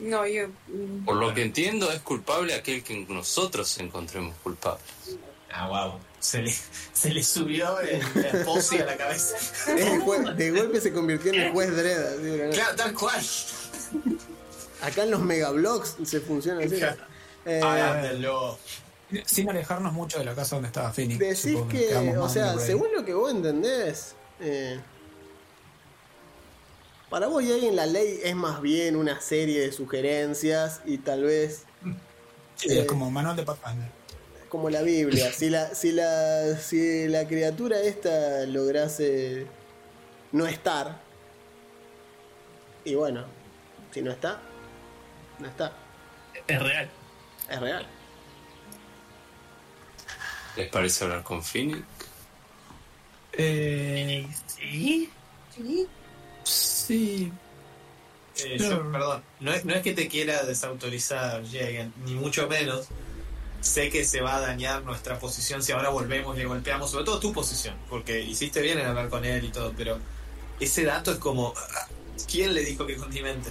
No, 0.00 0.26
yo. 0.26 0.48
mm, 0.68 1.04
por 1.04 1.16
lo 1.16 1.32
que 1.34 1.42
entiendo 1.42 1.92
es 1.92 2.00
culpable 2.00 2.54
aquel 2.54 2.82
que 2.82 3.06
nosotros 3.08 3.78
encontremos 3.78 4.34
culpable. 4.42 4.82
Ah, 5.52 5.68
wow. 5.68 6.00
Se 6.18 6.42
le, 6.42 6.52
se 6.92 7.14
le 7.14 7.22
subió 7.22 7.78
el, 7.80 8.00
el 8.00 8.44
posi 8.44 8.78
a 8.78 8.86
la 8.86 8.96
cabeza. 8.96 9.36
Es 9.76 9.86
el 9.86 10.00
juez- 10.00 10.34
de 10.34 10.50
golpe 10.50 10.80
se 10.80 10.92
convirtió 10.92 11.32
en 11.32 11.40
el 11.42 11.52
juez 11.52 11.70
¿no? 11.70 12.50
Claro, 12.52 12.76
tal 12.76 12.92
cual. 12.94 13.20
Acá 14.82 15.02
en 15.04 15.10
los 15.10 15.20
megablogs 15.20 15.96
se 16.04 16.20
funciona 16.20 16.64
así. 16.64 16.80
Eh, 17.44 17.60
Háganlo. 17.62 18.58
Sin 19.26 19.50
alejarnos 19.50 19.92
mucho 19.92 20.18
de 20.18 20.24
la 20.24 20.34
casa 20.34 20.56
donde 20.56 20.68
estaba 20.68 20.92
Phoenix. 20.92 21.18
decís 21.18 21.38
supongo 21.40 21.68
que, 21.68 22.16
o 22.18 22.28
sea, 22.28 22.52
ahí. 22.52 22.58
según 22.60 22.88
lo 22.94 23.04
que 23.04 23.12
vos 23.12 23.30
entendés, 23.32 24.14
eh, 24.40 24.78
para 27.08 27.26
vos 27.26 27.42
y 27.42 27.52
alguien 27.52 27.74
la 27.74 27.86
ley 27.86 28.20
es 28.22 28.36
más 28.36 28.60
bien 28.62 28.94
una 28.94 29.20
serie 29.20 29.60
de 29.62 29.72
sugerencias 29.72 30.80
y 30.84 30.98
tal 30.98 31.24
vez 31.24 31.64
Sí, 32.54 32.70
eh, 32.70 32.80
es 32.80 32.86
como 32.86 33.10
manual 33.10 33.34
de 33.36 33.42
Pathfinder. 33.42 33.88
como 34.48 34.70
la 34.70 34.82
Biblia. 34.82 35.32
Si 35.32 35.50
la, 35.50 35.74
si 35.74 35.90
la, 35.92 36.56
si 36.58 37.08
la 37.08 37.26
criatura 37.26 37.80
esta 37.80 38.44
lograse 38.46 39.46
no 40.30 40.46
estar, 40.46 41.00
y 42.84 42.94
bueno, 42.94 43.24
si 43.92 44.02
no 44.02 44.10
está, 44.12 44.40
no 45.40 45.48
está, 45.48 45.72
Es 46.46 46.62
real. 46.62 46.88
es 47.48 47.60
real. 47.60 47.86
¿Les 50.56 50.68
parece 50.68 51.04
hablar 51.04 51.22
con 51.22 51.42
Phoenix? 51.42 51.80
Eh, 53.32 54.26
¿Sí? 54.46 55.10
Sí. 55.54 55.88
sí. 56.44 57.32
Eh, 58.44 58.58
yo, 58.58 58.90
perdón, 58.90 59.22
no 59.40 59.52
es, 59.52 59.64
no 59.64 59.74
es 59.74 59.82
que 59.82 59.92
te 59.92 60.08
quiera 60.08 60.42
desautorizar, 60.44 61.42
Jagan, 61.46 61.92
ni 62.04 62.14
mucho 62.14 62.48
menos. 62.48 62.86
Sé 63.60 63.90
que 63.90 64.04
se 64.04 64.22
va 64.22 64.36
a 64.36 64.40
dañar 64.40 64.82
nuestra 64.84 65.18
posición 65.18 65.62
si 65.62 65.72
ahora 65.72 65.90
volvemos 65.90 66.34
y 66.34 66.38
le 66.40 66.46
golpeamos, 66.46 66.90
sobre 66.90 67.04
todo 67.04 67.20
tu 67.20 67.32
posición, 67.32 67.76
porque 67.90 68.20
hiciste 68.20 68.62
bien 68.62 68.78
en 68.78 68.86
hablar 68.86 69.10
con 69.10 69.22
él 69.24 69.44
y 69.44 69.48
todo, 69.50 69.74
pero 69.76 69.98
ese 70.58 70.84
dato 70.84 71.12
es 71.12 71.18
como, 71.18 71.52
ah, 71.56 71.86
¿quién 72.30 72.54
le 72.54 72.64
dijo 72.64 72.86
que 72.86 72.96
condimente? 72.96 73.50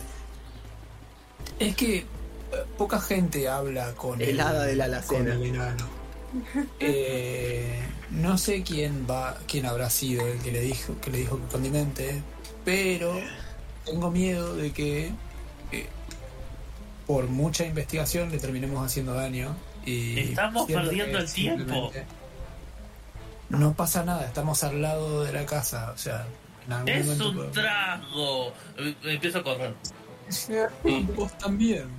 Es 1.59 1.75
que 1.75 1.97
eh, 1.97 2.05
poca 2.77 2.99
gente 3.01 3.47
habla 3.49 3.93
con 3.95 4.21
El 4.21 4.39
hada 4.39 4.63
de 4.65 4.75
la 4.75 4.85
con 4.85 4.93
alacena. 4.93 5.33
el 5.35 5.43
enano. 5.43 5.99
Eh, 6.79 7.81
no 8.11 8.37
sé 8.37 8.61
quién 8.63 9.07
va, 9.09 9.35
quién 9.47 9.65
habrá 9.65 9.89
sido 9.89 10.27
el 10.27 10.39
que 10.39 10.51
le 10.51 10.61
dijo 10.61 10.95
que 11.01 11.09
le 11.09 11.17
dijo 11.19 11.39
que 11.39 11.47
condimente, 11.51 12.21
pero 12.63 13.19
tengo 13.83 14.11
miedo 14.11 14.55
de 14.55 14.71
que 14.71 15.11
eh, 15.71 15.87
por 17.07 17.27
mucha 17.29 17.65
investigación 17.65 18.29
le 18.31 18.37
terminemos 18.37 18.85
haciendo 18.85 19.13
daño 19.13 19.55
y 19.85 20.19
Estamos 20.19 20.67
perdiendo 20.67 21.17
el 21.17 21.31
tiempo. 21.33 21.91
No 23.49 23.73
pasa 23.73 24.03
nada, 24.03 24.25
estamos 24.27 24.63
al 24.63 24.81
lado 24.83 25.23
de 25.23 25.33
la 25.33 25.47
casa, 25.47 25.91
o 25.95 25.97
sea, 25.97 26.27
en 26.67 26.73
algún 26.73 26.89
Es 26.89 27.05
momento 27.07 27.29
un 27.29 27.35
podemos- 27.35 27.53
trago. 27.55 28.47
Eh, 28.77 28.95
Empiezo 29.03 29.39
a 29.39 29.43
correr. 29.43 29.73
Vos 31.15 31.37
también. 31.37 31.89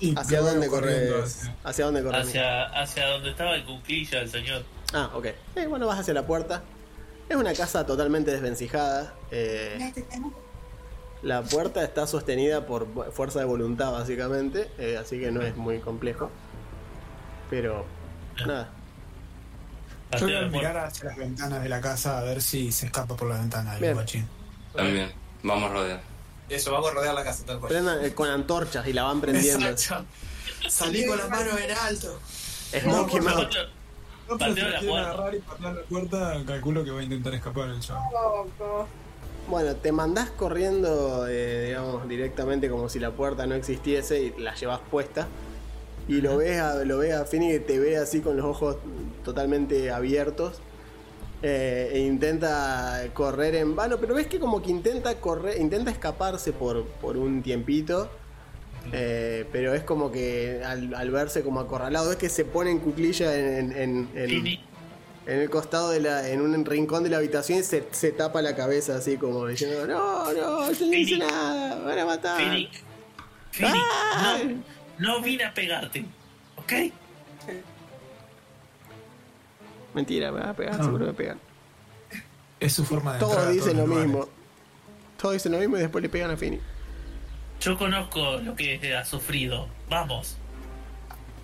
Y 0.00 0.18
¿Hacia 0.18 0.40
dónde 0.40 0.66
corres? 0.68 1.12
hacia- 1.12 1.56
¿Hacia 1.64 1.84
dónde 1.86 2.02
corres? 2.02 2.26
Hacia, 2.26 2.64
hacia 2.64 3.06
donde 3.08 3.30
estaba 3.30 3.54
el 3.54 3.64
cuclilla 3.64 4.18
del 4.18 4.30
señor. 4.30 4.64
Ah, 4.92 5.10
ok. 5.14 5.26
Eh, 5.56 5.66
bueno, 5.68 5.86
vas 5.86 6.00
hacia 6.00 6.12
la 6.14 6.26
puerta. 6.26 6.62
Es 7.28 7.36
una 7.36 7.52
casa 7.54 7.86
totalmente 7.86 8.30
desvencijada. 8.30 9.14
eh, 9.30 9.92
la 11.22 11.42
puerta 11.42 11.84
está 11.84 12.06
sostenida 12.08 12.66
por 12.66 12.92
fu- 12.92 13.04
fuerza 13.12 13.38
de 13.38 13.44
voluntad, 13.44 13.92
básicamente. 13.92 14.68
eh, 14.78 14.98
así 15.00 15.20
que 15.20 15.30
no 15.30 15.40
es 15.42 15.56
muy 15.56 15.78
complejo. 15.78 16.30
Pero, 17.48 17.86
nada. 18.46 18.70
Yo 20.18 20.26
voy 20.26 20.34
a 20.36 20.42
mirar 20.42 20.76
hacia 20.76 21.06
las 21.06 21.16
ventanas 21.16 21.62
de 21.62 21.68
la 21.68 21.80
casa 21.80 22.18
a 22.18 22.22
ver 22.22 22.42
si 22.42 22.70
se 22.72 22.86
escapa 22.86 23.16
por 23.16 23.28
la 23.28 23.38
ventana 23.38 23.74
el 23.74 23.80
Bien. 23.80 23.94
guachín. 23.94 24.28
También, 24.74 25.12
vamos 25.42 25.70
a 25.70 25.74
rodear. 25.74 26.00
Eso, 26.48 26.72
vamos 26.72 26.90
a 26.90 26.94
rodear 26.94 27.14
la 27.14 27.24
casa 27.24 27.44
tal 27.46 27.58
cual. 27.60 27.70
Prendan 27.72 28.04
eh, 28.04 28.12
con 28.14 28.28
antorchas 28.28 28.86
y 28.86 28.92
la 28.92 29.04
van 29.04 29.20
prendiendo. 29.20 29.66
Exacto. 29.68 30.04
Salí 30.68 31.06
con 31.06 31.16
las 31.18 31.28
manos 31.30 31.54
en 31.60 31.70
alto. 31.76 32.18
Smokey 32.80 33.20
No, 33.20 33.24
Mouth. 33.24 33.48
Pateo- 33.48 34.38
Pateo 34.38 34.68
la 34.68 34.80
puerta. 34.80 35.10
agarrar 35.10 35.34
y 35.34 35.38
patear 35.40 35.74
la 35.74 35.82
puerta, 35.82 36.42
calculo 36.46 36.84
que 36.84 36.90
va 36.90 37.00
a 37.00 37.02
intentar 37.02 37.34
escapar 37.34 37.68
el 37.68 37.80
chavo. 37.80 38.00
Bueno, 39.48 39.74
te 39.76 39.90
mandás 39.92 40.30
corriendo, 40.30 41.26
eh, 41.28 41.66
digamos, 41.68 42.08
directamente 42.08 42.70
como 42.70 42.88
si 42.88 42.98
la 43.00 43.10
puerta 43.10 43.46
no 43.46 43.54
existiese 43.56 44.22
y 44.22 44.34
la 44.40 44.54
llevas 44.54 44.80
puesta. 44.90 45.26
Y 46.08 46.20
lo 46.20 46.36
ves 46.38 46.60
a, 46.60 46.76
lo 46.84 46.98
ves 46.98 47.14
a 47.14 47.24
Finny 47.24 47.48
que 47.48 47.60
te 47.60 47.78
ve 47.78 47.96
así 47.96 48.20
con 48.20 48.36
los 48.36 48.46
ojos 48.46 48.76
totalmente 49.24 49.90
abiertos. 49.90 50.60
Eh, 51.42 51.90
e 51.92 51.98
intenta 52.00 53.02
correr 53.14 53.54
en 53.56 53.74
vano, 53.74 53.98
pero 53.98 54.14
ves 54.14 54.26
que 54.28 54.38
como 54.38 54.62
que 54.62 54.70
intenta 54.70 55.14
correr, 55.16 55.60
intenta 55.60 55.90
escaparse 55.90 56.52
por, 56.52 56.84
por 56.86 57.16
un 57.16 57.42
tiempito. 57.42 58.10
eh, 58.92 59.46
pero 59.52 59.74
es 59.74 59.82
como 59.84 60.10
que 60.10 60.60
al, 60.64 60.92
al 60.94 61.10
verse 61.10 61.42
como 61.42 61.60
acorralado, 61.60 62.10
es 62.10 62.16
que 62.18 62.28
se 62.28 62.44
pone 62.44 62.70
en 62.72 62.78
cuclilla 62.80 63.36
en, 63.36 63.72
en- 63.72 64.08
en- 64.14 64.72
el 65.24 65.48
costado 65.50 65.90
de 65.90 66.00
la, 66.00 66.28
en 66.28 66.40
un 66.40 66.64
rincón 66.64 67.04
de 67.04 67.10
la 67.10 67.18
habitación 67.18 67.60
y 67.60 67.62
se, 67.62 67.84
se 67.92 68.10
tapa 68.10 68.42
la 68.42 68.56
cabeza 68.56 68.96
así 68.96 69.16
como 69.16 69.46
diciendo, 69.46 69.86
no, 69.86 70.32
no, 70.32 70.72
yo 70.72 70.86
no 70.86 70.92
hice 70.94 71.16
nada, 71.18 71.76
me 71.76 71.84
van 71.84 71.98
a 72.00 72.04
matar. 72.06 72.40
Fini, 72.42 72.68
Fini, 73.52 73.70
¡Ay! 74.16 74.60
no, 74.98 75.18
no 75.18 75.22
vine 75.22 75.44
a 75.44 75.54
pegarte. 75.54 76.04
¿Ok? 76.56 76.72
Mentira, 79.94 80.32
me 80.32 80.40
va 80.40 80.50
a 80.50 80.54
pegar, 80.54 80.78
No. 80.78 80.84
seguro 80.84 81.06
me 81.06 81.12
pegan. 81.12 81.38
Es 82.60 82.72
su 82.72 82.84
forma 82.84 83.14
de 83.14 83.18
Todos 83.20 83.36
a 83.38 83.50
dicen 83.50 83.74
lo 83.76 83.80
los 83.80 83.88
lugares. 83.88 84.08
mismo. 84.10 84.28
Todos 85.20 85.34
dicen 85.34 85.52
lo 85.52 85.58
mismo 85.58 85.76
y 85.76 85.80
después 85.80 86.02
le 86.02 86.08
pegan 86.08 86.30
a 86.30 86.36
Fini. 86.36 86.58
Yo 87.60 87.76
conozco 87.78 88.38
lo 88.38 88.54
que 88.56 88.94
ha 88.96 89.04
sufrido. 89.04 89.68
Vamos. 89.88 90.36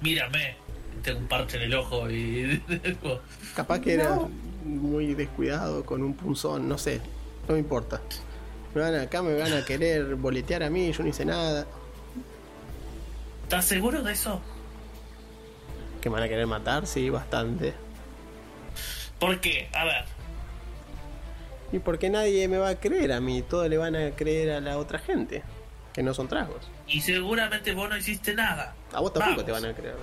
Mírame. 0.01 0.57
Tengo 1.03 1.19
un 1.21 1.29
parche 1.29 1.57
en 1.59 1.63
el 1.65 1.75
ojo 1.75 2.11
y. 2.11 2.63
Capaz 3.57 3.81
que 3.81 3.95
era 3.95 4.19
muy 4.65 5.15
descuidado 5.15 5.85
con 5.85 6.03
un 6.03 6.15
punzón, 6.15 6.69
no 6.69 6.77
sé, 6.79 7.01
no 7.49 7.55
me 7.55 7.61
importa. 7.61 8.01
Me 8.75 8.81
van 8.83 8.95
a- 8.97 9.03
acá 9.03 9.23
me 9.23 9.35
van 9.39 9.53
a 9.53 9.65
querer 9.65 10.15
boletear 10.17 10.63
a 10.65 10.71
mí, 10.71 10.91
yo 10.93 11.03
no 11.05 11.09
hice 11.09 11.25
nada. 11.25 11.67
¿Estás 13.45 13.65
seguro 13.65 14.03
de 14.03 14.13
eso? 14.13 14.41
Que 16.01 16.11
me 16.11 16.15
van 16.15 16.25
a 16.25 16.29
querer 16.29 16.47
matar, 16.47 16.87
sí, 16.87 17.09
bastante. 17.11 17.75
Porque, 19.21 19.69
a 19.75 19.85
ver, 19.85 20.05
Y 21.73 21.79
porque 21.81 22.09
nadie 22.11 22.47
me 22.49 22.59
va 22.59 22.69
a 22.71 22.75
creer 22.77 23.13
a 23.13 23.21
mí, 23.21 23.43
todos 23.43 23.69
le 23.69 23.77
van 23.77 23.95
a 23.97 24.11
creer 24.13 24.51
a 24.53 24.61
la 24.61 24.79
otra 24.79 24.99
gente, 24.99 25.43
que 25.93 26.03
no 26.03 26.15
son 26.15 26.29
tragos. 26.29 26.69
y 26.87 27.01
seguramente 27.01 27.75
vos 27.75 27.89
no 27.91 27.97
hiciste 27.97 28.35
nada. 28.35 28.75
A 28.93 29.01
vos 29.01 29.13
tampoco 29.13 29.43
Vamos. 29.43 29.45
te 29.45 29.53
van 29.53 29.65
a 29.67 29.75
creer. 29.75 29.97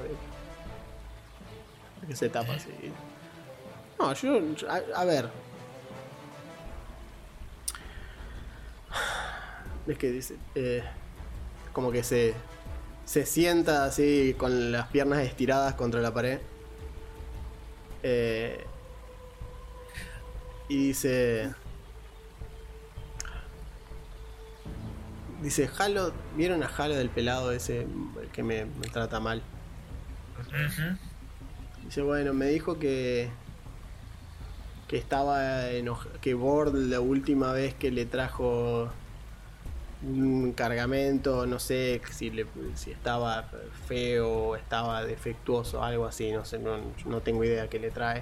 Que 2.08 2.16
se 2.16 2.30
tapa 2.30 2.54
así. 2.54 2.70
No, 3.98 4.14
yo. 4.14 4.40
A, 4.70 5.02
a 5.02 5.06
ver. 5.06 5.30
Es 9.88 9.98
que 9.98 10.12
dice. 10.12 10.36
eh, 10.56 10.84
como 11.74 11.92
que 11.92 12.04
se. 12.04 12.34
Se 13.06 13.24
sienta 13.26 13.86
así 13.86 14.36
con 14.38 14.72
las 14.72 14.88
piernas 14.88 15.20
estiradas 15.20 15.76
contra 15.76 16.02
la 16.02 16.12
pared. 16.12 16.40
Eh, 18.02 18.66
y 20.70 20.88
dice. 20.88 21.54
Dice, 25.42 25.70
Halo, 25.78 26.12
¿vieron 26.36 26.64
a 26.64 26.68
Halo 26.68 26.96
del 26.96 27.10
pelado 27.10 27.52
ese 27.52 27.86
que 28.34 28.42
me, 28.42 28.66
me 28.66 28.88
trata 28.88 29.20
mal? 29.20 29.44
Dice, 31.84 32.02
bueno, 32.02 32.34
me 32.34 32.48
dijo 32.48 32.80
que 32.80 33.30
que 34.88 34.98
estaba 34.98 35.70
enoj 35.72 36.06
que 36.22 36.34
Bord 36.34 36.76
la 36.76 37.00
última 37.00 37.52
vez 37.52 37.74
que 37.74 37.92
le 37.92 38.06
trajo 38.06 38.92
un 40.04 40.54
cargamento, 40.54 41.48
no 41.48 41.58
sé 41.58 42.02
si 42.12 42.30
le, 42.30 42.46
si 42.76 42.92
estaba 42.92 43.50
feo 43.88 44.30
o 44.30 44.56
estaba 44.56 45.04
defectuoso, 45.04 45.84
algo 45.84 46.06
así, 46.06 46.32
no 46.32 46.46
sé, 46.46 46.60
no, 46.60 46.78
no 47.06 47.22
tengo 47.22 47.44
idea 47.44 47.68
qué 47.70 47.80
le 47.80 47.90
trae. 47.90 48.22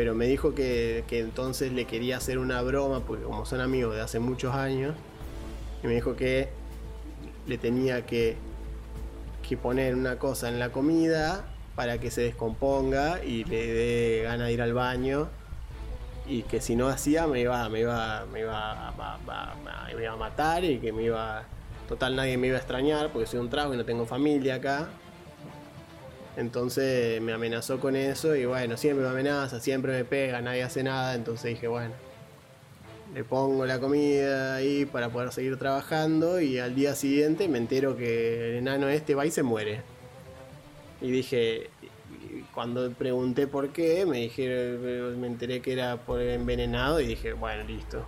Pero 0.00 0.14
me 0.14 0.26
dijo 0.26 0.54
que, 0.54 1.04
que 1.08 1.20
entonces 1.20 1.72
le 1.74 1.84
quería 1.84 2.16
hacer 2.16 2.38
una 2.38 2.62
broma, 2.62 3.00
porque 3.00 3.22
como 3.24 3.44
son 3.44 3.60
amigos 3.60 3.94
de 3.94 4.00
hace 4.00 4.18
muchos 4.18 4.54
años, 4.54 4.94
y 5.84 5.86
me 5.88 5.92
dijo 5.92 6.16
que 6.16 6.48
le 7.46 7.58
tenía 7.58 8.06
que, 8.06 8.38
que 9.46 9.58
poner 9.58 9.94
una 9.94 10.16
cosa 10.18 10.48
en 10.48 10.58
la 10.58 10.70
comida 10.72 11.44
para 11.76 11.98
que 12.00 12.10
se 12.10 12.22
descomponga 12.22 13.22
y 13.22 13.44
le 13.44 13.66
dé 13.66 14.22
gana 14.24 14.46
de 14.46 14.54
ir 14.54 14.62
al 14.62 14.72
baño. 14.72 15.28
Y 16.26 16.44
que 16.44 16.62
si 16.62 16.76
no 16.76 16.88
hacía 16.88 17.26
me 17.26 17.40
iba 17.42 17.68
me 17.68 17.80
iba 17.80 18.24
me 18.32 18.40
iba 18.40 18.56
a, 18.72 18.88
a- 18.88 19.18
a- 19.28 19.52
a- 19.52 19.94
me 19.94 20.02
iba 20.02 20.12
a 20.14 20.16
matar 20.16 20.64
y 20.64 20.78
que 20.78 20.92
me 20.92 21.02
iba 21.02 21.42
total 21.86 22.16
nadie 22.16 22.38
me 22.38 22.46
iba 22.46 22.56
a 22.56 22.60
extrañar 22.60 23.10
porque 23.12 23.26
soy 23.26 23.38
un 23.40 23.50
trago 23.50 23.74
y 23.74 23.76
no 23.76 23.84
tengo 23.84 24.06
familia 24.06 24.54
acá 24.54 24.88
entonces 26.40 27.20
me 27.20 27.32
amenazó 27.32 27.78
con 27.78 27.96
eso 27.96 28.34
y 28.34 28.46
bueno 28.46 28.76
siempre 28.76 29.04
me 29.04 29.10
amenaza 29.10 29.60
siempre 29.60 29.92
me 29.92 30.04
pega 30.04 30.40
nadie 30.40 30.62
hace 30.62 30.82
nada 30.82 31.14
entonces 31.14 31.54
dije 31.54 31.68
bueno 31.68 31.94
le 33.14 33.24
pongo 33.24 33.66
la 33.66 33.80
comida 33.80 34.54
ahí 34.54 34.84
para 34.84 35.08
poder 35.08 35.32
seguir 35.32 35.58
trabajando 35.58 36.40
y 36.40 36.58
al 36.58 36.74
día 36.74 36.94
siguiente 36.94 37.48
me 37.48 37.58
entero 37.58 37.96
que 37.96 38.50
el 38.50 38.56
enano 38.56 38.88
este 38.88 39.14
va 39.14 39.26
y 39.26 39.30
se 39.30 39.42
muere. 39.42 39.82
Y 41.00 41.10
dije, 41.10 41.70
cuando 42.54 42.90
pregunté 42.92 43.46
por 43.46 43.70
qué, 43.70 44.06
me 44.06 44.18
dijeron, 44.18 45.20
me 45.20 45.26
enteré 45.26 45.60
que 45.60 45.72
era 45.72 45.96
por 45.96 46.20
envenenado 46.20 47.00
y 47.00 47.06
dije, 47.06 47.32
bueno, 47.32 47.64
listo. 47.64 48.04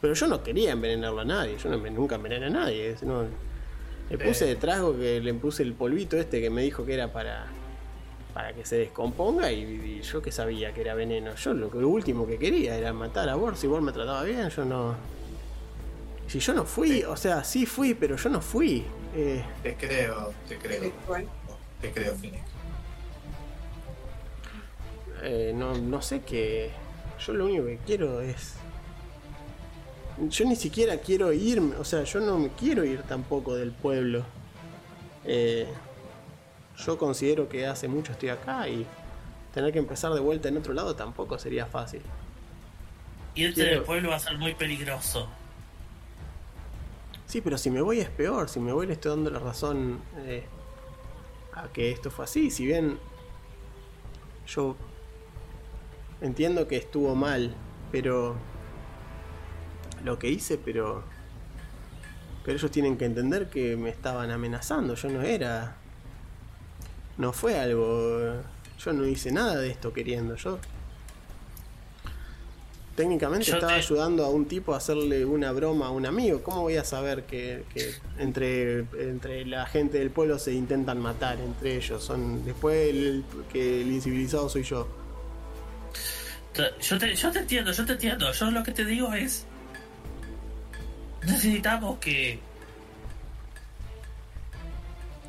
Pero 0.00 0.12
yo 0.12 0.26
no 0.26 0.42
quería 0.42 0.72
envenenarlo 0.72 1.20
a 1.20 1.24
nadie, 1.24 1.56
yo 1.56 1.70
no, 1.70 1.78
nunca 1.90 2.16
envenené 2.16 2.46
a 2.46 2.50
nadie. 2.50 2.96
no. 3.02 3.53
Le 4.10 4.18
puse 4.18 4.44
de 4.46 4.56
trago 4.56 4.96
que 4.96 5.20
le 5.20 5.34
puse 5.34 5.62
el 5.62 5.72
polvito 5.74 6.16
este 6.16 6.40
que 6.40 6.50
me 6.50 6.62
dijo 6.62 6.84
que 6.84 6.94
era 6.94 7.12
para 7.12 7.46
para 8.34 8.52
que 8.52 8.64
se 8.66 8.76
descomponga 8.76 9.52
y, 9.52 9.62
y 9.62 10.02
yo 10.02 10.20
que 10.20 10.32
sabía 10.32 10.74
que 10.74 10.80
era 10.80 10.94
veneno. 10.94 11.34
Yo 11.36 11.54
lo, 11.54 11.70
lo 11.72 11.88
último 11.88 12.26
que 12.26 12.36
quería 12.38 12.76
era 12.76 12.92
matar 12.92 13.28
a 13.28 13.36
Bor. 13.36 13.56
Si 13.56 13.66
Bor 13.68 13.80
me 13.80 13.92
trataba 13.92 14.24
bien, 14.24 14.48
yo 14.50 14.64
no. 14.64 14.96
Si 16.26 16.40
yo 16.40 16.52
no 16.52 16.64
fui, 16.64 17.04
o 17.04 17.16
sea, 17.16 17.44
sí 17.44 17.64
fui, 17.64 17.94
pero 17.94 18.16
yo 18.16 18.28
no 18.30 18.40
fui. 18.40 18.84
Eh, 19.14 19.44
Te 19.62 19.76
creo, 19.76 20.32
te 20.48 20.58
creo. 20.58 20.90
Te 21.80 21.90
creo, 21.92 22.14
Phoenix. 22.16 22.42
eh, 25.22 25.52
no, 25.54 25.74
no 25.78 26.02
sé 26.02 26.22
qué. 26.22 26.70
Yo 27.24 27.32
lo 27.34 27.44
único 27.46 27.66
que 27.66 27.78
quiero 27.86 28.20
es. 28.20 28.54
Yo 30.28 30.44
ni 30.44 30.56
siquiera 30.56 30.96
quiero 30.98 31.32
irme, 31.32 31.76
o 31.76 31.84
sea, 31.84 32.04
yo 32.04 32.20
no 32.20 32.38
me 32.38 32.48
quiero 32.50 32.84
ir 32.84 33.02
tampoco 33.02 33.54
del 33.54 33.72
pueblo. 33.72 34.24
Eh, 35.24 35.66
yo 36.76 36.98
considero 36.98 37.48
que 37.48 37.66
hace 37.66 37.88
mucho 37.88 38.12
estoy 38.12 38.28
acá 38.28 38.68
y 38.68 38.86
tener 39.52 39.72
que 39.72 39.78
empezar 39.78 40.12
de 40.12 40.20
vuelta 40.20 40.48
en 40.48 40.56
otro 40.56 40.72
lado 40.74 40.94
tampoco 40.96 41.38
sería 41.38 41.66
fácil. 41.66 42.02
Irte 43.34 43.54
Quiero- 43.62 43.70
del 43.76 43.82
pueblo 43.82 44.10
va 44.10 44.16
a 44.16 44.20
ser 44.20 44.36
muy 44.38 44.54
peligroso. 44.54 45.28
Sí, 47.26 47.40
pero 47.40 47.58
si 47.58 47.70
me 47.70 47.80
voy 47.80 48.00
es 48.00 48.08
peor, 48.10 48.48
si 48.48 48.60
me 48.60 48.72
voy 48.72 48.86
le 48.86 48.92
estoy 48.92 49.10
dando 49.10 49.30
la 49.30 49.40
razón 49.40 50.00
eh, 50.18 50.44
a 51.54 51.68
que 51.68 51.90
esto 51.90 52.10
fue 52.10 52.26
así, 52.26 52.50
si 52.50 52.66
bien 52.66 52.98
yo 54.46 54.76
entiendo 56.20 56.68
que 56.68 56.76
estuvo 56.76 57.14
mal, 57.14 57.54
pero 57.90 58.36
lo 60.04 60.18
que 60.18 60.28
hice, 60.28 60.58
pero 60.58 61.02
pero 62.44 62.58
ellos 62.58 62.70
tienen 62.70 62.96
que 62.98 63.06
entender 63.06 63.48
que 63.48 63.76
me 63.76 63.88
estaban 63.88 64.30
amenazando, 64.30 64.94
yo 64.94 65.08
no 65.08 65.22
era 65.22 65.76
no 67.18 67.32
fue 67.32 67.58
algo 67.58 68.42
yo 68.78 68.92
no 68.92 69.06
hice 69.06 69.32
nada 69.32 69.56
de 69.56 69.70
esto 69.70 69.92
queriendo, 69.92 70.34
yo 70.36 70.58
técnicamente 72.96 73.46
Yo 73.46 73.54
estaba 73.54 73.72
te- 73.72 73.78
ayudando 73.78 74.24
a 74.24 74.30
un 74.30 74.46
tipo 74.46 74.72
a 74.74 74.76
hacerle 74.76 75.24
una 75.24 75.50
broma 75.52 75.86
a 75.86 75.90
un 75.90 76.06
amigo. 76.06 76.42
¿Cómo 76.44 76.60
voy 76.62 76.76
a 76.76 76.84
saber 76.84 77.24
que, 77.24 77.64
que 77.74 77.92
entre, 78.18 78.80
entre 79.00 79.44
la 79.46 79.66
gente 79.66 79.98
del 79.98 80.10
pueblo 80.10 80.38
se 80.38 80.52
intentan 80.52 81.00
matar 81.00 81.40
entre 81.40 81.76
ellos? 81.76 82.04
Son 82.04 82.44
después 82.44 82.90
el, 82.90 83.24
que 83.52 83.82
el 83.82 83.90
incivilizado 83.90 84.48
soy 84.48 84.62
yo. 84.62 84.86
Yo 86.80 86.98
te, 86.98 87.14
yo 87.16 87.32
te 87.32 87.38
entiendo, 87.40 87.72
yo 87.72 87.84
te 87.84 87.92
entiendo. 87.94 88.30
Yo 88.32 88.50
lo 88.52 88.62
que 88.62 88.70
te 88.70 88.84
digo 88.84 89.12
es. 89.12 89.44
Necesitamos 91.26 91.98
que. 91.98 92.38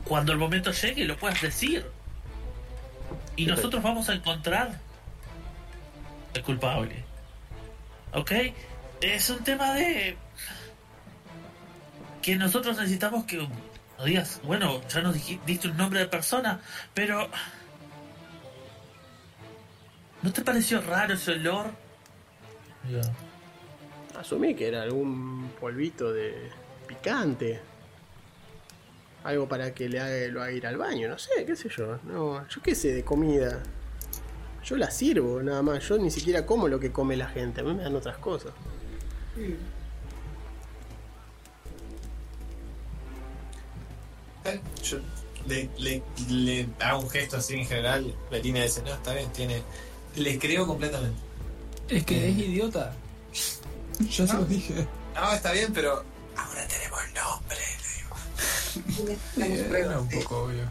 Cuando 0.03 0.31
el 0.31 0.37
momento 0.37 0.71
llegue 0.71 1.05
lo 1.05 1.17
puedas 1.17 1.41
decir. 1.41 1.85
Y 3.35 3.45
nosotros 3.45 3.81
vamos 3.81 4.09
a 4.09 4.13
encontrar 4.13 4.79
el 6.33 6.43
culpable. 6.43 7.03
¿Ok? 8.13 8.31
Es 9.01 9.29
un 9.29 9.43
tema 9.43 9.73
de. 9.73 10.17
Que 12.21 12.35
nosotros 12.35 12.77
necesitamos 12.77 13.25
que. 13.25 13.37
No 13.97 14.03
digas, 14.03 14.41
bueno, 14.43 14.81
ya 14.89 15.01
nos 15.01 15.15
diste 15.45 15.69
un 15.69 15.77
nombre 15.77 15.99
de 15.99 16.05
persona, 16.07 16.59
pero. 16.93 17.29
¿No 20.21 20.33
te 20.33 20.41
pareció 20.41 20.81
raro 20.81 21.13
ese 21.13 21.33
olor? 21.33 21.71
Asumí 24.19 24.55
que 24.55 24.67
era 24.67 24.83
algún 24.83 25.51
polvito 25.59 26.11
de 26.13 26.49
picante. 26.87 27.59
Algo 29.23 29.47
para 29.47 29.73
que 29.73 29.89
le 29.89 29.99
haga, 29.99 30.27
lo 30.27 30.41
haga 30.41 30.51
ir 30.51 30.67
al 30.67 30.77
baño, 30.77 31.09
no 31.09 31.17
sé, 31.17 31.45
qué 31.45 31.55
sé 31.55 31.69
yo. 31.69 31.97
No, 32.03 32.47
yo 32.47 32.61
qué 32.61 32.75
sé 32.75 32.93
de 32.93 33.03
comida. 33.03 33.61
Yo 34.63 34.77
la 34.77 34.89
sirvo, 34.89 35.41
nada 35.43 35.61
más. 35.61 35.87
Yo 35.87 35.97
ni 35.97 36.11
siquiera 36.11 36.45
como 36.45 36.67
lo 36.67 36.79
que 36.79 36.91
come 36.91 37.15
la 37.15 37.27
gente. 37.27 37.61
A 37.61 37.63
mí 37.63 37.73
me 37.73 37.83
dan 37.83 37.95
otras 37.95 38.17
cosas. 38.17 38.53
Eh, 39.37 39.57
Yo 44.83 44.97
le, 45.47 45.69
le, 45.79 46.01
le 46.29 46.67
hago 46.79 47.01
un 47.01 47.09
gesto 47.09 47.37
así 47.37 47.55
en 47.55 47.65
general. 47.65 48.13
Betina 48.31 48.63
dice: 48.63 48.81
No, 48.83 48.93
está 48.93 49.13
bien, 49.13 49.31
tiene. 49.33 49.61
Le 50.15 50.39
creo 50.39 50.65
completamente. 50.65 51.19
Es 51.89 52.05
que 52.05 52.29
es 52.29 52.37
idiota. 52.37 52.95
Yo 53.99 54.27
se 54.27 54.33
lo 54.33 54.45
dije. 54.45 54.87
No, 55.15 55.31
está 55.33 55.51
bien, 55.51 55.71
pero. 55.73 56.03
Ahora 56.35 56.67
tenemos 56.67 56.99
nombre, 57.13 57.57
le 59.37 59.45
digo. 59.45 59.75
Era 59.77 59.99
un 59.99 60.09
poco 60.09 60.43
obvio. 60.43 60.63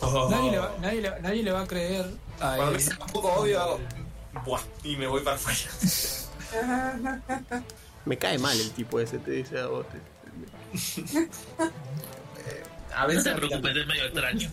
Oh. 0.00 0.28
Nadie, 0.30 0.50
le 0.52 0.58
va, 0.58 0.74
nadie, 0.80 1.00
le, 1.02 1.20
nadie 1.20 1.42
le 1.42 1.52
va 1.52 1.62
a 1.62 1.66
creer 1.66 2.06
a 2.40 2.54
Cuando 2.56 2.66
él. 2.68 2.72
me 2.74 2.80
sea 2.80 2.98
un 3.00 3.06
poco 3.12 3.32
obvio, 3.34 3.60
hago. 3.60 3.80
Buah, 4.46 4.60
y 4.84 4.96
me 4.96 5.06
voy 5.08 5.22
para 5.22 5.36
afuera. 5.36 5.58
Me 8.04 8.16
cae 8.16 8.38
mal 8.38 8.58
el 8.58 8.70
tipo 8.70 9.00
ese, 9.00 9.18
te 9.18 9.32
dice 9.32 9.58
a 9.58 9.66
vos. 9.66 9.84
te- 9.88 11.28
A 12.94 13.02
No 13.02 13.08
veces. 13.08 13.24
te 13.24 13.34
preocupes, 13.34 13.76
es 13.76 13.86
medio 13.86 14.04
extraño. 14.04 14.50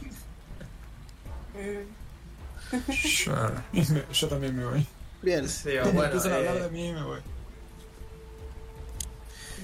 Yo, 3.26 3.34
yo 4.14 4.28
también 4.28 4.56
me 4.58 4.66
voy. 4.66 4.86
Bien. 5.22 5.48
Sí, 5.48 5.70
bueno, 5.94 6.04
Empiezan 6.06 6.34
a 6.34 6.36
hablar 6.36 6.58
eh, 6.58 6.62
de 6.64 6.70
mí 6.70 6.88
y 6.90 6.94
me 6.94 7.04
voy. 7.04 7.20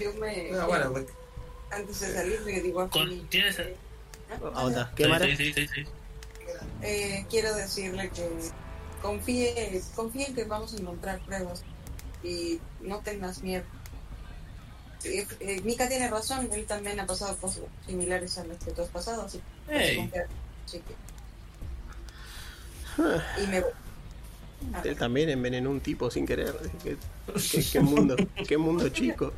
Yo 0.02 0.14
me. 0.16 0.52
no, 0.52 0.68
bueno, 0.68 0.92
pues, 0.92 1.06
Antes 1.72 2.00
de 2.02 2.14
salir, 2.14 2.42
le 2.42 2.62
digo 2.62 2.82
a 2.82 2.90
Con, 2.90 3.28
¿Tienes 3.30 3.58
Onda, 4.56 4.92
Sí, 4.96 5.04
¿cámara? 5.04 5.26
sí, 5.26 5.36
sí, 5.36 5.54
sí, 5.54 5.68
sí. 5.68 5.86
eh, 6.82 7.26
quiero 7.30 7.54
decirle 7.54 8.10
que 8.10 8.30
confíe, 9.02 9.82
confíe 9.96 10.28
en 10.28 10.36
que 10.36 10.44
vamos 10.46 10.74
a 10.74 10.78
encontrar 10.78 11.20
pruebas 11.20 11.64
y 12.24 12.60
no 12.82 13.00
tengas 13.00 13.42
miedo. 13.42 13.64
Eh, 15.04 15.26
eh, 15.40 15.62
Mika 15.64 15.88
tiene 15.90 16.10
razón, 16.10 16.48
él 16.52 16.66
también 16.66 17.00
ha 17.00 17.06
pasado 17.08 17.36
cosas 17.38 17.64
similares 17.88 18.38
a 18.38 18.46
las 18.46 18.58
que 18.64 18.72
tú 18.72 18.82
has 18.84 18.90
pasado, 18.90 19.24
así 19.24 19.40
que 19.40 19.44
Hey. 19.74 20.12
Así 20.66 20.80
que- 20.80 20.96
Y 23.44 23.48
me 23.48 23.62
voy. 23.62 23.72
Ah, 24.74 24.82
Él 24.86 24.96
también 24.96 25.30
envenenó 25.30 25.72
un 25.72 25.82
tipo 25.82 26.12
sin 26.12 26.26
querer. 26.28 26.54
¿Qué, 26.84 26.96
qué- 27.52 27.64
qué 27.72 27.80
mundo, 27.82 28.16
qué 28.48 28.58
mundo 28.58 28.88
chico. 28.90 29.34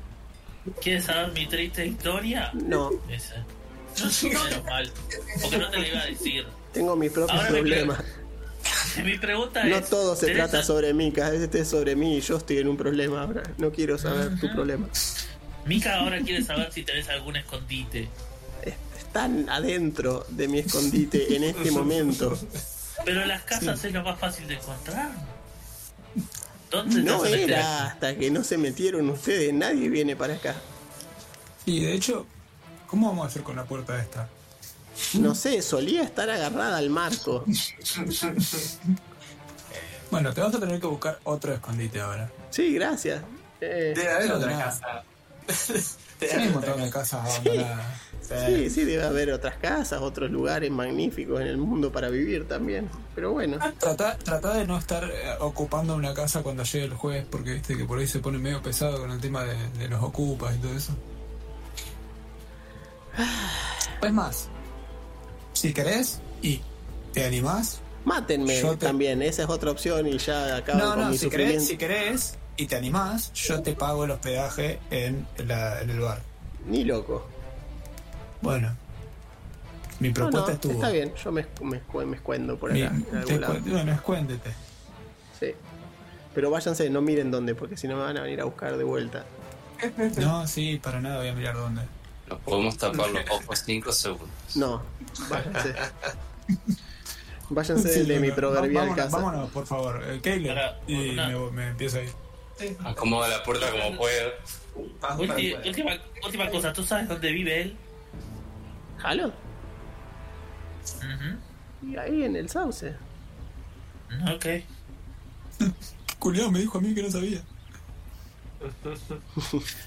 ¿Quieres 0.82 1.06
saber 1.06 1.32
mi 1.34 1.46
triste 1.48 1.86
historia? 1.86 2.52
No, 2.54 2.92
Esa. 3.10 3.46
No 4.00 4.30
menos 4.40 4.64
mal. 4.66 4.92
Porque 5.42 5.58
no 5.58 5.70
te 5.70 5.78
lo 5.80 5.88
iba 5.88 6.00
a 6.02 6.06
decir. 6.06 6.46
tengo 6.72 6.96
mis 6.96 7.12
propios 7.12 7.38
Ahora 7.38 7.50
problemas. 7.50 8.04
Mi 9.04 9.18
pregunta 9.18 9.64
No 9.66 9.76
es. 9.76 9.90
todo 9.90 10.16
se 10.16 10.28
¿tenés- 10.28 10.36
trata 10.36 10.64
sobre 10.64 10.94
mí, 10.94 11.12
cada 11.12 11.32
vez 11.32 11.42
esté 11.42 11.66
sobre 11.66 11.96
mí 11.96 12.18
y 12.18 12.22
yo 12.22 12.38
estoy 12.38 12.60
en 12.60 12.68
un 12.70 12.78
problema 12.78 13.22
ahora. 13.24 13.44
No 13.58 13.72
quiero 13.72 13.98
saber 13.98 14.40
tu 14.40 14.52
problema. 14.54 14.88
Mika 15.66 16.00
ahora 16.00 16.20
quiere 16.22 16.44
saber 16.44 16.72
si 16.72 16.84
tenés 16.84 17.10
algún 17.10 17.36
escondite. 17.36 18.08
Es- 18.64 18.74
Están 18.98 19.50
adentro 19.50 20.26
de 20.30 20.48
mi 20.48 20.60
escondite 20.60 21.36
en 21.36 21.44
este 21.44 21.72
momento. 21.72 22.38
Pero 23.06 23.26
las 23.26 23.44
casas 23.44 23.84
es 23.84 23.92
lo 23.94 24.02
más 24.04 24.18
fácil 24.20 24.48
de 24.48 24.56
encontrar. 24.56 25.12
¿Dónde 26.74 26.96
te 26.96 27.02
No 27.04 27.24
era 27.24 27.86
hasta 27.86 28.16
que 28.16 28.32
no 28.32 28.44
se 28.44 28.58
metieron 28.58 29.08
ustedes. 29.10 29.54
Nadie 29.54 29.90
viene 29.90 30.16
para 30.16 30.34
acá. 30.34 30.56
Y 31.68 31.82
de 31.82 31.94
hecho, 31.94 32.26
¿cómo 32.88 33.10
vamos 33.10 33.26
a 33.26 33.28
hacer 33.28 33.44
con 33.44 33.56
la 33.56 33.64
puerta 33.64 33.98
esta? 34.00 34.28
No 35.14 35.36
sé, 35.36 35.62
solía 35.62 36.04
estar 36.04 36.30
agarrada 36.30 36.78
al 36.78 36.90
marco. 36.90 37.46
Bueno, 40.12 40.32
te 40.32 40.42
vas 40.42 40.54
a 40.54 40.60
tener 40.60 40.80
que 40.80 40.86
buscar 40.86 41.20
otro 41.24 41.52
escondite 41.56 42.00
ahora. 42.00 42.30
Sí, 42.52 42.72
gracias. 42.76 43.24
Eh, 43.60 43.94
debe 43.96 44.12
haber 44.12 44.32
otra 44.34 44.60
casa. 44.60 45.04
Hay 46.38 46.48
un 46.50 46.54
montón 46.54 46.80
de 46.84 46.90
casas 46.92 47.42
abandonadas. 47.42 47.88
sí, 48.12 48.13
sí, 48.70 48.84
debe 48.86 49.04
haber 49.04 49.32
otras 49.32 49.56
casas, 49.58 50.02
otros 50.02 50.32
lugares 50.32 50.72
magníficos 50.72 51.42
en 51.42 51.48
el 51.48 51.58
mundo 51.58 51.92
para 51.92 52.10
vivir 52.10 52.48
también. 52.48 52.90
Pero 53.16 53.32
bueno, 53.32 53.58
Trata, 53.80 54.18
trata 54.18 54.54
de 54.56 54.66
no 54.68 54.78
estar 54.78 55.04
eh, 55.04 55.10
ocupando 55.40 55.96
una 55.96 56.14
casa 56.14 56.42
cuando 56.44 56.64
llegue 56.64 56.86
el 56.86 56.94
juez, 56.94 57.26
porque 57.30 57.54
viste 57.54 57.78
que 57.78 57.86
por 57.86 58.00
ahí 58.00 58.08
se 58.08 58.20
pone 58.20 58.38
medio 58.40 58.62
pesado 58.62 59.00
con 59.00 59.12
el 59.12 59.20
tema 59.20 59.44
de, 59.44 59.56
de 59.78 59.88
los 59.88 60.02
ocupas 60.02 60.56
y 60.56 60.60
todo 60.60 60.74
eso. 60.76 60.94
Es 64.02 64.12
más, 64.12 64.48
si 65.54 65.74
querés 65.74 66.20
y 66.42 66.62
te 67.14 67.26
animás, 67.26 67.80
mátenme 68.06 68.60
te- 68.62 68.78
también. 68.78 69.22
Esa 69.22 69.44
es 69.44 69.50
otra 69.50 69.72
opción 69.72 70.08
y 70.08 70.18
ya 70.18 70.58
acabo 70.58 70.80
no, 70.80 70.90
con 70.96 71.00
no, 71.02 71.10
mi 71.12 71.18
si 71.18 71.26
sufrimiento. 71.26 71.60
querés, 71.60 71.68
si 71.68 71.78
querés 71.78 72.38
y 72.58 72.66
te 72.68 72.76
animás, 72.76 73.32
yo 73.34 73.62
te 73.62 73.74
pago 73.74 74.06
el 74.06 74.12
hospedaje 74.12 74.80
en, 74.92 75.28
la- 75.46 75.82
en 75.82 75.90
el 75.92 76.00
bar. 76.00 76.22
Ni 76.68 76.84
loco. 76.84 77.28
Bueno, 78.44 78.76
mi 80.00 80.10
No, 80.10 80.14
propuesta 80.16 80.48
no, 80.50 80.54
estuvo. 80.56 80.74
está 80.74 80.90
bien, 80.90 81.14
yo 81.16 81.32
me, 81.32 81.46
me, 81.62 81.82
me 82.06 82.16
escuendo 82.18 82.58
por 82.58 82.74
Mi- 82.74 82.82
acá. 82.84 82.94
en 83.12 83.18
algún 83.18 83.42
lado. 83.42 83.60
bueno, 83.66 83.92
escuéntete. 83.94 84.52
Sí. 85.40 85.54
Pero 86.36 86.52
váyanse, 86.52 86.90
no 86.90 87.02
miren 87.02 87.32
dónde, 87.32 87.56
porque 87.56 87.78
si 87.78 87.88
no 87.88 87.96
me 87.96 88.04
van 88.04 88.18
a 88.18 88.22
venir 88.24 88.42
a 88.42 88.44
buscar 88.44 88.76
de 88.78 88.84
vuelta. 88.84 89.24
No, 90.18 90.46
sí, 90.48 90.80
para 90.84 91.00
nada 91.00 91.18
voy 91.20 91.30
a 91.30 91.34
mirar 91.34 91.56
dónde. 91.56 91.84
Nos 92.28 92.40
podemos 92.40 92.78
tapar 92.78 93.10
los 93.10 93.30
ojos 93.30 93.64
5 93.66 93.92
segundos. 93.94 94.30
No, 94.56 94.82
váyanse. 95.30 95.76
Váyanse 97.50 97.94
Sí, 97.94 98.04
de 98.06 98.20
mi 98.20 98.32
proverbial 98.32 98.88
vámonos, 98.90 99.06
casa. 99.06 99.18
Vámonos, 99.18 99.50
por 99.52 99.66
favor. 99.68 100.02
Eh, 100.06 100.20
Caleb. 100.22 100.56
Para- 100.56 100.80
y 100.88 101.12
me, 101.12 101.52
me 101.52 101.68
empiezo 101.70 101.98
a 102.00 102.02
ir. 102.04 102.12
Acomoda 102.84 103.28
la 103.28 103.44
puerta 103.44 103.70
como 103.72 103.84
afuera. 103.94 104.30
última, 105.66 105.92
última 106.26 106.50
cosa, 106.50 106.74
¿tú 106.74 106.84
sabes 106.84 107.08
dónde 107.08 107.32
vive 107.32 107.62
él? 107.62 107.78
¿Jalo? 109.04 109.28
Ujú. 110.98 111.88
Y 111.92 111.98
ahí 111.98 112.24
en 112.24 112.36
el 112.36 112.50
sauce. 112.50 112.96
Ok. 114.34 114.46
Culeado 116.20 116.52
me 116.52 116.60
dijo 116.60 116.78
a 116.78 116.82
mí 116.82 116.96
que 116.96 117.04
no 117.04 117.12
sabía. 117.12 117.42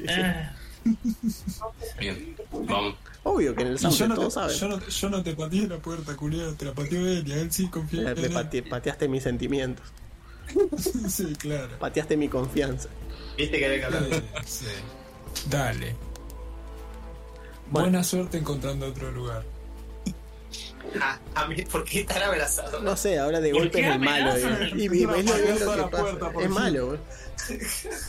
Eh, 0.01 0.49
Bien, 1.99 2.37
vamos. 2.53 2.95
Obvio 3.25 3.55
que 3.57 3.63
en 3.63 3.69
el 3.69 3.79
Sauce 3.79 3.99
yo, 3.99 4.09
no 4.09 4.15
todos 4.15 4.35
te, 4.35 4.41
saben. 4.41 4.57
yo, 4.57 4.69
no, 4.69 4.87
yo 4.87 5.11
no 5.11 5.23
te 5.23 5.35
pateé 5.35 5.67
la 5.67 5.79
puerta, 5.79 6.15
culiado, 6.15 6.55
te 6.55 6.65
la 6.67 6.73
pateó 6.75 7.01
él 7.09 7.27
y 7.27 7.33
a 7.33 7.37
él 7.39 7.51
sí 7.51 7.67
confía 7.69 8.03
Eh, 8.03 8.13
en 8.15 8.21
me 8.21 8.27
él. 8.29 8.33
pate- 8.35 8.63
pateaste 8.63 9.09
mis 9.09 9.23
sentimientos, 9.25 9.85
Sí, 11.09 11.35
claro. 11.37 11.77
pateaste 11.81 12.17
mi 12.17 12.29
confianza. 12.29 12.89
¿Viste 13.37 13.59
que 13.59 13.75
era 13.75 13.89
que 13.89 14.17
Eh, 14.17 14.23
sí. 14.45 14.67
Dale. 15.51 15.97
Bueno. 17.71 17.89
Buena 17.89 18.05
suerte 18.05 18.39
encontrando 18.39 18.87
otro 18.87 19.11
lugar. 19.11 19.43
a, 21.01 21.19
a 21.35 21.47
mí, 21.49 21.63
¿por 21.63 21.85
qué 21.85 22.01
estar 22.01 22.23
abrazado? 22.23 22.81
No 22.81 22.97
sé, 22.97 23.19
ahora 23.19 23.41
de 23.41 23.51
¿Por 23.51 23.61
golpe 23.63 23.81
es 23.81 23.87
el 23.93 23.99
malo. 23.99 24.37
eh. 24.37 24.71
Y, 24.77 24.83
y 25.01 25.03
es 26.43 26.51
malo, 26.51 26.87
güey. 26.89 26.99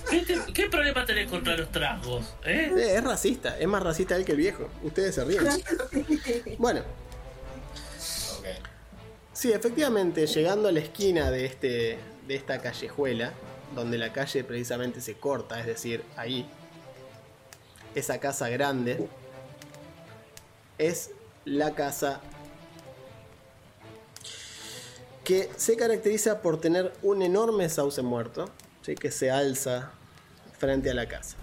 ¿qué, 0.10 0.20
te- 0.22 0.54
qué 0.54 0.70
problema 0.70 1.06
tenés 1.06 1.30
contra 1.30 1.58
los 1.58 1.72
tragos? 1.72 2.34
¿Eh? 2.46 2.72
Eh, 2.78 2.96
Es 2.98 3.04
racista, 3.04 3.58
es 3.60 3.68
más 3.68 3.84
racista 3.84 4.16
él 4.16 4.26
que 4.26 4.32
el 4.34 4.38
viejo. 4.38 4.70
Ustedes 4.84 5.16
se 5.16 5.26
ríen. 5.26 5.44
Bueno, 6.58 6.82
sí, 9.34 9.52
efectivamente, 9.52 10.26
llegando 10.28 10.70
a 10.70 10.72
la 10.72 10.80
esquina 10.80 11.30
de, 11.32 11.46
este, 11.46 11.98
de 12.28 12.36
esta 12.36 12.60
callejuela, 12.62 13.34
donde 13.76 13.98
la 13.98 14.14
calle 14.14 14.44
precisamente 14.44 15.02
se 15.02 15.16
corta, 15.16 15.60
es 15.60 15.66
decir, 15.66 16.04
ahí, 16.16 16.48
esa 17.96 18.20
casa 18.20 18.50
grande, 18.50 19.08
es 20.78 21.12
la 21.46 21.76
casa 21.76 22.22
que 25.24 25.50
se 25.58 25.76
caracteriza 25.76 26.42
por 26.42 26.60
tener 26.62 26.94
un 27.04 27.22
enorme 27.22 27.68
sauce 27.70 28.02
muerto, 28.02 28.50
¿sí? 28.82 28.96
que 28.96 29.12
se 29.12 29.30
alza 29.30 29.92
frente 30.58 30.90
a 30.90 30.94
la 30.94 31.08
casa. 31.08 31.36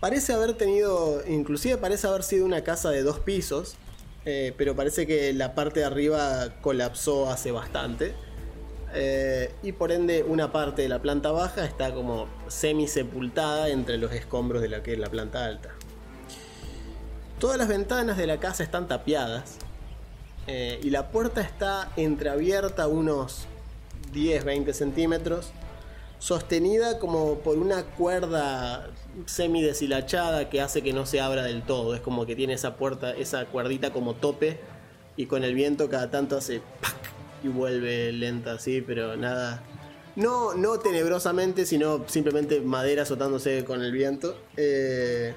Parece 0.00 0.32
haber 0.32 0.54
tenido, 0.54 1.22
inclusive 1.26 1.76
parece 1.78 2.06
haber 2.06 2.22
sido 2.22 2.46
una 2.46 2.64
casa 2.64 2.90
de 2.90 3.02
dos 3.02 3.18
pisos, 3.20 3.76
eh, 4.24 4.54
pero 4.56 4.74
parece 4.74 5.06
que 5.06 5.32
la 5.32 5.54
parte 5.54 5.80
de 5.80 5.86
arriba 5.86 6.60
colapsó 6.62 7.30
hace 7.30 7.50
bastante. 7.52 8.14
eh, 8.94 9.52
y 9.62 9.72
por 9.72 9.92
ende 9.92 10.22
una 10.22 10.52
parte 10.52 10.82
de 10.82 10.88
la 10.88 11.02
planta 11.02 11.30
baja 11.30 11.66
está 11.66 11.92
como 11.92 12.28
semi 12.48 12.88
sepultada 12.88 13.68
entre 13.68 13.98
los 13.98 14.12
escombros 14.12 14.62
de 14.62 14.68
la 14.68 14.82
que 14.82 14.94
es 14.94 14.98
la 14.98 15.10
planta 15.10 15.44
alta. 15.44 15.75
Todas 17.38 17.58
las 17.58 17.68
ventanas 17.68 18.16
de 18.16 18.26
la 18.26 18.38
casa 18.38 18.62
están 18.62 18.88
tapiadas 18.88 19.58
eh, 20.46 20.80
y 20.82 20.88
la 20.88 21.10
puerta 21.10 21.42
está 21.42 21.92
entreabierta 21.96 22.88
unos 22.88 23.46
10-20 24.14 24.72
centímetros 24.72 25.52
sostenida 26.18 26.98
como 26.98 27.40
por 27.40 27.58
una 27.58 27.84
cuerda 27.84 28.88
semi 29.26 29.62
deshilachada 29.62 30.48
que 30.48 30.62
hace 30.62 30.82
que 30.82 30.94
no 30.94 31.04
se 31.04 31.20
abra 31.20 31.42
del 31.42 31.62
todo. 31.62 31.94
Es 31.94 32.00
como 32.00 32.24
que 32.24 32.36
tiene 32.36 32.54
esa 32.54 32.76
puerta, 32.76 33.10
esa 33.10 33.44
cuerdita 33.44 33.92
como 33.92 34.14
tope 34.14 34.58
y 35.16 35.26
con 35.26 35.44
el 35.44 35.54
viento 35.54 35.90
cada 35.90 36.10
tanto 36.10 36.38
hace 36.38 36.62
¡pac! 36.80 36.96
y 37.44 37.48
vuelve 37.48 38.12
lenta 38.12 38.52
así, 38.52 38.80
pero 38.80 39.16
nada. 39.16 39.62
No, 40.16 40.54
no 40.54 40.78
tenebrosamente, 40.78 41.66
sino 41.66 42.08
simplemente 42.08 42.62
madera 42.62 43.02
azotándose 43.02 43.64
con 43.66 43.82
el 43.82 43.92
viento. 43.92 44.38
Eh, 44.56 45.34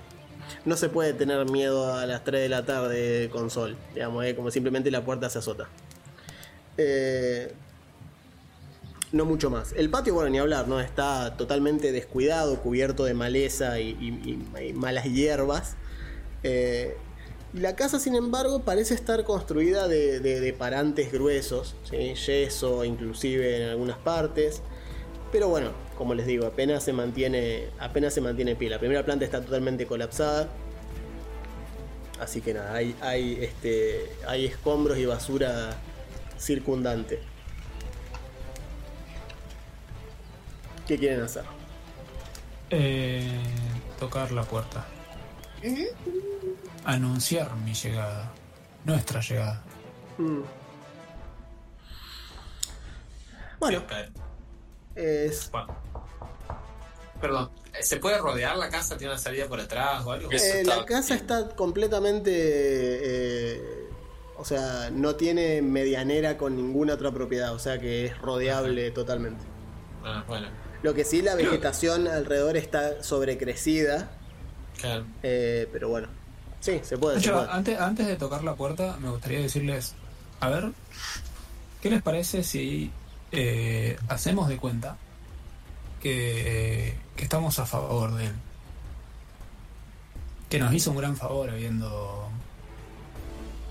no 0.66 0.76
se 0.78 0.89
puede 0.89 1.14
tener 1.14 1.50
miedo 1.50 1.93
a 1.93 2.06
las 2.06 2.24
3 2.24 2.41
de 2.41 2.50
la 2.50 2.66
tarde 2.66 3.30
con 3.32 3.50
sol, 3.50 3.78
digamos, 3.93 4.26
como 4.36 4.52
simplemente 4.52 4.91
la 4.91 5.04
puerta 5.04 5.30
se 5.30 5.39
azota. 5.39 5.68
Eh, 6.78 7.54
no 9.12 9.26
mucho 9.26 9.50
más. 9.50 9.74
El 9.76 9.89
patio, 9.89 10.14
bueno, 10.14 10.30
ni 10.30 10.38
hablar, 10.38 10.68
¿no? 10.68 10.80
Está 10.80 11.36
totalmente 11.36 11.91
descuidado, 11.91 12.62
cubierto 12.62 13.06
de 13.06 13.14
maleza 13.14 13.80
y, 13.80 14.74
malas 14.76 15.06
hierbas. 15.06 15.76
Eh, 16.43 16.95
la 17.54 17.76
casa, 17.76 18.00
sin 18.00 18.16
embargo, 18.16 18.62
parece 18.62 18.93
estar 18.93 19.24
construida 19.24 19.88
de, 19.88 20.56
parantes 20.58 21.12
gruesos, 21.12 21.76
yeso 21.89 22.84
inclusive 22.86 23.64
en 23.64 23.70
algunas 23.70 23.97
partes. 23.97 24.62
Pero 25.32 25.47
bueno, 25.47 25.71
como 25.97 26.15
les 26.15 26.25
digo, 26.25 26.47
apenas 26.47 26.84
se 26.84 26.93
mantiene, 26.93 27.67
apenas 27.80 28.13
se 28.13 28.21
mantiene 28.21 28.51
en 28.51 28.57
pie. 28.57 28.69
La 28.69 28.80
primera 28.80 29.03
planta 29.05 29.25
está 29.25 29.41
totalmente 29.41 29.86
colapsada. 29.86 30.47
Así 32.19 32.41
que 32.41 32.53
nada, 32.53 32.73
hay, 32.73 32.95
hay, 33.01 33.38
este, 33.41 34.11
hay 34.27 34.45
escombros 34.45 34.97
y 34.97 35.05
basura 35.05 35.77
circundante. 36.38 37.19
¿Qué 40.88 40.97
quieren 40.97 41.21
hacer? 41.21 41.43
Eh, 42.71 43.39
tocar 43.99 44.32
la 44.32 44.43
puerta. 44.43 44.86
Anunciar 46.86 47.55
mi 47.57 47.73
llegada. 47.73 48.32
Nuestra 48.86 49.21
llegada. 49.21 49.61
Mm. 50.17 50.41
Bueno. 53.59 53.84
Es, 55.00 55.50
Bueno. 55.52 55.76
Perdón, 57.22 57.50
¿se 57.82 57.97
puede 57.97 58.18
rodear 58.18 58.58
la 58.58 58.70
casa? 58.70 58.97
¿Tiene 58.97 59.14
una 59.14 59.20
salida 59.22 59.47
por 59.47 59.60
atrás 59.60 60.06
o 60.06 60.12
algo? 60.12 60.32
Eh, 60.32 60.36
está 60.36 60.78
la 60.78 60.86
casa 60.86 61.16
bien. 61.16 61.20
está 61.26 61.56
completamente... 61.56 62.32
eh, 62.34 63.62
o 64.38 64.45
sea, 64.45 64.89
no 64.89 65.16
tiene 65.16 65.62
medianera 65.62 66.38
con 66.38 66.56
ninguna 66.56 66.93
otra 66.93 67.12
propiedad, 67.12 67.54
o 67.54 67.60
sea 67.60 67.78
que 67.78 68.06
es 68.06 68.18
rodeable 68.20 68.89
totalmente. 68.91 69.43
Ah, 70.04 70.24
bueno, 70.28 70.47
Lo 70.82 70.93
que 70.93 71.04
sí, 71.04 71.22
la 71.22 71.36
vegetación 71.36 72.08
alrededor 72.08 72.56
está 72.56 73.04
sobrecrecida, 73.04 74.10
claro. 74.80 75.06
eh, 75.24 75.68
pero 75.74 75.89
bueno. 75.89 76.08
Sí, 76.62 76.80
se 76.84 76.97
puede. 76.97 77.18
De 77.18 77.24
se 77.24 77.32
puede. 77.32 77.50
antes, 77.52 77.80
antes 77.82 78.08
de 78.08 78.16
tocar 78.16 78.43
la 78.45 78.56
puerta, 78.56 78.95
me 79.02 79.10
gustaría 79.10 79.39
decirles, 79.41 79.93
a 80.39 80.47
ver, 80.50 80.70
¿qué 81.82 81.89
les 81.89 82.02
parece 82.02 82.43
si 82.43 82.91
eh, 83.32 83.97
hacemos 84.07 84.47
de 84.47 84.57
cuenta 84.57 84.97
que, 86.01 86.95
que 87.15 87.23
estamos 87.23 87.59
a 87.59 87.65
favor 87.65 88.13
de 88.15 88.27
él? 88.27 88.34
Que 90.49 90.59
nos 90.59 90.73
hizo 90.73 90.91
un 90.91 90.97
gran 90.97 91.15
favor 91.15 91.49
habiendo 91.49 92.30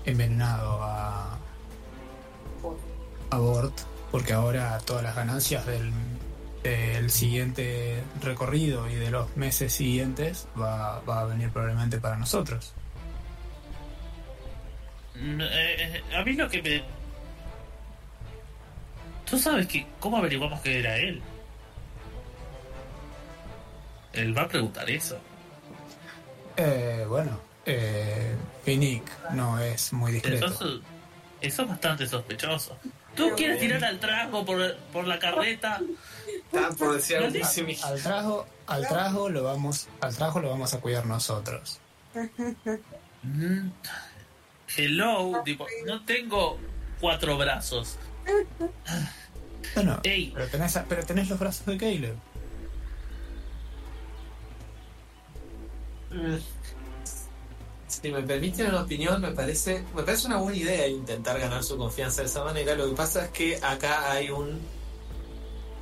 envenenado 0.05 0.81
a, 0.81 1.37
a 3.31 3.37
Bort, 3.37 3.77
porque 4.11 4.33
ahora 4.33 4.79
todas 4.85 5.03
las 5.03 5.15
ganancias 5.15 5.65
del, 5.65 5.91
del 6.63 7.11
siguiente 7.11 8.03
recorrido 8.21 8.89
y 8.89 8.95
de 8.95 9.11
los 9.11 9.35
meses 9.35 9.73
siguientes 9.73 10.47
va, 10.59 11.01
va 11.01 11.21
a 11.21 11.25
venir 11.25 11.49
probablemente 11.49 11.99
para 11.99 12.17
nosotros. 12.17 12.73
Eh, 15.15 15.37
eh, 15.41 16.15
a 16.15 16.23
mí 16.23 16.33
lo 16.33 16.49
que 16.49 16.61
me. 16.61 16.98
¿Tú 19.29 19.37
sabes 19.37 19.67
que 19.67 19.85
cómo 19.99 20.17
averiguamos 20.17 20.59
que 20.61 20.79
era 20.79 20.97
él? 20.97 21.21
Él 24.13 24.37
va 24.37 24.43
a 24.43 24.47
preguntar 24.47 24.89
eso. 24.89 25.19
Eh, 26.57 27.05
bueno, 27.07 27.39
eh, 27.65 28.35
Finnick 28.65 29.03
no 29.31 29.59
es 29.59 29.93
muy 29.93 30.13
discreto. 30.13 30.47
Eso, 30.47 30.81
eso 31.41 31.61
es 31.61 31.67
bastante 31.69 32.07
sospechoso. 32.07 32.77
¿Tú 33.15 33.31
quieres 33.35 33.59
tirar 33.59 33.83
al 33.83 33.99
trago 33.99 34.45
por, 34.45 34.75
por 34.91 35.05
la 35.05 35.19
carreta? 35.19 35.79
Estaban 36.45 36.75
por 36.75 36.95
decir 36.95 37.17
algo 37.17 37.45
similar. 37.45 37.93
Al 37.93 38.01
trago, 38.01 38.47
al 38.67 38.87
trago 38.87 39.29
lo 39.29 39.43
vamos, 39.43 39.87
al 40.01 40.15
trago 40.15 40.39
lo 40.39 40.49
vamos 40.49 40.73
a 40.73 40.79
cuidar 40.79 41.05
nosotros. 41.05 41.79
Mm, 43.21 43.69
Hello, 44.75 45.41
tipo, 45.43 45.65
no 45.85 46.03
tengo 46.05 46.57
cuatro 46.99 47.37
brazos. 47.37 47.97
Bueno, 49.75 49.99
Ey, 50.03 50.31
pero 50.33 50.47
tenés, 50.47 50.79
pero 50.87 51.05
tenés 51.05 51.29
los 51.29 51.39
brazos 51.39 51.65
de 51.65 51.77
Caleb. 51.77 52.15
Si 57.87 58.11
me 58.11 58.21
permiten 58.21 58.67
una 58.67 58.81
opinión, 58.81 59.21
me 59.21 59.31
parece, 59.31 59.83
me 59.95 60.03
parece 60.03 60.27
una 60.27 60.37
buena 60.37 60.57
idea 60.57 60.87
intentar 60.87 61.39
ganar 61.39 61.63
su 61.63 61.77
confianza 61.77 62.21
de 62.21 62.27
esa 62.27 62.43
manera. 62.43 62.75
Lo 62.75 62.89
que 62.89 62.95
pasa 62.95 63.25
es 63.25 63.31
que 63.31 63.57
acá 63.61 64.11
hay 64.11 64.29
un 64.29 64.59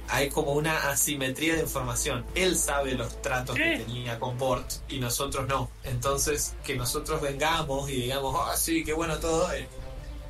hay 0.10 0.30
como 0.30 0.54
una 0.54 0.90
asimetría 0.90 1.56
de 1.56 1.62
información. 1.64 2.26
Él 2.34 2.56
sabe 2.56 2.94
los 2.94 3.22
tratos 3.22 3.58
¿Qué? 3.58 3.64
que 3.64 3.84
tenía 3.84 4.18
con 4.20 4.38
Bort 4.38 4.66
y 4.88 5.00
nosotros 5.00 5.48
no. 5.50 5.70
Entonces, 5.84 6.56
que 6.64 6.76
nosotros 6.76 7.22
vengamos 7.22 7.90
y 7.90 8.04
digamos, 8.04 8.36
ah, 8.40 8.56
sí, 8.56 8.86
qué 8.86 8.94
bueno 8.94 9.18
todo, 9.18 9.52
eh, 9.52 9.68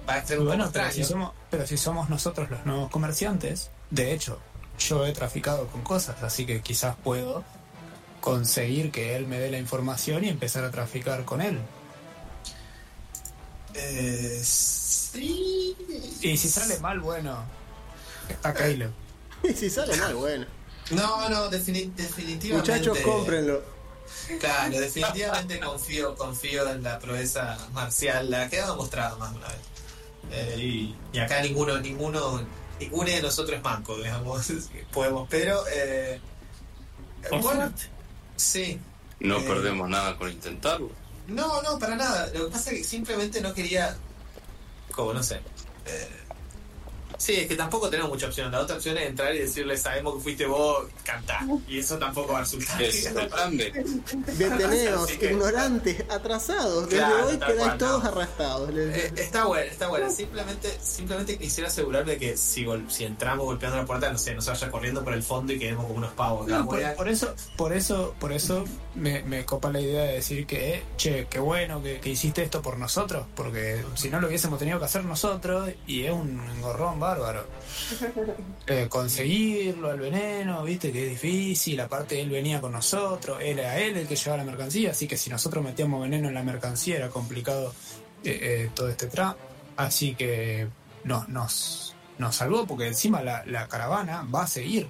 va 0.10 0.16
a 0.16 0.26
ser 0.26 0.40
un 0.40 0.48
Bueno, 0.48 0.66
poco 0.66 0.80
extraño. 0.80 0.94
si, 0.94 1.04
somos, 1.04 1.32
pero 1.50 1.66
si 1.68 1.78
somos 1.78 2.10
nosotros 2.10 2.50
los 2.50 2.66
nuevos 2.66 2.90
comerciantes, 2.90 3.70
de 3.92 4.14
hecho, 4.14 4.40
yo 4.80 5.06
he 5.06 5.14
traficado 5.14 5.68
con 5.68 5.82
cosas, 5.82 6.22
así 6.24 6.46
que 6.46 6.62
quizás 6.62 6.96
puedo 7.04 7.44
conseguir 8.22 8.92
que 8.92 9.16
él 9.16 9.26
me 9.28 9.40
dé 9.40 9.50
la 9.50 9.58
información 9.60 10.24
y 10.26 10.30
empezar 10.30 10.64
a 10.66 10.72
traficar 10.72 11.24
con 11.26 11.42
él. 11.42 11.60
Eh, 13.74 14.42
sí. 14.44 15.76
Y 16.22 16.38
si 16.38 16.50
sale 16.50 16.80
mal, 16.80 17.00
bueno, 17.00 17.44
está 18.30 18.54
Caleb. 18.54 18.92
Y 19.44 19.54
si 19.54 19.70
sale 19.70 19.96
mal, 19.98 20.16
bueno. 20.16 20.46
No, 20.92 21.30
no, 21.30 21.50
defini- 21.52 21.94
definitivamente. 21.94 22.72
Muchachos, 22.72 22.98
cómprenlo. 23.00 23.62
Claro, 24.40 24.80
definitivamente 24.80 25.60
confío, 25.60 26.16
confío 26.16 26.68
en 26.72 26.82
la 26.82 26.98
proeza 26.98 27.58
marcial, 27.74 28.30
la 28.32 28.50
que 28.50 28.60
ha 28.60 28.68
demostrado 28.68 29.18
más 29.20 29.32
de 29.32 29.38
una 29.38 29.48
vez. 29.48 29.58
Eh, 30.32 30.94
y, 31.14 31.20
acá 31.20 31.42
ninguno, 31.42 31.80
ninguno, 31.80 32.42
ninguno 32.80 33.10
de 33.10 33.22
nosotros 33.22 33.58
es 33.58 33.64
manco, 33.64 33.98
digamos, 33.98 34.52
podemos, 34.94 35.28
pero 35.30 35.64
eh, 35.72 36.20
bueno, 37.42 37.72
sí. 38.36 38.80
No 39.20 39.38
Eh, 39.40 39.44
perdemos 39.48 39.90
nada 39.90 40.18
con 40.18 40.32
intentarlo. 40.32 40.92
No, 41.28 41.62
no, 41.62 41.78
para 41.80 41.96
nada. 41.96 42.28
Lo 42.34 42.46
que 42.46 42.52
pasa 42.52 42.72
es 42.72 42.78
que 42.78 42.84
simplemente 42.84 43.42
no 43.42 43.54
quería, 43.54 43.98
como 44.92 45.14
no 45.14 45.24
sé. 45.24 45.36
eh, 45.86 46.10
sí, 47.18 47.34
es 47.34 47.48
que 47.48 47.56
tampoco 47.56 47.90
tenemos 47.90 48.12
mucha 48.12 48.28
opción. 48.28 48.52
La 48.52 48.60
otra 48.62 48.76
opción 48.78 48.98
es 48.98 49.08
entrar 49.08 49.34
y 49.36 49.40
decirle, 49.40 49.78
sabemos 49.78 50.16
que 50.16 50.22
fuiste 50.22 50.46
vos, 50.46 50.86
cantar. 51.04 51.42
Y 51.68 51.80
eso 51.80 51.98
tampoco 51.98 52.34
va 52.34 52.40
a 52.40 52.42
resultar. 52.42 52.78
Deteneos, 54.38 55.08
que- 55.12 55.32
ignorantes, 55.32 56.04
atrasados. 56.10 56.86
Desde 56.90 56.98
Claro, 56.98 57.28
hoy 57.28 57.38
quedáis 57.38 57.58
cual, 57.60 57.78
todos 57.78 58.04
no. 58.04 58.10
arrastrados. 58.10 58.70
Eh, 58.74 59.12
está 59.18 59.46
bueno, 59.46 59.72
está 59.72 59.88
bueno. 59.88 60.10
Simplemente, 60.10 60.78
simplemente 60.82 61.38
quisiera 61.38 61.70
asegurarme 61.70 62.14
de 62.14 62.18
que 62.18 62.38
si, 62.38 62.66
gol- 62.66 62.90
si 62.90 63.04
entramos 63.06 63.46
golpeando 63.46 63.78
la 63.78 63.86
puerta, 63.86 64.12
no 64.12 64.18
sé, 64.18 64.34
no 64.36 64.42
se 64.42 64.50
vaya 64.52 64.72
corriendo 64.72 65.04
por 65.04 65.14
el 65.14 65.24
fondo 65.24 65.54
y 65.54 65.60
quedemos 65.60 65.86
como 65.86 65.98
unos 65.98 66.14
pavos. 66.14 66.48
No, 66.48 66.66
por, 66.68 67.08
eso, 67.10 67.34
por 67.56 67.74
eso, 67.74 68.16
por 68.20 68.32
eso 68.34 68.64
me, 68.96 69.24
me 69.24 69.46
copa 69.46 69.72
la 69.72 69.80
idea 69.82 70.04
de 70.04 70.14
decir 70.14 70.46
que, 70.46 70.76
eh, 70.76 70.84
che, 70.98 71.28
qué 71.30 71.40
bueno 71.40 71.82
que, 71.82 72.00
que 72.00 72.10
hiciste 72.10 72.44
esto 72.44 72.62
por 72.62 72.78
nosotros, 72.78 73.26
porque 73.36 73.84
si 73.96 74.10
no 74.10 74.20
lo 74.20 74.28
hubiésemos 74.28 74.60
tenido 74.60 74.80
que 74.80 74.86
hacer 74.86 75.04
nosotros, 75.06 75.70
y 75.86 76.04
es 76.04 76.12
un 76.12 76.40
engorrón 76.56 77.00
bárbaro. 77.08 77.46
Eh, 78.70 78.88
conseguirlo 78.90 79.90
al 79.90 80.00
veneno, 80.00 80.62
viste 80.64 80.92
que 80.92 81.06
es 81.06 81.10
difícil, 81.12 81.80
aparte 81.80 82.20
él 82.20 82.30
venía 82.30 82.60
con 82.60 82.74
nosotros, 82.74 83.38
él 83.42 83.60
era 83.60 83.80
él 83.80 83.96
el 83.96 84.08
que 84.08 84.18
llevaba 84.18 84.44
la 84.44 84.44
mercancía, 84.44 84.92
así 84.92 85.08
que 85.08 85.16
si 85.16 85.30
nosotros 85.30 85.64
metíamos 85.64 86.02
veneno 86.02 86.28
en 86.28 86.34
la 86.34 86.44
mercancía 86.44 86.98
era 86.98 87.08
complicado 87.08 87.74
eh, 88.26 88.40
eh, 88.42 88.70
todo 88.74 88.90
este 88.90 89.08
tramo, 89.08 89.38
así 89.78 90.16
que 90.16 90.68
no, 91.06 91.26
nos, 91.30 91.96
nos 92.18 92.36
salvó, 92.36 92.68
porque 92.68 92.88
encima 92.88 93.22
la, 93.22 93.46
la 93.46 93.70
caravana 93.70 94.28
va 94.34 94.44
a 94.44 94.48
seguir 94.48 94.90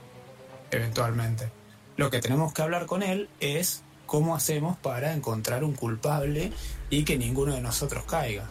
eventualmente. 0.71 1.51
Lo 1.97 2.09
que 2.09 2.19
tenemos 2.19 2.51
que 2.53 2.63
hablar 2.63 2.87
con 2.87 3.03
él 3.03 3.29
es 3.39 3.83
cómo 4.07 4.35
hacemos 4.35 4.75
para 4.77 5.13
encontrar 5.13 5.63
un 5.63 5.75
culpable 5.75 6.51
y 6.89 7.03
que 7.03 7.17
ninguno 7.17 7.53
de 7.53 7.61
nosotros 7.61 8.05
caiga. 8.05 8.49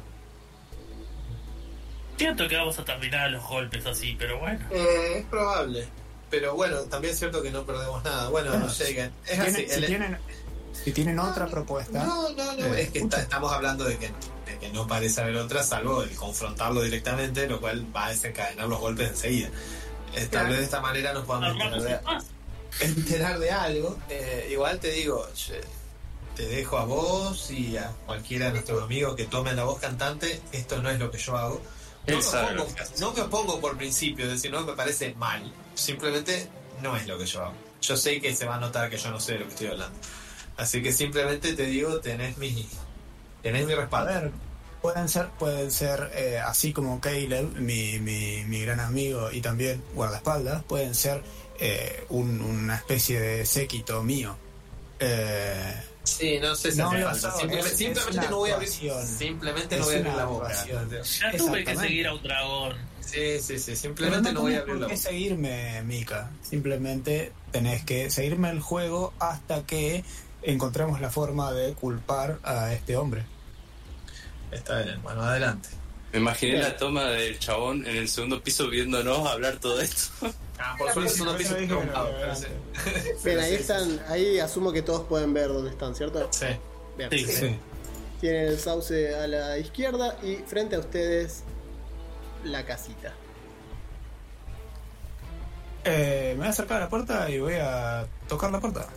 Siento 2.17 2.49
que 2.49 2.57
vamos 2.57 2.79
a 2.79 2.85
terminar 2.85 3.31
los 3.31 3.45
golpes 3.47 3.85
así, 3.87 4.17
pero 4.19 4.39
bueno. 4.39 4.59
Eh, 4.71 5.19
es 5.19 5.25
probable. 5.27 5.87
Pero 6.31 6.55
bueno, 6.55 6.81
también 6.83 7.13
es 7.13 7.19
cierto 7.19 7.43
que 7.43 7.51
no 7.51 7.65
perdemos 7.65 8.03
nada. 8.05 8.29
Bueno, 8.31 8.51
Bueno, 8.51 8.69
lleguen. 8.69 9.13
Es 9.27 9.39
así. 9.39 9.67
si, 9.67 9.73
el- 9.73 9.87
tienen, 9.87 10.19
si 10.85 10.93
tienen 10.93 11.19
otra 11.19 11.47
propuesta, 11.47 12.05
No, 12.05 12.31
no, 12.31 12.53
no, 12.55 12.75
Eh, 12.75 12.83
es 12.83 12.91
que 12.91 12.99
está- 13.01 13.21
estamos 13.21 13.53
hablando 13.53 13.85
de 13.85 13.99
que, 13.99 14.09
de 14.47 14.59
que 14.59 14.69
no 14.71 14.87
parece 14.87 15.21
haber 15.21 15.37
otra, 15.37 15.63
salvo 15.63 16.03
el 16.03 16.15
confrontarlo 16.17 16.83
directamente, 16.83 17.47
lo 17.47 17.61
cual 17.61 17.87
va 17.95 18.07
a 18.07 18.11
desencadenar 18.11 18.67
los 18.67 18.81
golpes 18.81 19.11
enseguida. 19.11 19.51
Eh, 20.15 20.27
Tal 20.31 20.49
vez 20.49 20.59
de 20.59 20.65
esta 20.65 20.81
manera 20.81 21.13
nos 21.13 21.25
podamos 21.27 21.51
enterar 21.53 21.83
de, 21.83 22.87
enterar 22.87 23.39
de 23.39 23.51
algo. 23.51 23.99
Eh, 24.09 24.49
igual 24.51 24.81
te 24.81 24.91
digo, 24.91 25.29
che, 25.35 25.61
te 26.35 26.47
dejo 26.49 26.79
a 26.79 26.85
vos 26.87 27.51
y 27.51 27.77
a 27.77 27.93
cualquiera 28.07 28.47
de 28.47 28.53
nuestros 28.53 28.83
amigos 28.83 29.15
que 29.17 29.25
tomen 29.27 29.57
la 29.57 29.65
voz 29.65 29.79
cantante, 29.81 30.41
esto 30.53 30.83
no 30.83 30.91
es 30.91 30.99
lo 30.99 31.11
que 31.11 31.19
yo 31.19 31.37
hago. 31.37 31.61
No 32.07 32.51
lo 32.53 32.63
hace. 32.81 33.01
no 33.01 33.13
me 33.13 33.21
opongo 33.23 33.61
por 33.61 33.77
principio, 33.77 34.27
es 34.27 34.33
decir, 34.33 34.51
no 34.51 34.63
me 34.63 34.73
parece 34.75 35.15
mal, 35.15 35.53
simplemente 35.75 36.49
no 36.83 36.97
es 36.97 37.07
lo 37.07 37.19
que 37.19 37.27
yo 37.27 37.43
hago. 37.45 37.55
Yo 37.83 37.97
sé 37.97 38.21
que 38.21 38.35
se 38.35 38.47
va 38.47 38.57
a 38.57 38.61
notar 38.61 38.89
que 38.91 38.97
yo 38.99 39.11
no 39.11 39.21
sé 39.21 39.33
de 39.35 39.39
lo 39.41 39.45
que 39.47 39.51
estoy 39.53 39.67
hablando. 39.69 39.99
Así 40.57 40.83
que 40.83 40.93
simplemente 40.93 41.53
te 41.55 41.67
digo, 41.67 42.01
tenés 42.01 42.39
mi, 42.39 42.69
tenés 43.43 43.67
mi 43.67 43.73
a 43.73 43.77
respaldo. 43.77 44.13
ver, 44.13 44.31
pueden 44.81 45.09
ser, 45.09 45.29
pueden 45.39 45.71
ser 45.71 46.11
eh, 46.15 46.39
así 46.39 46.73
como 46.73 47.01
Caleb, 47.01 47.53
mi, 47.57 47.99
mi, 47.99 48.45
mi 48.45 48.61
gran 48.63 48.81
amigo 48.81 49.31
y 49.33 49.41
también 49.41 49.83
guardaespaldas, 49.95 50.63
pueden 50.65 50.95
ser 50.95 51.23
eh, 51.61 52.05
un- 52.09 52.41
una 52.41 52.77
especie 52.77 53.21
de 53.21 53.45
séquito 53.47 54.03
mío. 54.03 54.37
Eh, 55.01 55.75
Sí, 56.07 56.39
no 56.41 56.55
sé 56.55 56.71
si 56.73 56.79
No 56.79 56.91
Simplemente, 56.91 57.19
es- 57.19 57.67
es 57.67 57.77
simplemente 57.77 58.19
una 58.19 58.31
no 58.31 58.37
voy 58.37 58.51
a 58.51 58.55
abrir, 58.55 58.69
simplemente 58.69 59.77
no 59.77 59.83
Es 59.83 59.87
voy 59.87 59.95
a 59.95 59.99
abrir 59.99 60.15
la 60.15 60.25
boca. 60.25 60.55
Ya 61.21 61.37
tuve 61.37 61.65
que 61.65 61.77
seguir 61.77 62.07
a 62.07 62.15
un 62.15 62.23
dragón. 62.23 62.77
Sí, 63.01 63.41
sí, 63.41 63.59
sí, 63.59 63.77
simplemente 63.77 64.33
no 64.33 64.41
voy 64.43 64.55
a 64.55 64.59
tenés 64.59 64.63
abrir 64.63 64.75
por 64.75 64.81
la 64.83 64.87
qué 64.89 64.95
boca. 64.95 65.09
seguirme, 65.09 65.83
Mika. 65.83 66.31
Simplemente 66.43 67.33
tenés 67.51 67.85
que 67.85 68.11
seguirme 68.11 68.51
el 68.51 68.61
juego 68.61 69.13
hasta 69.19 69.63
que 69.67 70.05
encontremos 70.43 71.01
la 71.01 71.11
forma 71.11 71.53
de 71.53 71.73
culpar 71.75 72.39
a 72.45 72.73
este 72.73 72.97
hombre. 72.97 73.25
Está 74.53 74.77
bien, 74.77 74.91
hermano, 74.91 75.23
adelante. 75.23 75.69
Me 76.17 76.23
imaginé 76.23 76.53
Bien. 76.53 76.65
la 76.65 76.77
toma 76.79 77.05
del 77.11 77.39
chabón 77.39 77.87
en 77.87 77.95
el 77.95 78.09
segundo 78.09 78.43
piso 78.43 78.71
viéndonos 78.71 79.29
hablar 79.29 79.59
todo 79.59 79.83
esto. 79.83 80.33
Ah, 80.59 80.75
por 80.79 80.91
suerte 80.91 81.45
pero 81.47 82.35
sí. 82.35 82.47
Bien, 83.23 83.39
ahí 83.39 83.55
están, 83.57 84.01
ahí 84.09 84.39
asumo 84.39 84.73
que 84.73 84.81
todos 84.81 85.07
pueden 85.07 85.35
ver 85.35 85.49
dónde 85.49 85.69
están, 85.69 85.95
¿cierto? 85.95 86.27
Sí. 86.31 86.47
Bien. 86.97 87.11
Sí. 87.11 87.27
Sí. 87.27 87.59
Tienen 88.23 88.47
el 88.47 88.59
sauce 88.59 89.15
a 89.15 89.27
la 89.27 89.59
izquierda 89.59 90.17
y 90.23 90.37
frente 90.37 90.77
a 90.77 90.79
ustedes 90.79 91.43
la 92.45 92.65
casita. 92.65 93.13
Eh, 95.85 96.31
me 96.31 96.39
voy 96.39 96.47
a 96.47 96.51
acercar 96.51 96.79
a 96.79 96.85
la 96.85 96.89
puerta 96.89 97.29
y 97.29 97.41
voy 97.41 97.57
a 97.61 98.07
tocar 98.27 98.51
la 98.51 98.61
puerta. 98.61 98.89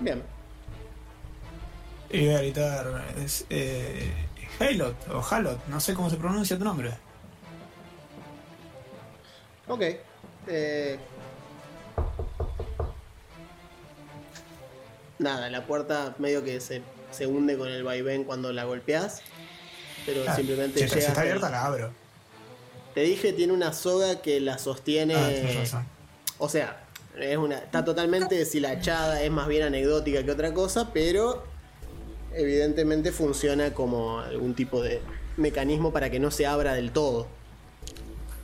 Bien. 0.00 0.22
Y 2.10 2.26
voy 2.26 2.34
a 2.34 2.38
gritar, 2.40 3.06
es, 3.24 3.46
eh, 3.48 4.25
Halot 4.60 4.94
o 5.12 5.22
Halot, 5.22 5.66
no 5.68 5.80
sé 5.80 5.94
cómo 5.94 6.08
se 6.10 6.16
pronuncia 6.16 6.56
tu 6.58 6.64
nombre. 6.64 6.90
Ok. 9.68 9.82
Eh, 10.48 10.98
Nada, 15.18 15.48
la 15.48 15.66
puerta 15.66 16.14
medio 16.18 16.44
que 16.44 16.60
se, 16.60 16.82
se 17.10 17.26
hunde 17.26 17.56
con 17.56 17.68
el 17.68 17.82
vaivén 17.82 18.24
cuando 18.24 18.52
la 18.52 18.64
golpeas. 18.64 19.22
Pero 20.04 20.22
Ah, 20.28 20.36
simplemente 20.36 20.78
si 20.78 20.84
está, 20.84 21.00
si 21.00 21.06
está 21.06 21.20
abierta 21.22 21.48
la 21.50 21.64
abro. 21.64 21.90
Te 22.94 23.00
dije, 23.00 23.32
tiene 23.32 23.52
una 23.52 23.72
soga 23.72 24.20
que 24.22 24.40
la 24.40 24.58
sostiene. 24.58 25.14
Ah, 25.14 25.58
razón. 25.60 25.86
O 26.38 26.48
sea, 26.48 26.84
es 27.18 27.36
una, 27.38 27.58
está 27.58 27.84
totalmente 27.84 28.34
deshilachada, 28.34 29.22
es 29.22 29.30
más 29.30 29.48
bien 29.48 29.62
anecdótica 29.62 30.22
que 30.22 30.30
otra 30.30 30.52
cosa, 30.52 30.90
pero 30.92 31.44
evidentemente 32.36 33.12
funciona 33.12 33.72
como 33.74 34.20
algún 34.20 34.54
tipo 34.54 34.82
de 34.82 35.00
mecanismo 35.36 35.92
para 35.92 36.10
que 36.10 36.18
no 36.20 36.30
se 36.30 36.46
abra 36.46 36.74
del 36.74 36.92
todo. 36.92 37.26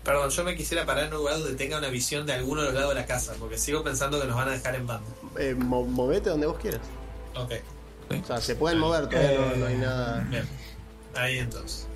Perdón, 0.05 0.31
yo 0.31 0.43
me 0.45 0.57
quisiera 0.57 0.85
parar 0.85 1.05
en 1.05 1.13
un 1.13 1.19
lugar 1.19 1.39
donde 1.39 1.55
tenga 1.55 1.79
una 1.79 1.89
visión 1.89 2.27
de 2.27 2.33
alguno 2.33 2.63
de 2.63 2.67
los 2.69 2.75
lados 2.75 2.95
de 2.95 3.01
la 3.01 3.07
casa, 3.07 3.35
porque 3.39 3.57
sigo 3.57 3.85
pensando 3.85 4.21
que 4.21 4.27
nos 4.27 4.37
van 4.37 4.49
a 4.49 4.53
dejar 4.53 4.75
en 4.75 4.87
banda. 4.87 5.09
Eh, 5.39 5.55
mo- 5.57 5.85
movete 5.85 6.31
donde 6.31 6.47
vos 6.49 6.59
quieras. 6.59 6.81
Ok, 7.37 7.53
O 8.23 8.27
sea, 8.27 8.41
se 8.41 8.57
pueden 8.57 8.79
mover, 8.79 9.09
todavía 9.09 9.39
no, 9.39 9.57
no 9.57 9.67
hay 9.67 9.77
nada. 9.77 10.19
bien. 10.29 10.45
Ahí 11.15 11.39
entonces. 11.39 11.87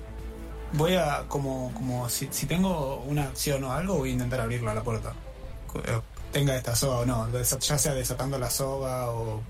Voy 0.73 0.95
a, 0.95 1.25
como, 1.27 1.71
como 1.73 2.09
si, 2.09 2.27
si 2.31 2.45
tengo 2.45 2.97
una 3.07 3.23
acción 3.25 3.63
o 3.65 3.71
algo, 3.73 3.95
voy 3.97 4.09
a 4.09 4.13
intentar 4.13 4.39
abrirla 4.41 4.73
la 4.73 4.83
puerta. 4.83 5.13
Eh, 5.85 5.99
Tenga 6.31 6.55
esta 6.55 6.75
soga 6.75 6.97
o 6.99 7.05
no, 7.05 7.27
ya 7.31 7.77
sea 7.77 7.93
desatando 7.93 8.37
la 8.37 8.49
soga 8.49 9.09
o... 9.11 9.41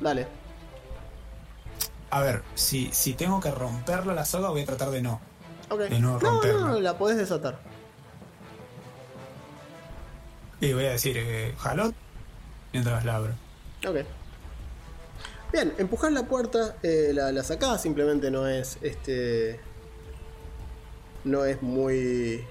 Dale. 0.00 0.26
A 2.14 2.20
ver, 2.20 2.42
si, 2.54 2.90
si 2.92 3.14
tengo 3.14 3.40
que 3.40 3.50
romperla 3.50 4.14
la 4.14 4.24
soga, 4.24 4.50
voy 4.50 4.62
a 4.62 4.66
tratar 4.66 4.90
de 4.90 5.02
no. 5.02 5.20
Ok. 5.68 5.80
De 5.80 5.98
no 5.98 6.12
no, 6.12 6.18
romperla. 6.20 6.60
no, 6.68 6.78
la 6.78 6.96
podés 6.96 7.16
desatar. 7.16 7.58
Y 10.60 10.72
voy 10.74 10.84
a 10.84 10.90
decir, 10.90 11.16
eh, 11.18 11.56
jalot, 11.58 11.92
mientras 12.72 13.04
la 13.04 13.16
abro. 13.16 13.32
Ok. 13.88 13.96
Bien, 15.52 15.74
empujás 15.76 16.12
la 16.12 16.22
puerta, 16.22 16.76
eh, 16.84 17.10
la, 17.12 17.32
la 17.32 17.42
sacás, 17.42 17.82
simplemente 17.82 18.30
no 18.30 18.46
es 18.46 18.78
este. 18.82 19.58
No 21.24 21.44
es 21.44 21.62
muy. 21.62 22.46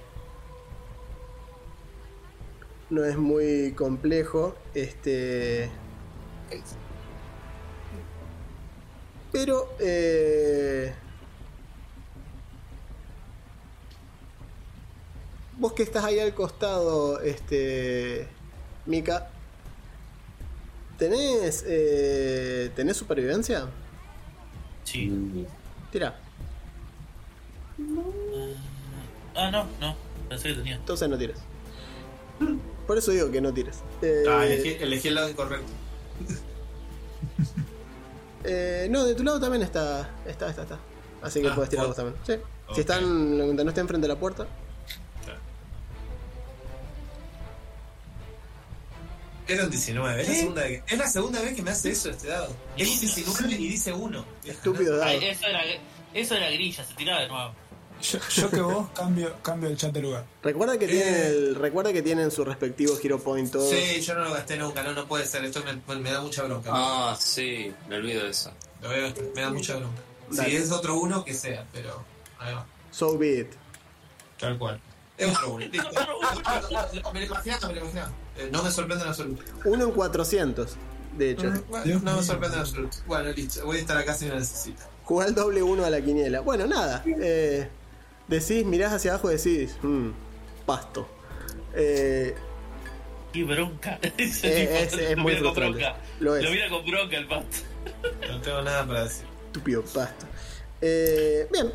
No 2.90 3.02
es 3.02 3.16
muy 3.16 3.72
complejo. 3.72 4.54
Este. 4.74 5.70
Pero. 9.34 9.68
Eh, 9.80 10.94
vos 15.58 15.72
que 15.72 15.82
estás 15.82 16.04
ahí 16.04 16.20
al 16.20 16.32
costado, 16.34 17.20
este. 17.20 18.28
Mika. 18.86 19.28
¿Tenés. 20.98 21.64
Eh, 21.66 22.70
¿Tenés 22.76 22.96
supervivencia? 22.96 23.66
Sí. 24.84 25.46
Tira. 25.90 26.16
Ah, 29.34 29.50
no, 29.50 29.66
no. 29.80 29.96
Pensé 30.28 30.50
que 30.50 30.54
tenía. 30.54 30.76
Entonces 30.76 31.08
no 31.08 31.18
tires. 31.18 31.38
Por 32.86 32.98
eso 32.98 33.10
digo 33.10 33.32
que 33.32 33.40
no 33.40 33.52
tires. 33.52 33.78
Eh, 34.00 34.22
Ah, 34.28 34.46
elegí, 34.46 34.76
elegí 34.80 35.08
el 35.08 35.16
lado 35.16 35.28
incorrecto. 35.28 35.72
Eh, 38.44 38.86
no, 38.90 39.04
de 39.04 39.14
tu 39.14 39.22
lado 39.24 39.40
también 39.40 39.62
está. 39.62 40.08
Está, 40.26 40.50
está, 40.50 40.62
está. 40.62 40.78
Así 41.22 41.40
que 41.40 41.48
Ah, 41.48 41.54
puedes 41.54 41.70
tirar 41.70 41.86
vos- 41.86 41.96
también. 41.96 42.16
Sí. 42.26 42.34
Si 42.74 42.80
están. 42.80 43.56
No 43.56 43.68
está 43.68 43.80
enfrente 43.80 44.06
de 44.06 44.12
la 44.14 44.18
puerta. 44.20 44.46
Era 49.46 49.64
un 49.64 49.70
19. 49.70 50.22
Es 50.22 50.28
la, 50.28 50.34
segunda 50.34 50.62
vez, 50.62 50.82
es 50.88 50.98
la 50.98 51.08
segunda 51.08 51.42
vez 51.42 51.54
que 51.54 51.62
me 51.62 51.70
hace 51.70 51.90
eso 51.90 52.08
este 52.10 52.28
dado. 52.28 52.48
Es 52.78 52.88
un 52.88 53.00
19 53.00 53.52
y 53.54 53.68
dice 53.68 53.92
1. 53.92 54.24
Estúpido 54.46 54.96
dado. 54.96 55.10
Ay, 55.10 55.18
eso, 55.22 55.46
era, 55.46 55.60
eso 56.14 56.34
era 56.34 56.50
grilla, 56.50 56.82
se 56.82 56.94
tiraba 56.94 57.20
de 57.20 57.28
nuevo. 57.28 57.54
Yo, 58.02 58.18
yo 58.28 58.50
que 58.50 58.60
vos 58.60 58.88
cambio, 58.94 59.34
cambio 59.42 59.70
el 59.70 59.76
chat 59.76 59.92
de 59.92 60.02
lugar. 60.02 60.24
Recuerda 60.42 60.78
que, 60.78 60.84
Eh. 60.84 60.88
tienen 60.88 61.14
el- 61.24 61.54
recuerda 61.54 61.92
que 61.92 62.02
tienen 62.02 62.30
su 62.30 62.44
respectivo 62.44 62.98
hero 63.02 63.18
point 63.18 63.50
todos. 63.50 63.70
Sí, 63.70 64.00
yo 64.02 64.14
no 64.14 64.24
lo 64.24 64.32
gasté 64.34 64.56
nunca, 64.58 64.82
no, 64.82 64.92
no 64.92 65.06
puede 65.06 65.24
ser. 65.26 65.44
Esto 65.44 65.62
me, 65.64 65.96
me 65.96 66.10
da 66.10 66.20
mucha 66.20 66.42
bronca. 66.42 66.70
Ah, 66.72 67.16
sí, 67.18 67.72
me 67.88 67.96
olvido 67.96 68.24
de 68.24 68.30
eso. 68.30 68.52
Lo 68.82 68.88
voy 68.88 68.98
a 68.98 69.02
gastar, 69.02 69.24
me 69.34 69.40
da 69.40 69.50
mucha 69.50 69.76
bronca. 69.76 70.02
Dale. 70.30 70.50
Si 70.50 70.56
es 70.56 70.70
otro 70.70 70.98
uno, 70.98 71.24
que 71.24 71.32
sea, 71.34 71.64
pero. 71.72 72.04
Ahí 72.38 72.52
va. 72.54 72.66
So 72.90 73.16
be 73.16 73.40
it. 73.40 73.52
Tal 74.38 74.58
cual. 74.58 74.80
Es 75.16 75.34
otro 75.36 75.54
uno. 75.54 75.64
Listo. 75.66 75.88
me 77.12 77.20
lo 77.20 77.26
imaginaba, 77.26 77.68
me 77.68 77.74
lo 77.74 77.80
imaginaba. 77.80 78.12
Eh, 78.36 78.48
no 78.52 78.62
me 78.62 78.70
sorprende 78.70 79.04
en 79.04 79.10
absoluto. 79.10 79.42
Uno 79.64 79.84
en 79.84 79.90
400, 79.92 80.76
de 81.16 81.30
hecho. 81.30 81.52
Bueno, 81.68 81.84
Dios 81.84 82.02
no 82.02 82.16
me 82.16 82.22
sorprende 82.22 82.56
en 82.56 82.60
absoluto. 82.62 82.96
Bueno, 83.06 83.30
listo. 83.32 83.64
Voy 83.64 83.76
a 83.78 83.80
estar 83.80 83.96
acá 83.96 84.12
si 84.14 84.26
me 84.26 84.34
necesita. 84.34 84.88
Jugar 85.04 85.28
el 85.28 85.34
doble 85.34 85.62
uno 85.62 85.84
a 85.84 85.90
la 85.90 86.00
quiniela. 86.00 86.40
Bueno, 86.40 86.66
nada. 86.66 87.02
Eh, 87.06 87.68
decís, 88.28 88.64
mirás 88.64 88.92
hacia 88.92 89.12
abajo 89.12 89.30
y 89.30 89.36
decís, 89.36 89.76
"Mm, 89.82 90.10
pasto. 90.66 91.08
Eh, 91.74 92.34
Qué 93.32 93.42
bronca. 93.44 93.98
Es- 94.18 94.44
es 94.44 94.92
lo 95.16 95.22
muy 95.22 95.32
mira 95.32 95.42
con 95.44 95.54
frustrante. 95.54 95.78
bronca. 95.78 95.96
Lo 96.20 96.36
es. 96.36 96.44
Lo 96.44 96.50
mira 96.50 96.68
con 96.70 96.86
bronca 96.86 97.16
el 97.16 97.26
pasto. 97.26 97.56
No 98.28 98.40
tengo 98.40 98.62
nada 98.62 98.86
para 98.86 99.04
decir. 99.04 99.26
estúpido 99.46 99.82
pasto. 99.82 100.26
Eh, 100.80 101.46
bien. 101.52 101.72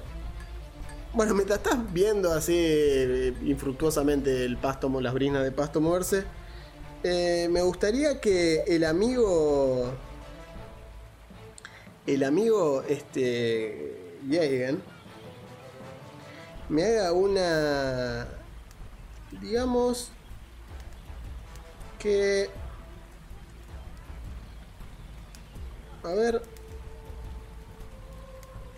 Bueno, 1.14 1.34
mientras 1.34 1.58
estás 1.60 1.78
viendo 1.92 2.32
así 2.32 2.54
eh, 2.56 3.34
infructuosamente 3.44 4.46
el 4.46 4.58
pasto, 4.58 4.90
mo- 4.90 5.02
las 5.02 5.14
brisnas 5.14 5.44
de 5.44 5.52
pasto 5.52 5.82
moverse, 5.82 6.24
eh, 7.04 7.48
me 7.52 7.62
gustaría 7.62 8.20
que 8.22 8.64
el 8.68 8.84
amigo. 8.86 9.92
El 12.08 12.24
amigo, 12.24 12.84
este. 12.88 13.98
Jagan. 14.30 14.82
Me 16.70 16.84
haga 16.84 17.12
una. 17.14 18.28
Digamos. 19.42 20.12
Que. 21.98 22.50
A 26.04 26.10
ver. 26.14 26.42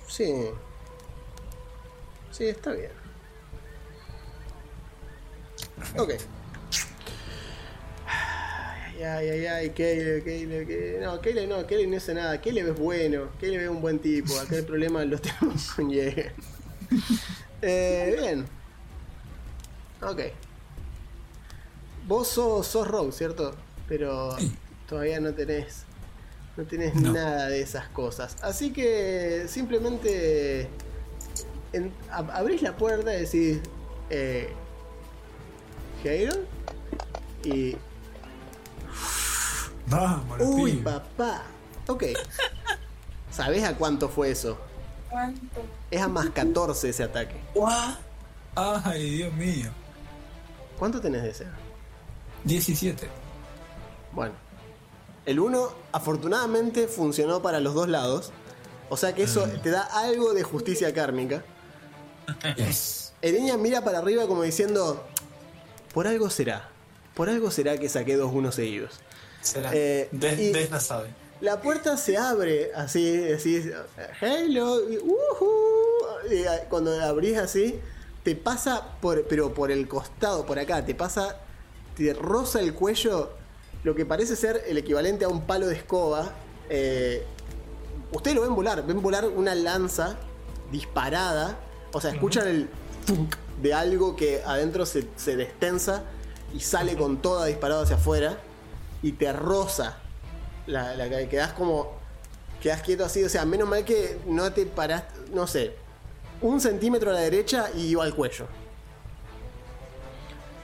Sí. 0.08 0.34
Sí, 2.32 2.46
está 2.46 2.72
bien. 2.72 2.92
Ok. 5.98 6.12
Ay, 8.08 9.04
ay, 9.04 9.30
ay, 9.30 9.46
ay, 9.46 9.70
Caleb, 9.72 10.24
Caleb, 10.24 10.68
Caleb. 10.68 11.02
No, 11.02 11.22
Caleb 11.22 11.50
no, 11.50 11.68
Caleb 11.68 11.90
no 11.90 11.98
hace 11.98 12.14
nada. 12.14 12.40
Caleb 12.40 12.68
es 12.70 12.80
bueno, 12.80 13.30
Caleb 13.40 13.62
es 13.62 13.70
un 13.70 13.82
buen 13.82 14.00
tipo. 14.00 14.38
Acá 14.40 14.56
el 14.56 14.66
problema 14.66 15.04
lo 15.04 15.20
tenemos 15.20 15.72
con 15.72 15.92
Jäger. 15.92 16.34
Eh, 17.62 18.16
bien. 18.20 18.46
Ok. 20.02 20.22
Vos 22.08 22.28
sos, 22.28 22.66
sos 22.68 22.88
Rogue, 22.88 23.12
¿cierto? 23.12 23.56
Pero 23.88 24.36
todavía 24.88 25.20
no 25.20 25.34
tenés. 25.34 25.84
No 26.58 26.64
tenés 26.66 26.96
No. 26.96 27.14
nada 27.14 27.48
de 27.48 27.62
esas 27.62 27.88
cosas. 27.90 28.36
Así 28.42 28.74
que 28.74 29.46
simplemente 29.48 30.68
en- 31.74 31.94
ab- 32.12 32.32
abrís 32.34 32.62
la 32.62 32.76
puerta 32.76 33.14
y 33.16 33.22
decís. 33.22 33.60
Eh, 34.10 34.52
Jairo. 36.04 36.34
Y. 37.44 37.76
Vamos, 39.88 40.38
Uy, 40.42 40.74
papá. 40.78 41.44
Ok. 41.88 42.04
¿Sabés 43.32 43.64
a 43.64 43.76
cuánto 43.76 44.10
fue 44.10 44.32
eso? 44.32 44.58
¿Cuánto? 45.12 45.62
Es 45.92 46.02
a 46.02 46.08
más 46.08 46.30
14 46.32 46.90
ese 46.90 47.04
ataque. 47.04 47.36
Ay, 48.56 49.10
Dios 49.18 49.34
mío. 49.34 49.70
¿Cuánto 50.80 51.00
tenés 51.00 51.22
de 51.24 51.30
ese? 51.30 51.46
17. 52.46 53.08
Bueno. 54.14 54.34
El 55.26 55.40
1 55.40 55.72
afortunadamente 55.92 56.88
funcionó 56.88 57.42
para 57.44 57.60
los 57.60 57.76
dos 57.76 57.88
lados. 57.88 58.32
O 58.90 58.98
sea 58.98 59.14
que 59.14 59.24
eso 59.24 59.44
te 59.62 59.70
da 59.70 59.84
algo 59.84 60.34
de 60.34 60.42
justicia 60.44 60.94
kármica. 60.94 61.44
Yes. 62.56 63.14
Ereña 63.22 63.56
mira 63.58 63.84
para 63.84 64.00
arriba 64.00 64.26
como 64.28 64.42
diciendo, 64.44 65.06
por 65.94 66.08
algo 66.08 66.30
será. 66.30 66.70
Por 67.14 67.30
algo 67.30 67.52
será 67.52 67.78
que 67.78 67.88
saqué 67.88 68.16
dos 68.16 68.34
unos 68.34 68.56
seguidos. 68.56 69.00
Será. 69.42 69.70
Eh, 69.74 70.10
Des- 70.12 70.40
y- 70.40 70.52
Desna 70.52 70.80
sabe. 70.80 71.10
La 71.42 71.60
puerta 71.60 71.98
se 71.98 72.18
abre 72.18 72.72
así, 72.76 73.18
decís, 73.18 73.66
hello, 74.22 74.88
y, 74.92 74.98
ujú", 74.98 75.50
y, 76.30 76.44
ah, 76.46 76.66
cuando 76.70 76.96
la 76.96 77.08
abrís 77.08 77.36
así, 77.40 77.80
te 78.24 78.36
pasa 78.36 79.00
por, 79.02 79.24
pero 79.24 79.52
por 79.52 79.72
el 79.72 79.88
costado, 79.88 80.46
por 80.46 80.60
acá, 80.60 80.86
te 80.86 80.94
pasa, 80.94 81.38
te 81.98 82.14
roza 82.14 82.60
el 82.60 82.76
cuello, 82.76 83.32
lo 83.84 83.96
que 83.96 84.06
parece 84.06 84.36
ser 84.36 84.64
el 84.68 84.78
equivalente 84.78 85.26
a 85.26 85.30
un 85.30 85.42
palo 85.48 85.66
de 85.66 85.76
escoba. 85.76 86.32
Eh, 86.70 87.26
ustedes 88.12 88.36
lo 88.36 88.44
ven 88.44 88.54
volar, 88.54 88.86
ven 88.86 89.02
volar 89.02 89.26
una 89.26 89.56
lanza 89.56 90.18
disparada, 90.72 91.58
o 91.92 92.00
sea, 92.00 92.12
escuchan 92.12 92.48
el 92.48 92.70
tunk 93.08 93.36
de 93.60 93.74
algo 93.74 94.16
que 94.16 94.44
adentro 94.46 94.86
se, 94.86 95.08
se 95.16 95.36
destensa 95.36 96.04
y 96.54 96.60
sale 96.60 96.96
con 96.96 97.20
toda 97.20 97.48
disparada 97.48 97.82
hacia 97.82 97.96
afuera 97.96 98.38
y 99.02 99.14
te 99.14 99.34
roza 99.34 100.01
la, 100.72 100.96
la 100.96 101.10
que 101.10 101.28
quedás 101.30 101.54
como. 101.54 102.00
Quedás 102.62 102.82
quieto 102.82 103.04
así, 103.06 103.24
o 103.24 103.30
sea, 103.30 103.44
menos 103.46 103.68
mal 103.68 103.84
que 103.84 104.20
no 104.28 104.52
te 104.54 104.66
parás, 104.68 105.04
no 105.34 105.48
sé, 105.48 105.74
un 106.42 106.62
centímetro 106.62 107.10
a 107.10 107.14
la 107.14 107.20
derecha 107.22 107.70
y 107.76 107.88
iba 107.88 108.04
al 108.04 108.14
cuello. 108.16 108.46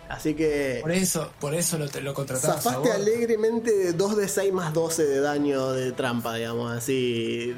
Así 0.09 0.35
que. 0.35 0.79
Por 0.81 0.91
eso, 0.91 1.31
por 1.39 1.53
eso 1.53 1.77
lo, 1.77 1.89
te- 1.89 2.01
lo 2.01 2.13
contratamos 2.13 2.57
a 2.57 2.61
Zafaste 2.61 2.91
alegremente 2.91 3.71
de 3.75 3.93
2 3.93 4.15
de 4.17 4.27
6 4.29 4.53
más 4.53 4.73
12 4.73 5.05
de 5.05 5.19
daño 5.19 5.71
de 5.73 5.91
trampa, 5.91 6.35
digamos, 6.35 6.71
así. 6.71 7.53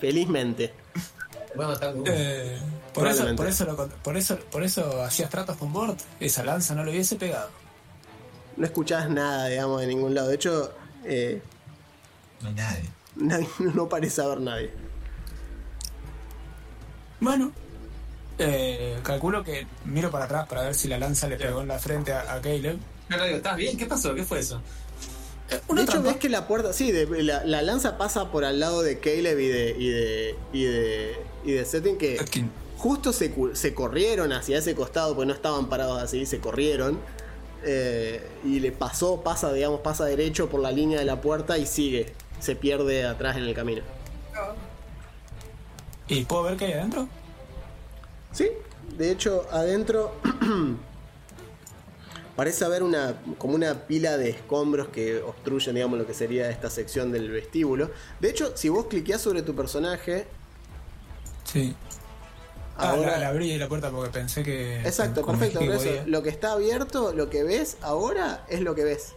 Felizmente. 0.00 0.72
Uno. 1.54 2.04
Eh, 2.06 2.58
por, 2.92 3.06
eso, 3.08 3.24
por, 3.36 3.46
eso 3.46 3.64
lo 3.64 3.76
por, 4.02 4.16
eso, 4.16 4.36
por 4.50 4.62
eso 4.64 5.02
hacías 5.02 5.30
tratos 5.30 5.56
con 5.56 5.72
Bort. 5.72 5.98
Esa 6.20 6.42
lanza 6.44 6.74
no 6.74 6.84
lo 6.84 6.90
hubiese 6.90 7.16
pegado. 7.16 7.48
No 8.56 8.66
escuchás 8.66 9.08
nada, 9.08 9.46
digamos, 9.46 9.80
de 9.80 9.86
ningún 9.86 10.14
lado. 10.14 10.28
De 10.28 10.34
hecho, 10.34 10.72
eh, 11.04 11.40
No 12.44 12.48
hay 12.50 12.54
nadie. 12.54 12.90
nadie- 13.16 13.48
no 13.74 13.88
parece 13.88 14.20
haber 14.22 14.40
nadie. 14.40 14.70
Bueno, 17.20 17.52
eh, 18.38 18.98
calculo 19.02 19.42
que 19.44 19.66
miro 19.84 20.10
para 20.10 20.24
atrás 20.26 20.46
para 20.48 20.62
ver 20.62 20.74
si 20.74 20.88
la 20.88 20.98
lanza 20.98 21.28
le 21.28 21.36
pegó 21.36 21.62
en 21.62 21.68
la 21.68 21.78
frente 21.78 22.12
a, 22.12 22.34
a 22.34 22.40
Caleb. 22.40 22.76
Digo, 23.08 23.24
¿estás 23.24 23.56
bien? 23.56 23.76
¿Qué 23.76 23.86
pasó? 23.86 24.14
¿Qué 24.14 24.24
fue 24.24 24.40
eso? 24.40 24.60
Eh, 25.50 25.54
De 25.56 25.60
una 25.68 25.82
hecho, 25.82 25.92
trampa. 25.92 26.10
ves 26.10 26.18
que 26.18 26.28
la 26.28 26.46
puerta, 26.46 26.72
sí, 26.72 26.90
de- 26.92 27.22
la, 27.22 27.44
la 27.44 27.62
lanza 27.62 27.96
pasa 27.96 28.30
por 28.30 28.44
al 28.44 28.60
lado 28.60 28.82
de 28.82 28.98
Caleb 28.98 29.38
y 29.38 29.48
de, 29.48 29.76
y 29.78 29.88
de, 29.88 30.36
y 30.52 30.64
de, 30.64 31.16
y 31.44 31.52
de 31.52 31.64
Setting 31.64 31.96
que 31.96 32.18
justo 32.76 33.12
se, 33.12 33.32
se 33.54 33.72
corrieron 33.74 34.32
hacia 34.32 34.58
ese 34.58 34.74
costado, 34.74 35.14
porque 35.14 35.28
no 35.28 35.34
estaban 35.34 35.68
parados 35.68 36.02
así, 36.02 36.26
se 36.26 36.40
corrieron. 36.40 36.98
eh, 37.62 38.26
y 38.44 38.60
le 38.60 38.72
pasó, 38.72 39.22
pasa, 39.22 39.50
digamos, 39.52 39.80
pasa 39.80 40.04
derecho 40.04 40.50
por 40.50 40.60
la 40.60 40.70
línea 40.72 40.98
de 40.98 41.04
la 41.06 41.20
puerta 41.22 41.56
y 41.56 41.64
sigue. 41.66 42.12
Se 42.44 42.54
pierde 42.54 43.06
atrás 43.06 43.38
en 43.38 43.44
el 43.44 43.54
camino. 43.54 43.80
¿Y 46.08 46.24
puedo 46.26 46.42
ver 46.42 46.58
qué 46.58 46.66
hay 46.66 46.72
adentro? 46.74 47.08
Sí, 48.32 48.50
de 48.98 49.10
hecho, 49.10 49.46
adentro 49.50 50.12
parece 52.36 52.66
haber 52.66 52.82
una 52.82 53.14
como 53.38 53.54
una 53.54 53.86
pila 53.86 54.18
de 54.18 54.28
escombros 54.28 54.88
que 54.88 55.22
obstruyen, 55.22 55.76
digamos, 55.76 55.98
lo 55.98 56.06
que 56.06 56.12
sería 56.12 56.50
esta 56.50 56.68
sección 56.68 57.12
del 57.12 57.30
vestíbulo. 57.30 57.90
De 58.20 58.28
hecho, 58.28 58.54
si 58.54 58.68
vos 58.68 58.88
cliqueás 58.88 59.22
sobre 59.22 59.40
tu 59.40 59.54
personaje, 59.54 60.26
Sí. 61.44 61.74
Ah, 62.76 62.90
ahora 62.90 63.12
la, 63.12 63.18
la 63.18 63.28
abrí 63.28 63.56
la 63.56 63.68
puerta 63.68 63.90
porque 63.90 64.10
pensé 64.10 64.42
que. 64.42 64.80
Exacto, 64.80 65.24
perfecto. 65.24 65.60
por 65.60 65.70
eso, 65.70 66.02
lo 66.06 66.22
que 66.22 66.28
está 66.28 66.52
abierto, 66.52 67.14
lo 67.14 67.30
que 67.30 67.42
ves 67.44 67.78
ahora 67.80 68.44
es 68.48 68.60
lo 68.60 68.74
que 68.74 68.84
ves. 68.84 69.14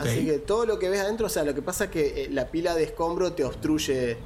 Así 0.00 0.24
que 0.26 0.38
todo 0.38 0.64
lo 0.64 0.78
que 0.78 0.88
ves 0.88 1.00
adentro, 1.00 1.26
o 1.26 1.28
sea, 1.30 1.42
lo 1.44 1.54
que 1.54 1.62
pasa 1.62 1.84
es 1.84 1.90
que 1.90 2.24
eh, 2.24 2.28
la 2.30 2.48
pila 2.50 2.74
de 2.74 2.84
escombro 2.84 3.32
te 3.32 3.44
obstruye 3.44 4.16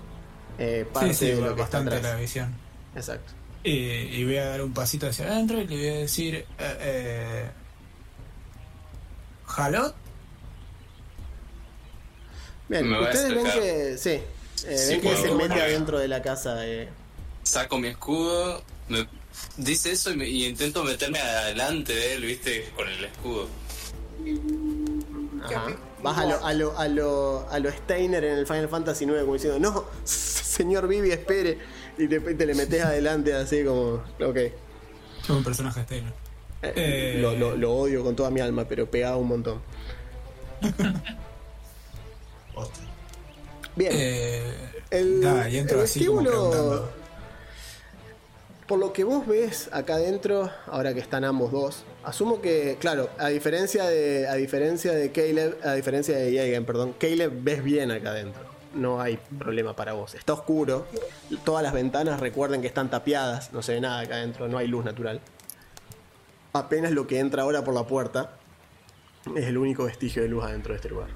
eh, 0.58 0.86
parte 0.92 1.14
sí, 1.14 1.26
sí, 1.26 1.32
de 1.32 1.40
lo 1.40 1.54
que 1.54 1.62
está 1.62 1.78
bastante 1.78 1.96
atrás. 1.96 2.12
la 2.14 2.20
visión. 2.20 2.54
Exacto. 2.94 3.32
Y, 3.64 3.70
y 3.72 4.24
voy 4.24 4.36
a 4.36 4.44
dar 4.46 4.62
un 4.62 4.72
pasito 4.74 5.06
hacia 5.08 5.26
adentro 5.26 5.60
y 5.60 5.66
le 5.66 5.76
voy 5.76 5.88
a 5.88 5.98
decir: 5.98 6.34
eh, 6.34 6.44
eh, 6.58 7.50
Jalot, 9.46 9.94
Bien, 12.68 12.88
Me 12.88 13.00
ustedes 13.00 13.34
ven 13.34 13.44
que. 13.52 13.96
Sí. 13.98 14.10
eh, 14.10 14.22
Sí, 14.78 14.92
ven 14.94 15.00
que 15.00 15.16
se 15.16 15.34
mete 15.34 15.54
adentro 15.60 15.98
de 15.98 16.08
la 16.08 16.20
casa. 16.20 16.66
eh. 16.66 16.88
Saco 17.44 17.78
mi 17.78 17.88
escudo, 17.88 18.62
me 18.88 19.06
dice 19.56 19.92
eso 19.92 20.10
y, 20.12 20.16
me- 20.16 20.28
y 20.28 20.46
intento 20.46 20.82
meterme 20.84 21.18
adelante 21.20 21.94
de 21.94 22.14
él, 22.14 22.24
viste, 22.24 22.70
con 22.74 22.88
el 22.88 23.04
escudo. 23.04 23.48
Ajá. 25.54 25.66
Vas 26.02 26.18
a 26.18 26.26
lo, 26.26 26.44
a, 26.44 26.52
lo, 26.54 26.78
a, 26.78 26.88
lo, 26.88 27.46
a 27.50 27.58
lo 27.58 27.70
Steiner 27.72 28.22
en 28.24 28.38
el 28.38 28.46
Final 28.46 28.68
Fantasy 28.68 29.04
IX 29.04 29.20
como 29.20 29.34
diciendo, 29.34 29.58
no, 29.58 29.84
señor 30.04 30.88
Vivi, 30.88 31.10
espere. 31.12 31.58
Y 31.98 32.08
te, 32.08 32.20
te 32.20 32.46
le 32.46 32.54
metes 32.54 32.84
adelante 32.84 33.32
así 33.34 33.64
como, 33.64 34.02
ok. 34.20 34.36
un 35.30 35.42
personaje 35.44 35.80
estilo. 35.80 36.08
Eh, 36.62 36.72
Eh. 36.76 37.18
Lo, 37.20 37.34
lo- 37.34 37.56
lo 37.56 37.72
odio 37.74 38.02
con 38.02 38.14
toda 38.16 38.30
mi 38.30 38.40
alma, 38.40 38.64
pero 38.66 38.90
pegaba 38.90 39.16
un 39.16 39.28
montón. 39.28 39.60
Bien. 43.76 43.92
Eh, 43.94 44.52
el, 44.90 45.20
da, 45.20 45.48
y 45.48 45.58
entro 45.58 45.78
el 45.78 45.84
así 45.84 46.04
como 46.06 46.20
vestíbulo, 46.22 46.50
preguntando. 46.50 46.90
por 48.66 48.78
lo 48.78 48.92
que 48.92 49.04
vos 49.04 49.26
ves 49.26 49.68
acá 49.72 49.94
adentro, 49.96 50.50
ahora 50.66 50.94
que 50.94 51.00
están 51.00 51.24
ambos 51.24 51.52
dos, 51.52 51.84
asumo 52.06 52.40
que, 52.40 52.76
claro, 52.78 53.10
a 53.18 53.28
diferencia 53.28 53.84
de, 53.84 54.28
a 54.28 54.34
diferencia 54.34 54.92
de 54.92 55.10
Caleb, 55.10 55.58
a 55.64 55.74
diferencia 55.74 56.16
de 56.16 56.62
perdón, 56.62 56.94
Caleb 56.98 57.32
ves 57.42 57.62
bien 57.62 57.90
acá 57.90 58.10
adentro. 58.10 58.42
No 58.74 59.00
hay 59.00 59.18
problema 59.38 59.74
para 59.74 59.94
vos. 59.94 60.14
Está 60.14 60.34
oscuro. 60.34 60.86
Todas 61.44 61.62
las 61.62 61.72
ventanas 61.72 62.20
recuerden 62.20 62.60
que 62.60 62.66
están 62.68 62.90
tapiadas. 62.90 63.52
No 63.52 63.62
se 63.62 63.74
ve 63.74 63.80
nada 63.80 64.00
acá 64.00 64.16
adentro. 64.16 64.48
No 64.48 64.58
hay 64.58 64.68
luz 64.68 64.84
natural. 64.84 65.20
Apenas 66.52 66.92
lo 66.92 67.06
que 67.06 67.18
entra 67.18 67.42
ahora 67.42 67.64
por 67.64 67.74
la 67.74 67.86
puerta 67.86 68.36
es 69.34 69.46
el 69.46 69.58
único 69.58 69.84
vestigio 69.84 70.22
de 70.22 70.28
luz 70.28 70.44
adentro 70.44 70.74
de 70.74 70.76
este 70.76 70.90
lugar. 70.90 71.08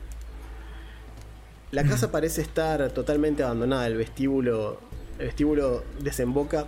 La 1.71 1.85
casa 1.85 2.11
parece 2.11 2.41
estar 2.41 2.91
totalmente 2.93 3.43
abandonada. 3.43 3.87
El 3.87 3.97
vestíbulo, 3.97 4.81
el 5.19 5.27
vestíbulo 5.27 5.85
desemboca 6.01 6.67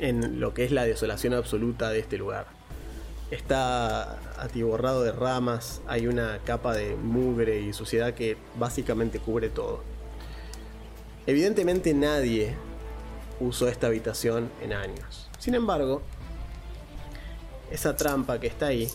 en 0.00 0.40
lo 0.40 0.52
que 0.52 0.64
es 0.64 0.72
la 0.72 0.84
desolación 0.84 1.32
absoluta 1.32 1.90
de 1.90 2.00
este 2.00 2.18
lugar. 2.18 2.57
Está 3.30 4.18
atiborrado 4.38 5.02
de 5.02 5.12
ramas, 5.12 5.82
hay 5.86 6.06
una 6.06 6.38
capa 6.44 6.74
de 6.74 6.96
mugre 6.96 7.60
y 7.60 7.72
suciedad 7.72 8.14
que 8.14 8.36
básicamente 8.58 9.18
cubre 9.18 9.50
todo. 9.50 9.82
Evidentemente 11.26 11.92
nadie 11.92 12.54
usó 13.38 13.68
esta 13.68 13.88
habitación 13.88 14.50
en 14.62 14.72
años. 14.72 15.28
Sin 15.38 15.54
embargo, 15.54 16.00
esa 17.70 17.96
trampa 17.96 18.40
que 18.40 18.46
está 18.46 18.68
ahí 18.68 18.88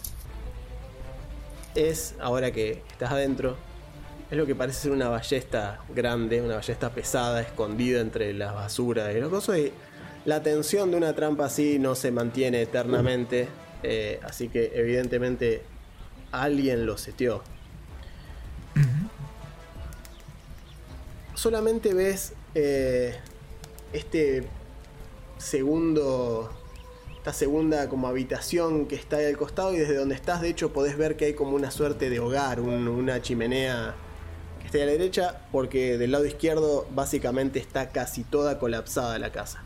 es, 1.76 2.16
ahora 2.20 2.52
que 2.52 2.82
estás 2.92 3.12
adentro, 3.12 3.56
es 4.32 4.38
lo 4.38 4.48
que 4.48 4.56
parece 4.56 4.82
ser 4.82 4.92
una 4.92 5.10
ballesta 5.10 5.82
grande, 5.94 6.42
una 6.42 6.56
ballesta 6.56 6.90
pesada, 6.90 7.42
escondida 7.42 8.02
entre 8.02 8.34
las 8.34 8.56
basuras 8.56 9.16
y 9.16 9.20
los 9.20 9.30
cosas. 9.30 9.60
Y 9.60 9.72
la 10.26 10.42
tensión 10.42 10.90
de 10.90 10.98
una 10.98 11.14
trampa 11.14 11.46
así 11.46 11.78
no 11.78 11.94
se 11.94 12.12
mantiene 12.12 12.64
eternamente, 12.64 13.48
eh, 13.84 14.20
así 14.24 14.48
que 14.50 14.72
evidentemente 14.76 15.62
alguien 16.32 16.86
lo 16.86 16.98
seteó. 16.98 17.44
Solamente 21.36 21.94
ves 21.94 22.34
eh, 22.56 23.16
este 23.92 24.44
segundo 25.38 26.52
esta 27.18 27.34
segunda 27.34 27.88
como 27.90 28.08
habitación 28.08 28.86
que 28.86 28.96
está 28.96 29.18
ahí 29.18 29.26
al 29.26 29.38
costado 29.38 29.74
y 29.74 29.78
desde 29.78 29.96
donde 29.96 30.14
estás 30.16 30.42
de 30.42 30.50
hecho 30.50 30.74
podés 30.74 30.98
ver 30.98 31.16
que 31.16 31.26
hay 31.26 31.34
como 31.34 31.56
una 31.56 31.72
suerte 31.72 32.10
de 32.10 32.20
hogar, 32.20 32.60
un- 32.60 32.88
una 32.90 33.22
chimenea 33.22 33.96
que 34.60 34.66
está 34.66 34.78
a 34.80 34.86
la 34.86 34.92
derecha 34.92 35.42
porque 35.52 35.98
del 35.98 36.12
lado 36.12 36.26
izquierdo 36.26 36.86
básicamente 36.94 37.60
está 37.60 37.90
casi 37.92 38.24
toda 38.24 38.60
colapsada 38.60 39.18
la 39.20 39.32
casa. 39.32 39.64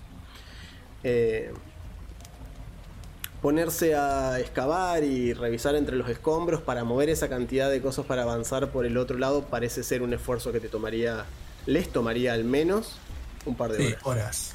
Eh, 1.03 1.51
ponerse 3.47 3.95
a 3.95 4.41
excavar 4.41 5.05
y 5.05 5.31
revisar 5.31 5.73
entre 5.75 5.95
los 5.95 6.09
escombros 6.09 6.61
para 6.61 6.83
mover 6.83 7.07
esa 7.07 7.29
cantidad 7.29 7.69
de 7.71 7.81
cosas 7.81 8.05
para 8.05 8.23
avanzar 8.23 8.71
por 8.71 8.85
el 8.85 8.97
otro 8.97 9.17
lado 9.17 9.43
parece 9.45 9.83
ser 9.85 10.01
un 10.01 10.13
esfuerzo 10.13 10.51
que 10.51 10.59
te 10.59 10.67
tomaría, 10.67 11.23
les 11.65 11.89
tomaría 11.89 12.33
al 12.33 12.43
menos 12.43 12.97
un 13.45 13.55
par 13.55 13.71
de 13.71 13.77
Sí, 13.77 13.95
horas. 14.03 14.03
horas. 14.03 14.53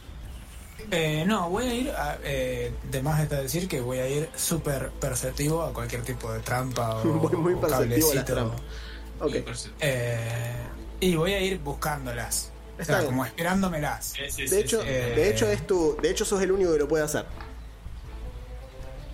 Eh, 0.91 1.25
no, 1.27 1.49
voy 1.49 1.65
a 1.65 1.75
ir, 1.75 1.91
a, 1.91 2.19
eh, 2.23 2.71
de 2.91 3.03
más 3.03 3.23
está 3.23 3.41
decir 3.41 3.67
que 3.67 3.81
voy 3.81 3.97
a 3.97 4.07
ir 4.11 4.29
súper 4.37 4.91
perceptivo 5.01 5.63
a 5.63 5.73
cualquier 5.73 6.03
tipo 6.03 6.31
de 6.31 6.41
trampa 6.41 6.97
o, 7.01 7.05
muy, 7.07 7.33
muy 7.37 7.55
o 7.55 7.61
perceptivo 7.63 8.11
a 8.11 8.15
las 8.17 8.25
cablecito. 8.25 8.35
trampas. 8.35 8.61
Ok. 9.21 9.71
Eh, 9.81 10.53
y 11.01 11.15
voy 11.17 11.33
a 11.33 11.41
ir 11.41 11.61
buscándolas. 11.61 12.51
O 12.77 12.81
Está 12.83 12.85
sea, 12.93 12.97
bien. 12.99 13.07
como 13.13 13.25
esperándomelas. 13.25 14.05
Sí, 14.05 14.23
sí, 14.29 14.43
De 14.43 14.49
sí, 14.49 14.57
hecho, 14.57 14.83
sí. 14.83 14.87
eh, 14.91 15.13
de 15.17 15.31
hecho 15.31 15.49
es 15.49 15.67
tu, 15.67 15.97
de 16.03 16.11
hecho 16.11 16.27
sos 16.27 16.43
el 16.43 16.53
único 16.53 16.75
que 16.75 16.79
lo 16.81 16.89
puede 16.89 17.05
hacer. 17.05 17.25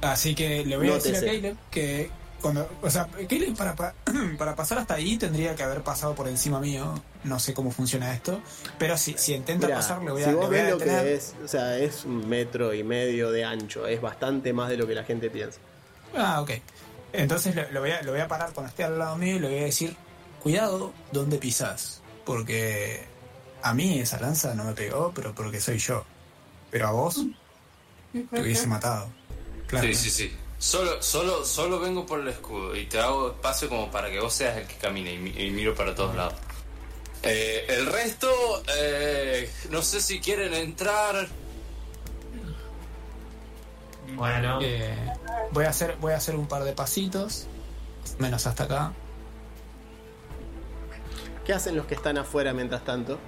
Así 0.01 0.35
que 0.35 0.65
le 0.65 0.77
voy 0.77 0.91
a 0.91 0.95
decir 0.95 1.17
a. 1.17 1.21
Caleb 1.21 1.57
que 1.71 2.11
cuando, 2.41 2.69
o 2.83 2.91
sea, 2.91 3.07
Caleb 3.07 3.57
para, 3.57 3.75
para, 3.75 3.95
para 4.39 4.55
pasar 4.55 4.79
hasta 4.79 4.95
ahí 4.95 5.17
tendría 5.17 5.57
que 5.57 5.63
haber 5.63 5.83
pasado 5.83 6.15
por 6.15 6.29
encima 6.29 6.61
mío. 6.61 6.95
No 7.25 7.39
sé 7.41 7.53
cómo 7.53 7.71
funciona 7.71 8.15
esto, 8.15 8.41
pero 8.79 8.97
si, 8.97 9.15
si 9.19 9.35
intenta 9.35 9.67
Mirá, 9.67 9.79
pasar 9.79 10.03
le 10.03 10.13
voy 10.13 10.23
a, 10.23 10.27
si 10.27 10.33
vos 10.35 10.49
ves 10.49 10.71
lo 10.71 10.79
que 10.79 11.15
es, 11.15 11.35
o 11.45 11.49
sea, 11.49 11.77
es 11.79 12.05
un 12.05 12.29
metro 12.29 12.73
y 12.73 12.85
medio 12.85 13.33
de 13.33 13.45
ancho, 13.45 13.87
es 13.87 14.01
bastante 14.01 14.53
más 14.53 14.69
de 14.69 14.77
lo 14.77 14.87
que 14.87 14.95
la 14.95 15.05
gente 15.05 15.31
piensa. 15.31 15.59
Ah, 16.17 16.41
ok. 16.41 16.53
Entonces 17.13 17.55
lo, 17.57 17.69
lo 17.73 17.81
voy 17.81 17.91
a, 17.91 18.03
lo 18.03 18.13
voy 18.13 18.21
a 18.21 18.29
parar 18.29 18.53
cuando 18.53 18.69
esté 18.69 18.85
al 18.85 18.99
lado 18.99 19.17
mío 19.17 19.37
y 19.37 19.39
le 19.41 19.49
voy 19.49 19.59
a 19.59 19.65
decir, 19.65 19.97
cuidado 20.41 20.93
donde 21.11 21.39
pisas, 21.39 22.03
porque 22.25 23.05
a 23.63 23.75
mí 23.75 23.99
esa 23.99 24.21
lanza 24.21 24.55
no 24.55 24.65
me 24.65 24.75
pegó, 24.75 25.13
pero 25.15 25.35
porque 25.35 25.61
soy 25.61 25.79
yo. 25.79 26.05
Pero 26.71 26.89
a 26.89 26.91
vos 26.93 27.25
te 28.13 28.41
hubiese 28.41 28.67
matado. 28.67 29.09
Claro. 29.69 29.87
Sí, 29.87 29.95
sí, 29.95 30.11
sí. 30.11 30.37
Solo, 30.59 31.01
solo, 31.03 31.45
solo 31.45 31.79
vengo 31.79 32.05
por 32.05 32.19
el 32.21 32.29
escudo 32.29 32.75
y 32.75 32.87
te 32.87 32.99
hago 32.99 33.29
espacio 33.29 33.69
como 33.69 33.91
para 33.93 34.11
que 34.11 34.19
vos 34.19 34.33
seas 34.35 34.57
el 34.57 34.67
que 34.67 34.75
camine 34.77 35.13
y, 35.15 35.19
mi- 35.19 35.31
y 35.31 35.51
miro 35.51 35.75
para 35.75 35.95
todos 35.95 36.17
lados. 36.17 36.35
Eh, 37.23 37.65
el 37.69 37.87
resto, 37.87 38.29
eh, 38.77 39.49
no 39.71 39.83
sé 39.83 40.01
si 40.01 40.21
quieren 40.21 40.55
entrar. 40.55 41.29
Bueno, 44.15 44.59
Eh, 44.63 44.95
voy 45.53 45.65
a 45.65 45.69
hacer, 45.71 45.97
voy 46.01 46.13
a 46.13 46.17
hacer 46.17 46.35
un 46.35 46.49
par 46.49 46.65
de 46.65 46.73
pasitos, 46.73 47.47
menos 48.19 48.47
hasta 48.47 48.65
acá. 48.65 48.93
¿Qué 51.45 51.53
hacen 51.53 51.77
los 51.77 51.87
que 51.87 51.95
están 51.95 52.19
afuera 52.19 52.53
mientras 52.53 52.85
tanto? 52.85 53.19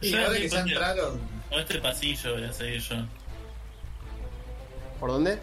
y 0.00 0.14
ahora 0.16 0.32
que 0.38 0.48
ya 0.48 0.60
entraron, 0.60 1.20
Por 1.50 1.60
este 1.60 1.78
pasillo 1.78 2.32
voy 2.34 2.44
a 2.44 2.52
seguir 2.54 2.80
yo. 2.80 2.96
¿Por 4.98 5.10
dónde? 5.10 5.38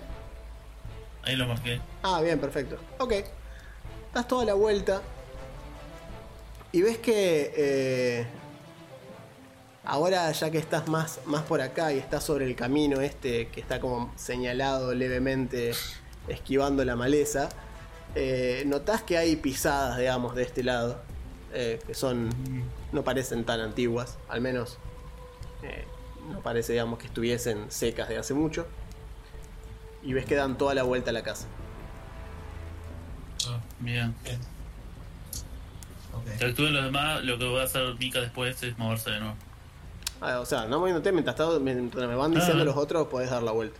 Ahí 1.27 1.35
lo 1.35 1.45
marqué. 1.45 1.81
Ah, 2.03 2.21
bien, 2.21 2.39
perfecto. 2.39 2.77
Ok. 2.99 3.13
Das 4.13 4.27
toda 4.27 4.45
la 4.45 4.53
vuelta 4.53 5.01
y 6.71 6.81
ves 6.81 6.97
que 6.97 7.53
eh, 7.55 8.27
ahora 9.83 10.31
ya 10.31 10.49
que 10.49 10.57
estás 10.57 10.87
más, 10.87 11.19
más 11.25 11.43
por 11.43 11.61
acá 11.61 11.91
y 11.91 11.97
estás 11.97 12.23
sobre 12.23 12.45
el 12.45 12.55
camino 12.55 13.01
este 13.01 13.49
que 13.49 13.59
está 13.59 13.79
como 13.79 14.13
señalado 14.15 14.95
levemente 14.95 15.73
esquivando 16.29 16.83
la 16.85 16.95
maleza, 16.95 17.49
eh, 18.15 18.63
notás 18.65 19.03
que 19.03 19.17
hay 19.17 19.35
pisadas, 19.35 19.97
digamos, 19.97 20.33
de 20.33 20.43
este 20.43 20.63
lado, 20.63 21.01
eh, 21.53 21.79
que 21.85 21.93
son, 21.93 22.29
no 22.91 23.03
parecen 23.03 23.43
tan 23.43 23.59
antiguas, 23.59 24.17
al 24.29 24.41
menos 24.41 24.77
eh, 25.63 25.85
no 26.31 26.41
parece, 26.41 26.73
digamos, 26.73 26.99
que 26.99 27.07
estuviesen 27.07 27.69
secas 27.69 28.09
de 28.09 28.17
hace 28.17 28.33
mucho. 28.33 28.65
Y 30.03 30.13
ves 30.13 30.25
que 30.25 30.35
dan 30.35 30.57
toda 30.57 30.73
la 30.73 30.83
vuelta 30.83 31.09
a 31.09 31.13
la 31.13 31.23
casa. 31.23 31.47
Ah, 33.49 33.59
bien. 33.79 34.15
ok. 36.13 36.37
Que 36.39 36.45
actúen 36.45 36.73
los 36.73 36.83
demás, 36.83 37.23
lo 37.23 37.37
que 37.37 37.47
va 37.47 37.61
a 37.61 37.65
hacer 37.65 37.95
Mika 37.99 38.19
después 38.19 38.61
es 38.63 38.77
moverse 38.77 39.11
de 39.11 39.19
nuevo. 39.19 39.35
Ah, 40.21 40.39
o 40.39 40.45
sea, 40.45 40.65
no 40.65 40.79
moviéndote 40.79 41.11
mientras, 41.11 41.39
está- 41.39 41.59
mientras 41.59 42.07
me 42.09 42.15
van 42.15 42.33
diciendo 42.33 42.63
Ah. 42.63 42.65
los 42.65 42.75
otros, 42.77 43.07
podés 43.07 43.29
dar 43.29 43.43
la 43.43 43.51
vuelta. 43.51 43.79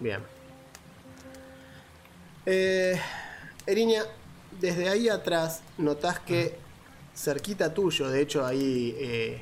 Bien. 0.00 0.20
Eh, 2.46 2.98
Eriña, 3.66 4.02
desde 4.60 4.88
ahí 4.88 5.08
atrás 5.08 5.62
notás 5.76 6.20
que 6.20 6.56
cerquita 7.18 7.74
tuyo, 7.74 8.08
de 8.08 8.22
hecho 8.22 8.46
ahí 8.46 8.94
eh, 8.98 9.40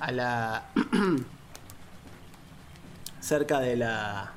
a 0.00 0.12
la... 0.12 0.70
cerca 3.20 3.60
de 3.60 3.76
la 3.76 4.32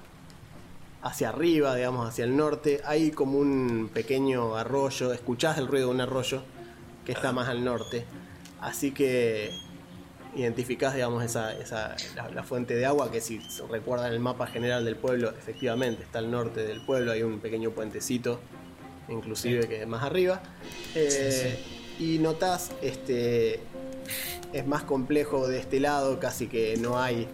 hacia 1.02 1.30
arriba, 1.30 1.76
digamos, 1.76 2.08
hacia 2.08 2.26
el 2.26 2.36
norte, 2.36 2.82
hay 2.86 3.12
como 3.12 3.38
un 3.38 3.90
pequeño 3.94 4.56
arroyo, 4.56 5.14
escuchás 5.14 5.58
el 5.58 5.68
ruido 5.68 5.88
de 5.88 5.94
un 5.94 6.02
arroyo 6.02 6.42
que 7.06 7.12
está 7.12 7.32
más 7.32 7.48
al 7.48 7.64
norte. 7.64 8.06
Así 8.60 8.92
que 8.92 9.52
identificás, 10.36 10.96
digamos, 10.96 11.24
esa, 11.24 11.54
esa, 11.58 11.96
la, 12.16 12.30
la 12.30 12.44
fuente 12.44 12.76
de 12.76 12.86
agua 12.86 13.12
que 13.12 13.22
si 13.22 13.40
recuerdan 13.70 14.12
el 14.12 14.20
mapa 14.20 14.48
general 14.48 14.84
del 14.86 14.96
pueblo, 14.96 15.30
efectivamente 15.30 16.04
está 16.04 16.20
al 16.20 16.32
norte 16.32 16.66
del 16.66 16.82
pueblo, 16.86 17.12
hay 17.12 17.24
un 17.24 17.40
pequeño 17.40 17.72
puentecito, 17.72 18.40
inclusive 19.08 19.68
que 19.68 19.82
es 19.82 19.88
más 19.88 20.04
arriba. 20.04 20.42
Eh, 20.96 21.77
Y 22.00 22.20
notás, 22.20 22.72
este, 22.82 23.60
es 24.54 24.66
más 24.68 24.84
complejo 24.84 25.48
de 25.48 25.60
este 25.60 25.80
lado, 25.80 26.20
casi 26.20 26.48
que 26.48 26.78
no 26.78 27.00
hay 27.00 27.28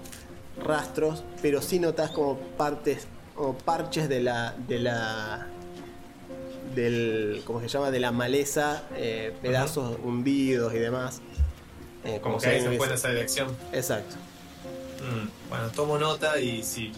rastros, 0.63 1.23
pero 1.41 1.61
sí 1.61 1.79
notás 1.79 2.11
como 2.11 2.37
partes, 2.37 3.07
como 3.35 3.57
parches 3.57 4.07
de 4.07 4.21
la, 4.21 4.55
de 4.67 4.79
la, 4.79 5.47
del, 6.75 7.41
¿cómo 7.45 7.59
se 7.61 7.67
llama? 7.67 7.91
De 7.91 7.99
la 7.99 8.11
maleza, 8.11 8.83
eh, 8.95 9.33
pedazos 9.41 9.97
hundidos 10.03 10.73
y 10.73 10.79
demás. 10.79 11.21
Eh, 12.05 12.19
Como 12.21 12.37
que 12.37 12.47
ahí 12.47 12.59
se 12.59 12.65
fue 12.67 12.75
en 12.75 12.81
hubiese- 12.81 12.93
esa 12.95 13.09
dirección. 13.09 13.57
Exacto. 13.71 14.15
Mm, 14.99 15.49
Bueno, 15.49 15.69
tomo 15.69 15.97
nota 15.97 16.39
y 16.39 16.63
si 16.63 16.91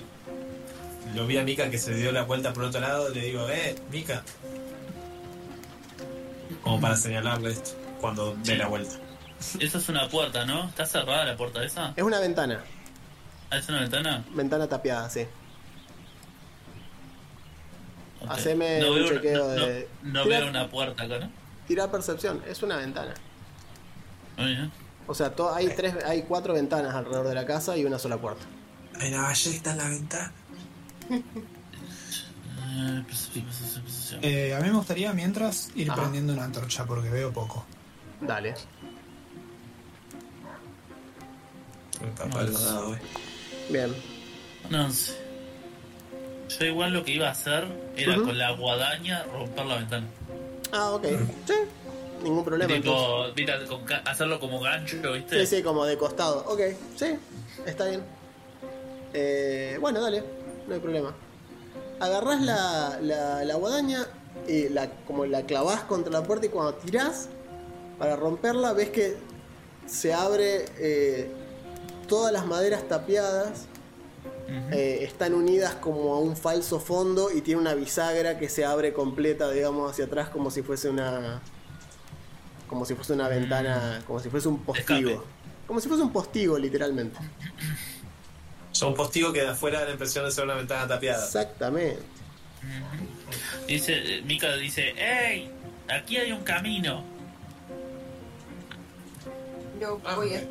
lo 1.16 1.28
vi 1.28 1.38
a 1.38 1.44
Mika 1.44 1.70
que 1.70 1.78
se 1.78 1.94
dio 1.94 2.12
la 2.12 2.24
vuelta 2.24 2.54
por 2.54 2.64
otro 2.66 2.80
lado, 2.82 3.10
le 3.10 3.22
digo, 3.22 3.48
eh, 3.50 3.76
Mika. 3.92 4.24
Como 6.64 6.80
para 6.82 6.96
señalarle 6.96 7.52
esto 7.52 7.72
cuando 8.02 8.36
dé 8.44 8.58
la 8.58 8.68
vuelta. 8.68 8.96
Esa 9.60 9.78
es 9.78 9.90
una 9.90 10.08
puerta, 10.10 10.46
¿no? 10.46 10.66
¿Está 10.70 10.86
cerrada 10.86 11.26
la 11.26 11.36
puerta 11.38 11.64
esa? 11.64 11.94
Es 11.96 12.04
una 12.04 12.20
ventana, 12.20 12.64
¿Ah, 13.52 13.58
¿Es 13.58 13.70
una 13.70 13.82
ventana? 13.82 14.24
ventana 14.34 14.68
tapiada, 14.68 15.10
sí. 15.10 15.26
Ok. 18.22 18.32
Haceme 18.32 18.80
no 18.80 18.90
un 18.90 18.96
veo, 18.96 19.08
chequeo 19.10 19.38
no- 19.44 19.48
de- 19.68 19.88
no 20.04 20.24
Tira- 20.24 20.40
veo 20.40 20.50
una 20.50 20.68
puerta 20.70 21.04
acá, 21.04 21.20
¿no? 21.20 21.30
Tira 21.68 21.92
percepción, 21.92 22.42
es 22.48 22.64
una 22.64 22.78
ventana. 22.78 23.14
O 25.08 25.14
sea, 25.14 25.36
to- 25.36 25.54
hay 25.54 25.68
tres, 25.76 25.96
hay 26.06 26.24
cuatro 26.24 26.54
ventanas 26.54 26.94
alrededor 26.96 27.28
de 27.28 27.36
la 27.36 27.46
casa 27.46 27.78
y 27.78 27.86
una 27.86 28.00
sola 28.00 28.18
puerta. 28.18 28.46
Hay 29.00 29.14
una 29.14 29.24
ballesta 29.24 29.72
en 29.72 29.78
la 29.78 29.90
ventana. 29.90 30.32
Eh. 34.14 34.20
Eh, 34.50 34.56
a 34.56 34.60
mí 34.60 34.70
me 34.70 34.76
gustaría 34.76 35.14
mientras 35.14 35.70
ir 35.76 35.90
Ajá. 35.90 36.02
prendiendo 36.02 36.34
una 36.34 36.46
antorcha 36.46 36.86
porque 36.86 37.10
veo 37.10 37.32
poco. 37.32 37.66
Dale. 38.22 38.56
Bien. 43.70 43.96
No 44.70 44.92
sé. 44.92 45.18
Yo 46.60 46.66
igual 46.66 46.94
lo 46.94 47.04
que 47.04 47.12
iba 47.12 47.28
a 47.28 47.32
hacer 47.32 47.66
era 47.96 48.16
con 48.16 48.38
la 48.38 48.52
guadaña 48.52 49.24
romper 49.24 49.66
la 49.66 49.76
ventana. 49.78 50.08
Ah, 50.72 50.92
ok. 50.92 51.06
Sí. 51.48 51.54
Ningún 52.24 52.44
problema. 52.44 52.74
Tipo, 52.74 53.26
mira, 53.36 53.60
hacerlo 54.06 54.40
como 54.40 54.60
gancho, 54.60 54.98
¿viste? 55.14 55.46
Sí, 55.46 55.58
sí, 55.58 55.64
como 55.64 55.86
de 55.86 55.98
costado. 55.98 56.44
Ok, 56.48 56.62
sí, 56.96 57.18
está 57.66 57.86
bien. 57.86 58.04
Eh, 59.14 59.78
bueno, 59.80 60.02
dale, 60.02 60.24
no 60.68 60.74
hay 60.74 60.80
problema. 60.80 61.14
Agarrás 62.00 62.42
la, 62.42 63.00
la, 63.02 63.44
la 63.44 63.56
guadaña 63.56 64.06
y 64.48 64.70
la, 64.70 64.90
como 65.08 65.26
la 65.26 65.44
clavás 65.44 65.82
contra 65.82 66.12
la 66.12 66.24
puerta 66.24 66.46
y 66.46 66.50
cuando 66.50 66.74
tirás 66.76 67.30
para 67.98 68.16
romperla 68.16 68.74
ves 68.74 68.90
que 68.90 69.18
se 69.86 70.14
abre 70.14 70.66
eh, 70.78 71.32
todas 72.08 72.32
las 72.34 72.46
maderas 72.46 72.88
tapiadas. 72.88 73.68
Eh, 74.72 75.00
están 75.02 75.34
unidas 75.34 75.74
como 75.74 76.14
a 76.14 76.20
un 76.20 76.38
falso 76.38 76.80
fondo 76.80 77.32
y 77.32 77.42
tiene 77.42 77.62
una 77.62 77.74
bisagra 77.74 78.38
que 78.38 78.48
se 78.48 78.64
abre 78.64 78.94
completa, 78.94 79.50
digamos, 79.50 79.92
hacia 79.92 80.06
atrás 80.06 80.30
como 80.30 80.52
si 80.52 80.62
fuese 80.62 80.88
una. 80.88 81.42
Como 82.68 82.86
si 82.86 82.94
fuese 82.94 83.14
una 83.14 83.28
ventana. 83.28 84.04
Como 84.06 84.20
si 84.20 84.30
fuese 84.30 84.48
un 84.48 84.60
postigo. 84.60 85.10
Escape. 85.10 85.28
Como 85.66 85.80
si 85.80 85.88
fuese 85.88 86.04
un 86.04 86.12
postigo, 86.12 86.60
literalmente. 86.60 87.18
Son 88.76 88.94
postigos 88.94 89.32
que 89.32 89.40
de 89.40 89.48
afuera 89.48 89.80
da 89.80 89.86
la 89.86 89.92
impresión 89.92 90.26
de 90.26 90.32
ser 90.32 90.44
una 90.44 90.56
ventana 90.56 90.86
tapiada. 90.86 91.24
Exactamente. 91.24 91.98
Dice, 93.68 94.22
Mika 94.26 94.54
dice, 94.58 94.94
¡Ey! 94.98 95.50
Aquí 95.88 96.18
hay 96.18 96.34
un 96.34 96.44
camino. 96.44 97.02
Yo 99.80 100.02
Ah, 100.04 100.16
voy 100.16 100.34
a... 100.34 100.40
ok. 100.40 100.44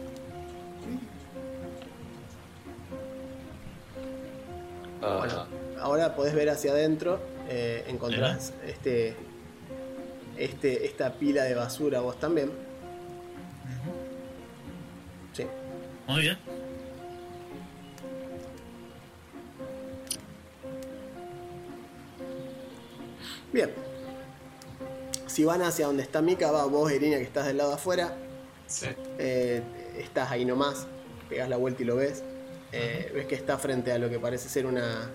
Ah, 5.02 5.16
Bueno, 5.18 5.46
ahora 5.82 6.16
podés 6.16 6.34
ver 6.34 6.48
hacia 6.48 6.70
adentro. 6.72 7.20
eh, 7.50 7.84
encontrás 7.88 8.54
este. 8.66 9.14
Este, 10.38 10.86
esta 10.86 11.12
pila 11.12 11.44
de 11.44 11.54
basura 11.54 12.00
vos 12.00 12.18
también. 12.18 12.50
Sí. 15.34 15.44
Muy 16.06 16.22
bien. 16.22 16.38
Bien. 23.54 23.70
Si 25.28 25.44
van 25.44 25.62
hacia 25.62 25.86
donde 25.86 26.02
está 26.02 26.20
Mika, 26.20 26.50
va 26.50 26.64
vos, 26.64 26.90
Irina, 26.90 27.18
que 27.18 27.22
estás 27.22 27.46
del 27.46 27.58
lado 27.58 27.70
de 27.70 27.76
afuera. 27.76 28.16
Sí. 28.66 28.88
Eh, 29.16 29.62
estás 29.96 30.32
ahí 30.32 30.44
nomás, 30.44 30.88
pegas 31.28 31.48
la 31.48 31.56
vuelta 31.56 31.82
y 31.82 31.86
lo 31.86 31.94
ves. 31.94 32.24
Eh, 32.72 33.12
ves 33.14 33.26
que 33.26 33.36
está 33.36 33.56
frente 33.56 33.92
a 33.92 33.98
lo 33.98 34.10
que 34.10 34.18
parece 34.18 34.48
ser 34.48 34.66
una, 34.66 35.08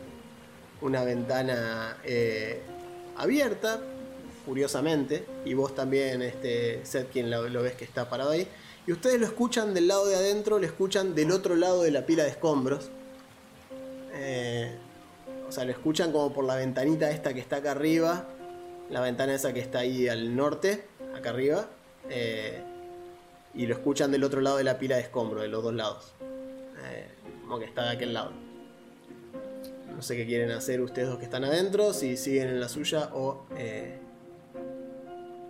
una 0.80 1.04
ventana 1.04 1.98
eh, 2.06 2.62
abierta, 3.18 3.82
curiosamente, 4.46 5.26
y 5.44 5.54
vos 5.54 5.76
también, 5.76 6.22
este, 6.22 6.80
Seth, 6.86 7.12
quien 7.12 7.30
lo, 7.30 7.50
lo 7.50 7.62
ves 7.62 7.74
que 7.74 7.84
está 7.84 8.10
parado 8.10 8.30
ahí. 8.30 8.48
Y 8.88 8.94
ustedes 8.94 9.20
lo 9.20 9.26
escuchan 9.26 9.74
del 9.74 9.90
lado 9.90 10.06
de 10.08 10.16
adentro, 10.16 10.60
lo 10.60 10.66
escuchan 10.66 11.14
del 11.14 11.32
otro 11.32 11.58
lado 11.58 11.84
de 11.84 11.92
la 11.92 12.06
pila 12.06 12.24
de 12.24 12.30
escombros. 12.30 12.90
Eh, 14.14 14.78
o 15.50 15.52
sea, 15.52 15.66
lo 15.66 15.72
escuchan 15.72 16.12
como 16.12 16.32
por 16.32 16.46
la 16.46 16.56
ventanita 16.56 17.10
esta 17.10 17.34
que 17.34 17.40
está 17.40 17.58
acá 17.58 17.72
arriba, 17.72 18.28
la 18.92 19.02
ventana 19.02 19.34
esa 19.34 19.52
que 19.52 19.60
está 19.60 19.80
ahí 19.80 20.08
al 20.08 20.36
norte, 20.36 20.86
acá 21.18 21.32
arriba. 21.32 21.68
Eh, 22.08 22.62
y 23.56 23.66
lo 23.66 23.74
escuchan 23.74 24.12
del 24.12 24.24
otro 24.24 24.42
lado 24.42 24.58
de 24.58 24.64
la 24.64 24.78
pila 24.78 24.98
de 24.98 25.02
escombro, 25.02 25.42
de 25.42 25.48
los 25.48 25.64
dos 25.64 25.74
lados. 25.74 26.14
Eh, 26.86 27.08
como 27.42 27.58
que 27.58 27.66
está 27.66 27.84
de 27.86 27.90
aquel 27.90 28.14
lado. 28.14 28.32
No 29.96 30.04
sé 30.04 30.16
qué 30.16 30.28
quieren 30.28 30.52
hacer 30.52 30.82
ustedes 30.82 31.10
dos 31.10 31.18
que 31.18 31.26
están 31.26 31.44
adentro, 31.44 31.94
si 31.94 32.16
siguen 32.16 32.50
en 32.50 32.60
la 32.60 32.70
suya 32.70 33.10
o 33.14 33.48
eh, 33.58 33.98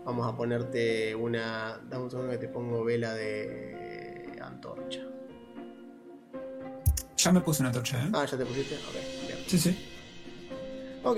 vamos 0.05 0.25
a 0.25 0.37
ponerte 0.37 1.13
una... 1.13 1.77
Dame 1.89 2.05
un 2.05 2.09
segundo 2.09 2.31
que 2.31 2.37
te 2.37 2.47
pongo 2.47 2.85
vela 2.85 3.13
de 3.13 4.39
antorcha. 4.41 5.01
Ya 7.17 7.33
me 7.33 7.41
puse 7.41 7.61
una 7.61 7.69
antorcha, 7.69 8.01
¿eh? 8.01 8.09
Ah, 8.13 8.25
ya 8.25 8.37
te 8.37 8.45
pusiste. 8.45 8.75
Ok, 8.75 9.27
bien. 9.27 9.39
Sí, 9.45 9.59
sí. 9.59 9.88
Ok. 11.03 11.17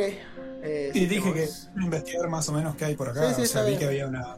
eh, 0.64 0.92
Y 0.94 1.06
dije 1.06 1.34
que 1.34 1.50
investigar 1.82 2.30
más 2.30 2.48
o 2.50 2.54
menos 2.54 2.76
qué 2.76 2.86
hay 2.86 2.96
por 2.96 3.10
acá. 3.10 3.30
Sí, 3.30 3.36
sí, 3.36 3.42
o 3.42 3.46
sea, 3.46 3.64
vi 3.64 3.78
que 3.78 3.86
había 3.86 4.08
una. 4.08 4.38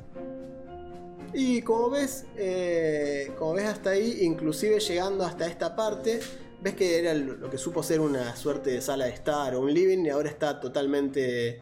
Y 1.34 1.62
como 1.64 1.90
ves, 1.90 2.26
eh, 2.38 3.32
como 3.38 3.54
ves 3.54 3.66
hasta 3.66 3.92
ahí, 3.92 4.20
inclusive 4.22 4.80
llegando 4.80 5.26
hasta 5.26 5.48
esta 5.48 5.76
parte, 5.76 6.20
ves 6.62 6.76
que 6.76 7.00
era 7.00 7.14
lo 7.14 7.36
lo 7.36 7.50
que 7.50 7.58
supo 7.58 7.82
ser 7.84 8.00
una 8.00 8.36
suerte 8.36 8.70
de 8.70 8.82
sala 8.82 9.06
de 9.06 9.12
estar 9.12 9.56
o 9.56 9.62
un 9.62 9.74
living 9.74 10.06
y 10.06 10.10
ahora 10.10 10.30
está 10.30 10.60
totalmente 10.60 11.62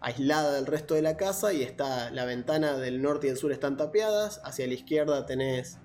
aislada 0.00 0.54
del 0.54 0.66
resto 0.66 0.94
de 0.94 1.02
la 1.02 1.16
casa 1.16 1.52
y 1.52 1.62
está 1.62 2.10
la 2.10 2.24
ventana 2.24 2.78
del 2.78 3.02
norte 3.02 3.26
y 3.26 3.30
del 3.30 3.38
sur 3.38 3.52
están 3.52 3.76
tapiadas, 3.76 4.40
hacia 4.44 4.66
la 4.66 4.72
izquierda 4.74 5.26
tenés 5.26 5.78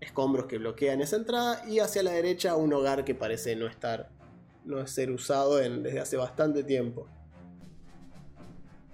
escombros 0.00 0.46
que 0.46 0.58
bloquean 0.58 1.00
esa 1.00 1.16
entrada 1.16 1.62
y 1.66 1.78
hacia 1.78 2.02
la 2.02 2.10
derecha 2.10 2.56
un 2.56 2.72
hogar 2.72 3.04
que 3.04 3.14
parece 3.14 3.54
no 3.56 3.68
estar 3.68 4.10
no 4.64 4.86
ser 4.86 5.10
usado 5.10 5.60
en- 5.60 5.82
desde 5.82 6.00
hace 6.00 6.16
bastante 6.16 6.64
tiempo. 6.64 7.06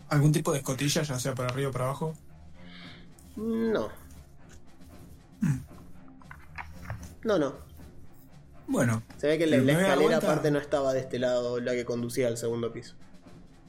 ¿Algún 0.08 0.32
tipo 0.32 0.50
de 0.52 0.58
escotilla, 0.58 1.02
ya 1.02 1.18
sea 1.18 1.34
para 1.34 1.50
arriba 1.50 1.68
o 1.68 1.72
para 1.72 1.84
abajo? 1.86 2.14
No. 3.36 3.88
No, 7.24 7.38
no. 7.38 7.54
Bueno, 8.66 9.02
Se 9.18 9.26
ve 9.26 9.38
que 9.38 9.46
la, 9.46 9.56
escalera 9.56 10.16
aparte 10.18 10.50
no 10.50 10.58
estaba 10.58 10.92
de 10.92 11.00
este 11.00 11.18
lado, 11.18 11.60
la 11.60 11.72
que 11.72 11.84
conducía 11.84 12.28
al 12.28 12.36
segundo 12.36 12.72
piso. 12.72 12.94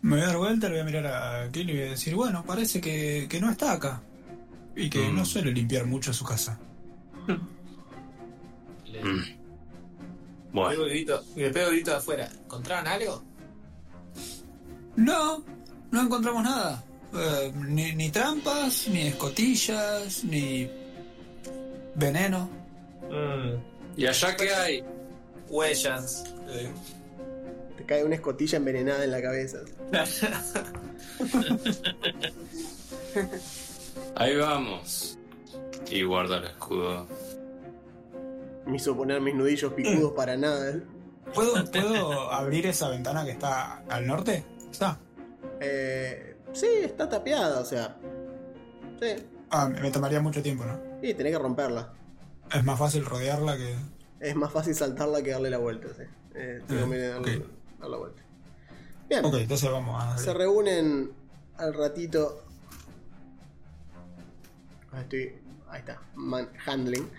me 0.04 0.16
voy 0.16 0.22
a 0.24 0.28
dar 0.28 0.38
vuelta, 0.38 0.68
le 0.68 0.74
voy 0.74 0.82
a 0.82 0.86
mirar 0.86 1.08
a 1.08 1.52
Kelly 1.52 1.74
y 1.74 1.76
voy 1.78 1.88
a 1.88 1.92
decir, 1.92 2.16
bueno, 2.16 2.44
parece 2.46 2.80
que, 2.82 3.28
que 3.30 3.40
no 3.42 3.50
está 3.52 3.74
acá. 3.74 4.02
Y 4.76 4.90
que 4.90 5.10
Mm. 5.10 5.16
no 5.16 5.26
suele 5.26 5.52
limpiar 5.52 5.86
mucho 5.86 6.14
su 6.14 6.24
casa. 6.24 6.58
Le 8.88 9.04
mm. 9.04 9.41
Bueno, 10.54 10.86
le 10.86 11.50
pego 11.52 11.70
grito 11.72 11.92
de 11.92 11.98
afuera. 11.98 12.30
¿Encontraron 12.44 12.88
algo? 12.88 13.24
No, 14.96 15.44
no 15.92 16.02
encontramos 16.02 16.44
nada. 16.44 16.84
Eh, 17.14 17.52
ni, 17.68 17.94
ni 17.94 18.10
trampas, 18.10 18.88
ni 18.90 19.08
escotillas, 19.08 20.24
ni 20.24 20.70
veneno. 21.96 22.50
Mm, 23.10 23.56
¿y 24.00 24.06
allá 24.08 24.36
qué 24.36 24.54
hay? 24.54 24.84
huellas. 25.50 26.24
Eh, 26.50 26.72
Te 27.78 27.86
cae 27.86 28.04
una 28.06 28.16
escotilla 28.16 28.58
envenenada 28.58 29.04
en 29.04 29.12
la 29.12 29.22
cabeza. 29.22 29.60
Ahí 34.16 34.36
vamos. 34.38 35.18
Y 35.90 36.04
guarda 36.04 36.38
el 36.38 36.46
escudo 36.46 37.08
me 38.72 38.78
hizo 38.78 38.96
poner 38.96 39.20
mis 39.20 39.36
nudillos 39.36 39.74
picudos 39.74 40.14
para 40.14 40.38
nada. 40.38 40.80
¿Puedo, 41.36 41.54
¿Puedo 41.70 42.32
abrir 42.32 42.66
esa 42.68 42.90
ventana 42.90 43.26
que 43.26 43.32
está 43.32 43.84
al 43.90 44.08
norte? 44.08 44.46
¿Está? 44.72 44.98
Eh, 45.60 46.38
sí, 46.54 46.68
está 46.84 47.10
tapiada, 47.10 47.60
o 47.60 47.66
sea. 47.66 47.98
Sí. 49.00 49.08
Ah, 49.50 49.68
me 49.68 49.92
tomaría 49.92 50.22
mucho 50.22 50.42
tiempo, 50.42 50.64
¿no? 50.64 50.80
Y 51.02 51.14
tenés 51.14 51.34
que 51.34 51.40
romperla. 51.40 51.92
Es 52.54 52.64
más 52.64 52.80
fácil 52.80 53.06
rodearla 53.06 53.58
que... 53.58 53.76
Es 54.22 54.36
más 54.38 54.52
fácil 54.54 54.74
saltarla 54.74 55.22
que 55.22 55.32
darle 55.32 55.50
la 55.50 55.58
vuelta, 55.58 55.90
sí. 55.90 56.04
Eh, 56.34 56.62
te 56.66 56.80
conviene 56.80 57.08
darle, 57.08 57.38
ok. 57.38 57.44
dar 57.82 57.90
la 57.90 57.98
vuelta. 57.98 58.22
Bien, 59.10 59.26
Ok, 59.26 59.34
entonces 59.36 59.70
vamos 59.70 60.02
a... 60.02 60.18
se 60.18 60.34
reúnen 60.34 61.12
al 61.58 61.74
ratito. 61.74 62.46
Ah, 64.94 65.02
Estoy. 65.02 65.36
Ahí 65.70 65.80
está, 65.80 66.02
man 66.16 66.50
handling. 66.66 67.10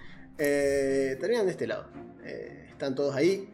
Eh, 0.44 1.16
terminan 1.20 1.46
de 1.46 1.52
este 1.52 1.68
lado. 1.68 1.86
Eh, 2.24 2.66
están 2.68 2.96
todos 2.96 3.14
ahí, 3.14 3.48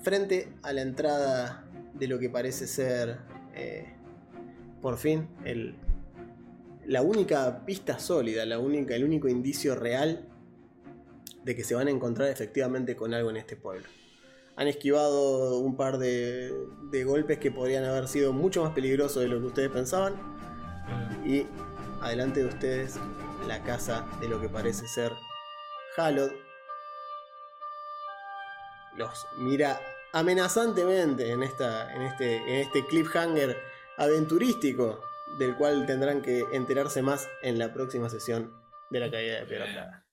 frente 0.00 0.52
a 0.62 0.72
la 0.72 0.82
entrada 0.82 1.68
de 1.94 2.06
lo 2.06 2.20
que 2.20 2.30
parece 2.30 2.68
ser, 2.68 3.18
eh, 3.52 3.92
por 4.80 4.96
fin, 4.96 5.28
el, 5.44 5.74
la 6.86 7.02
única 7.02 7.66
pista 7.66 7.98
sólida, 7.98 8.46
la 8.46 8.60
única, 8.60 8.94
el 8.94 9.02
único 9.02 9.26
indicio 9.26 9.74
real 9.74 10.28
de 11.42 11.56
que 11.56 11.64
se 11.64 11.74
van 11.74 11.88
a 11.88 11.90
encontrar 11.90 12.28
efectivamente 12.28 12.94
con 12.94 13.12
algo 13.12 13.30
en 13.30 13.36
este 13.36 13.56
pueblo. 13.56 13.88
Han 14.54 14.68
esquivado 14.68 15.58
un 15.58 15.76
par 15.76 15.98
de, 15.98 16.54
de 16.92 17.02
golpes 17.02 17.38
que 17.38 17.50
podrían 17.50 17.82
haber 17.82 18.06
sido 18.06 18.32
mucho 18.32 18.62
más 18.62 18.72
peligrosos 18.72 19.22
de 19.22 19.28
lo 19.28 19.40
que 19.40 19.46
ustedes 19.46 19.70
pensaban. 19.70 20.14
Y 21.26 21.44
adelante 22.00 22.38
de 22.38 22.46
ustedes 22.46 22.94
la 23.48 23.64
casa 23.64 24.06
de 24.20 24.28
lo 24.28 24.40
que 24.40 24.48
parece 24.48 24.86
ser 24.86 25.10
Halod. 25.96 26.30
Los 28.96 29.26
mira 29.36 29.80
amenazantemente 30.12 31.30
en, 31.30 31.42
esta, 31.42 31.94
en, 31.94 32.02
este, 32.02 32.36
en 32.36 32.56
este 32.66 32.86
cliffhanger 32.86 33.56
aventurístico 33.96 35.02
del 35.38 35.56
cual 35.56 35.86
tendrán 35.86 36.22
que 36.22 36.44
enterarse 36.52 37.02
más 37.02 37.28
en 37.42 37.58
la 37.58 37.72
próxima 37.72 38.08
sesión 38.08 38.52
de 38.90 39.00
la 39.00 39.10
caída 39.10 39.40
de 39.40 39.46
Piedra. 39.46 40.04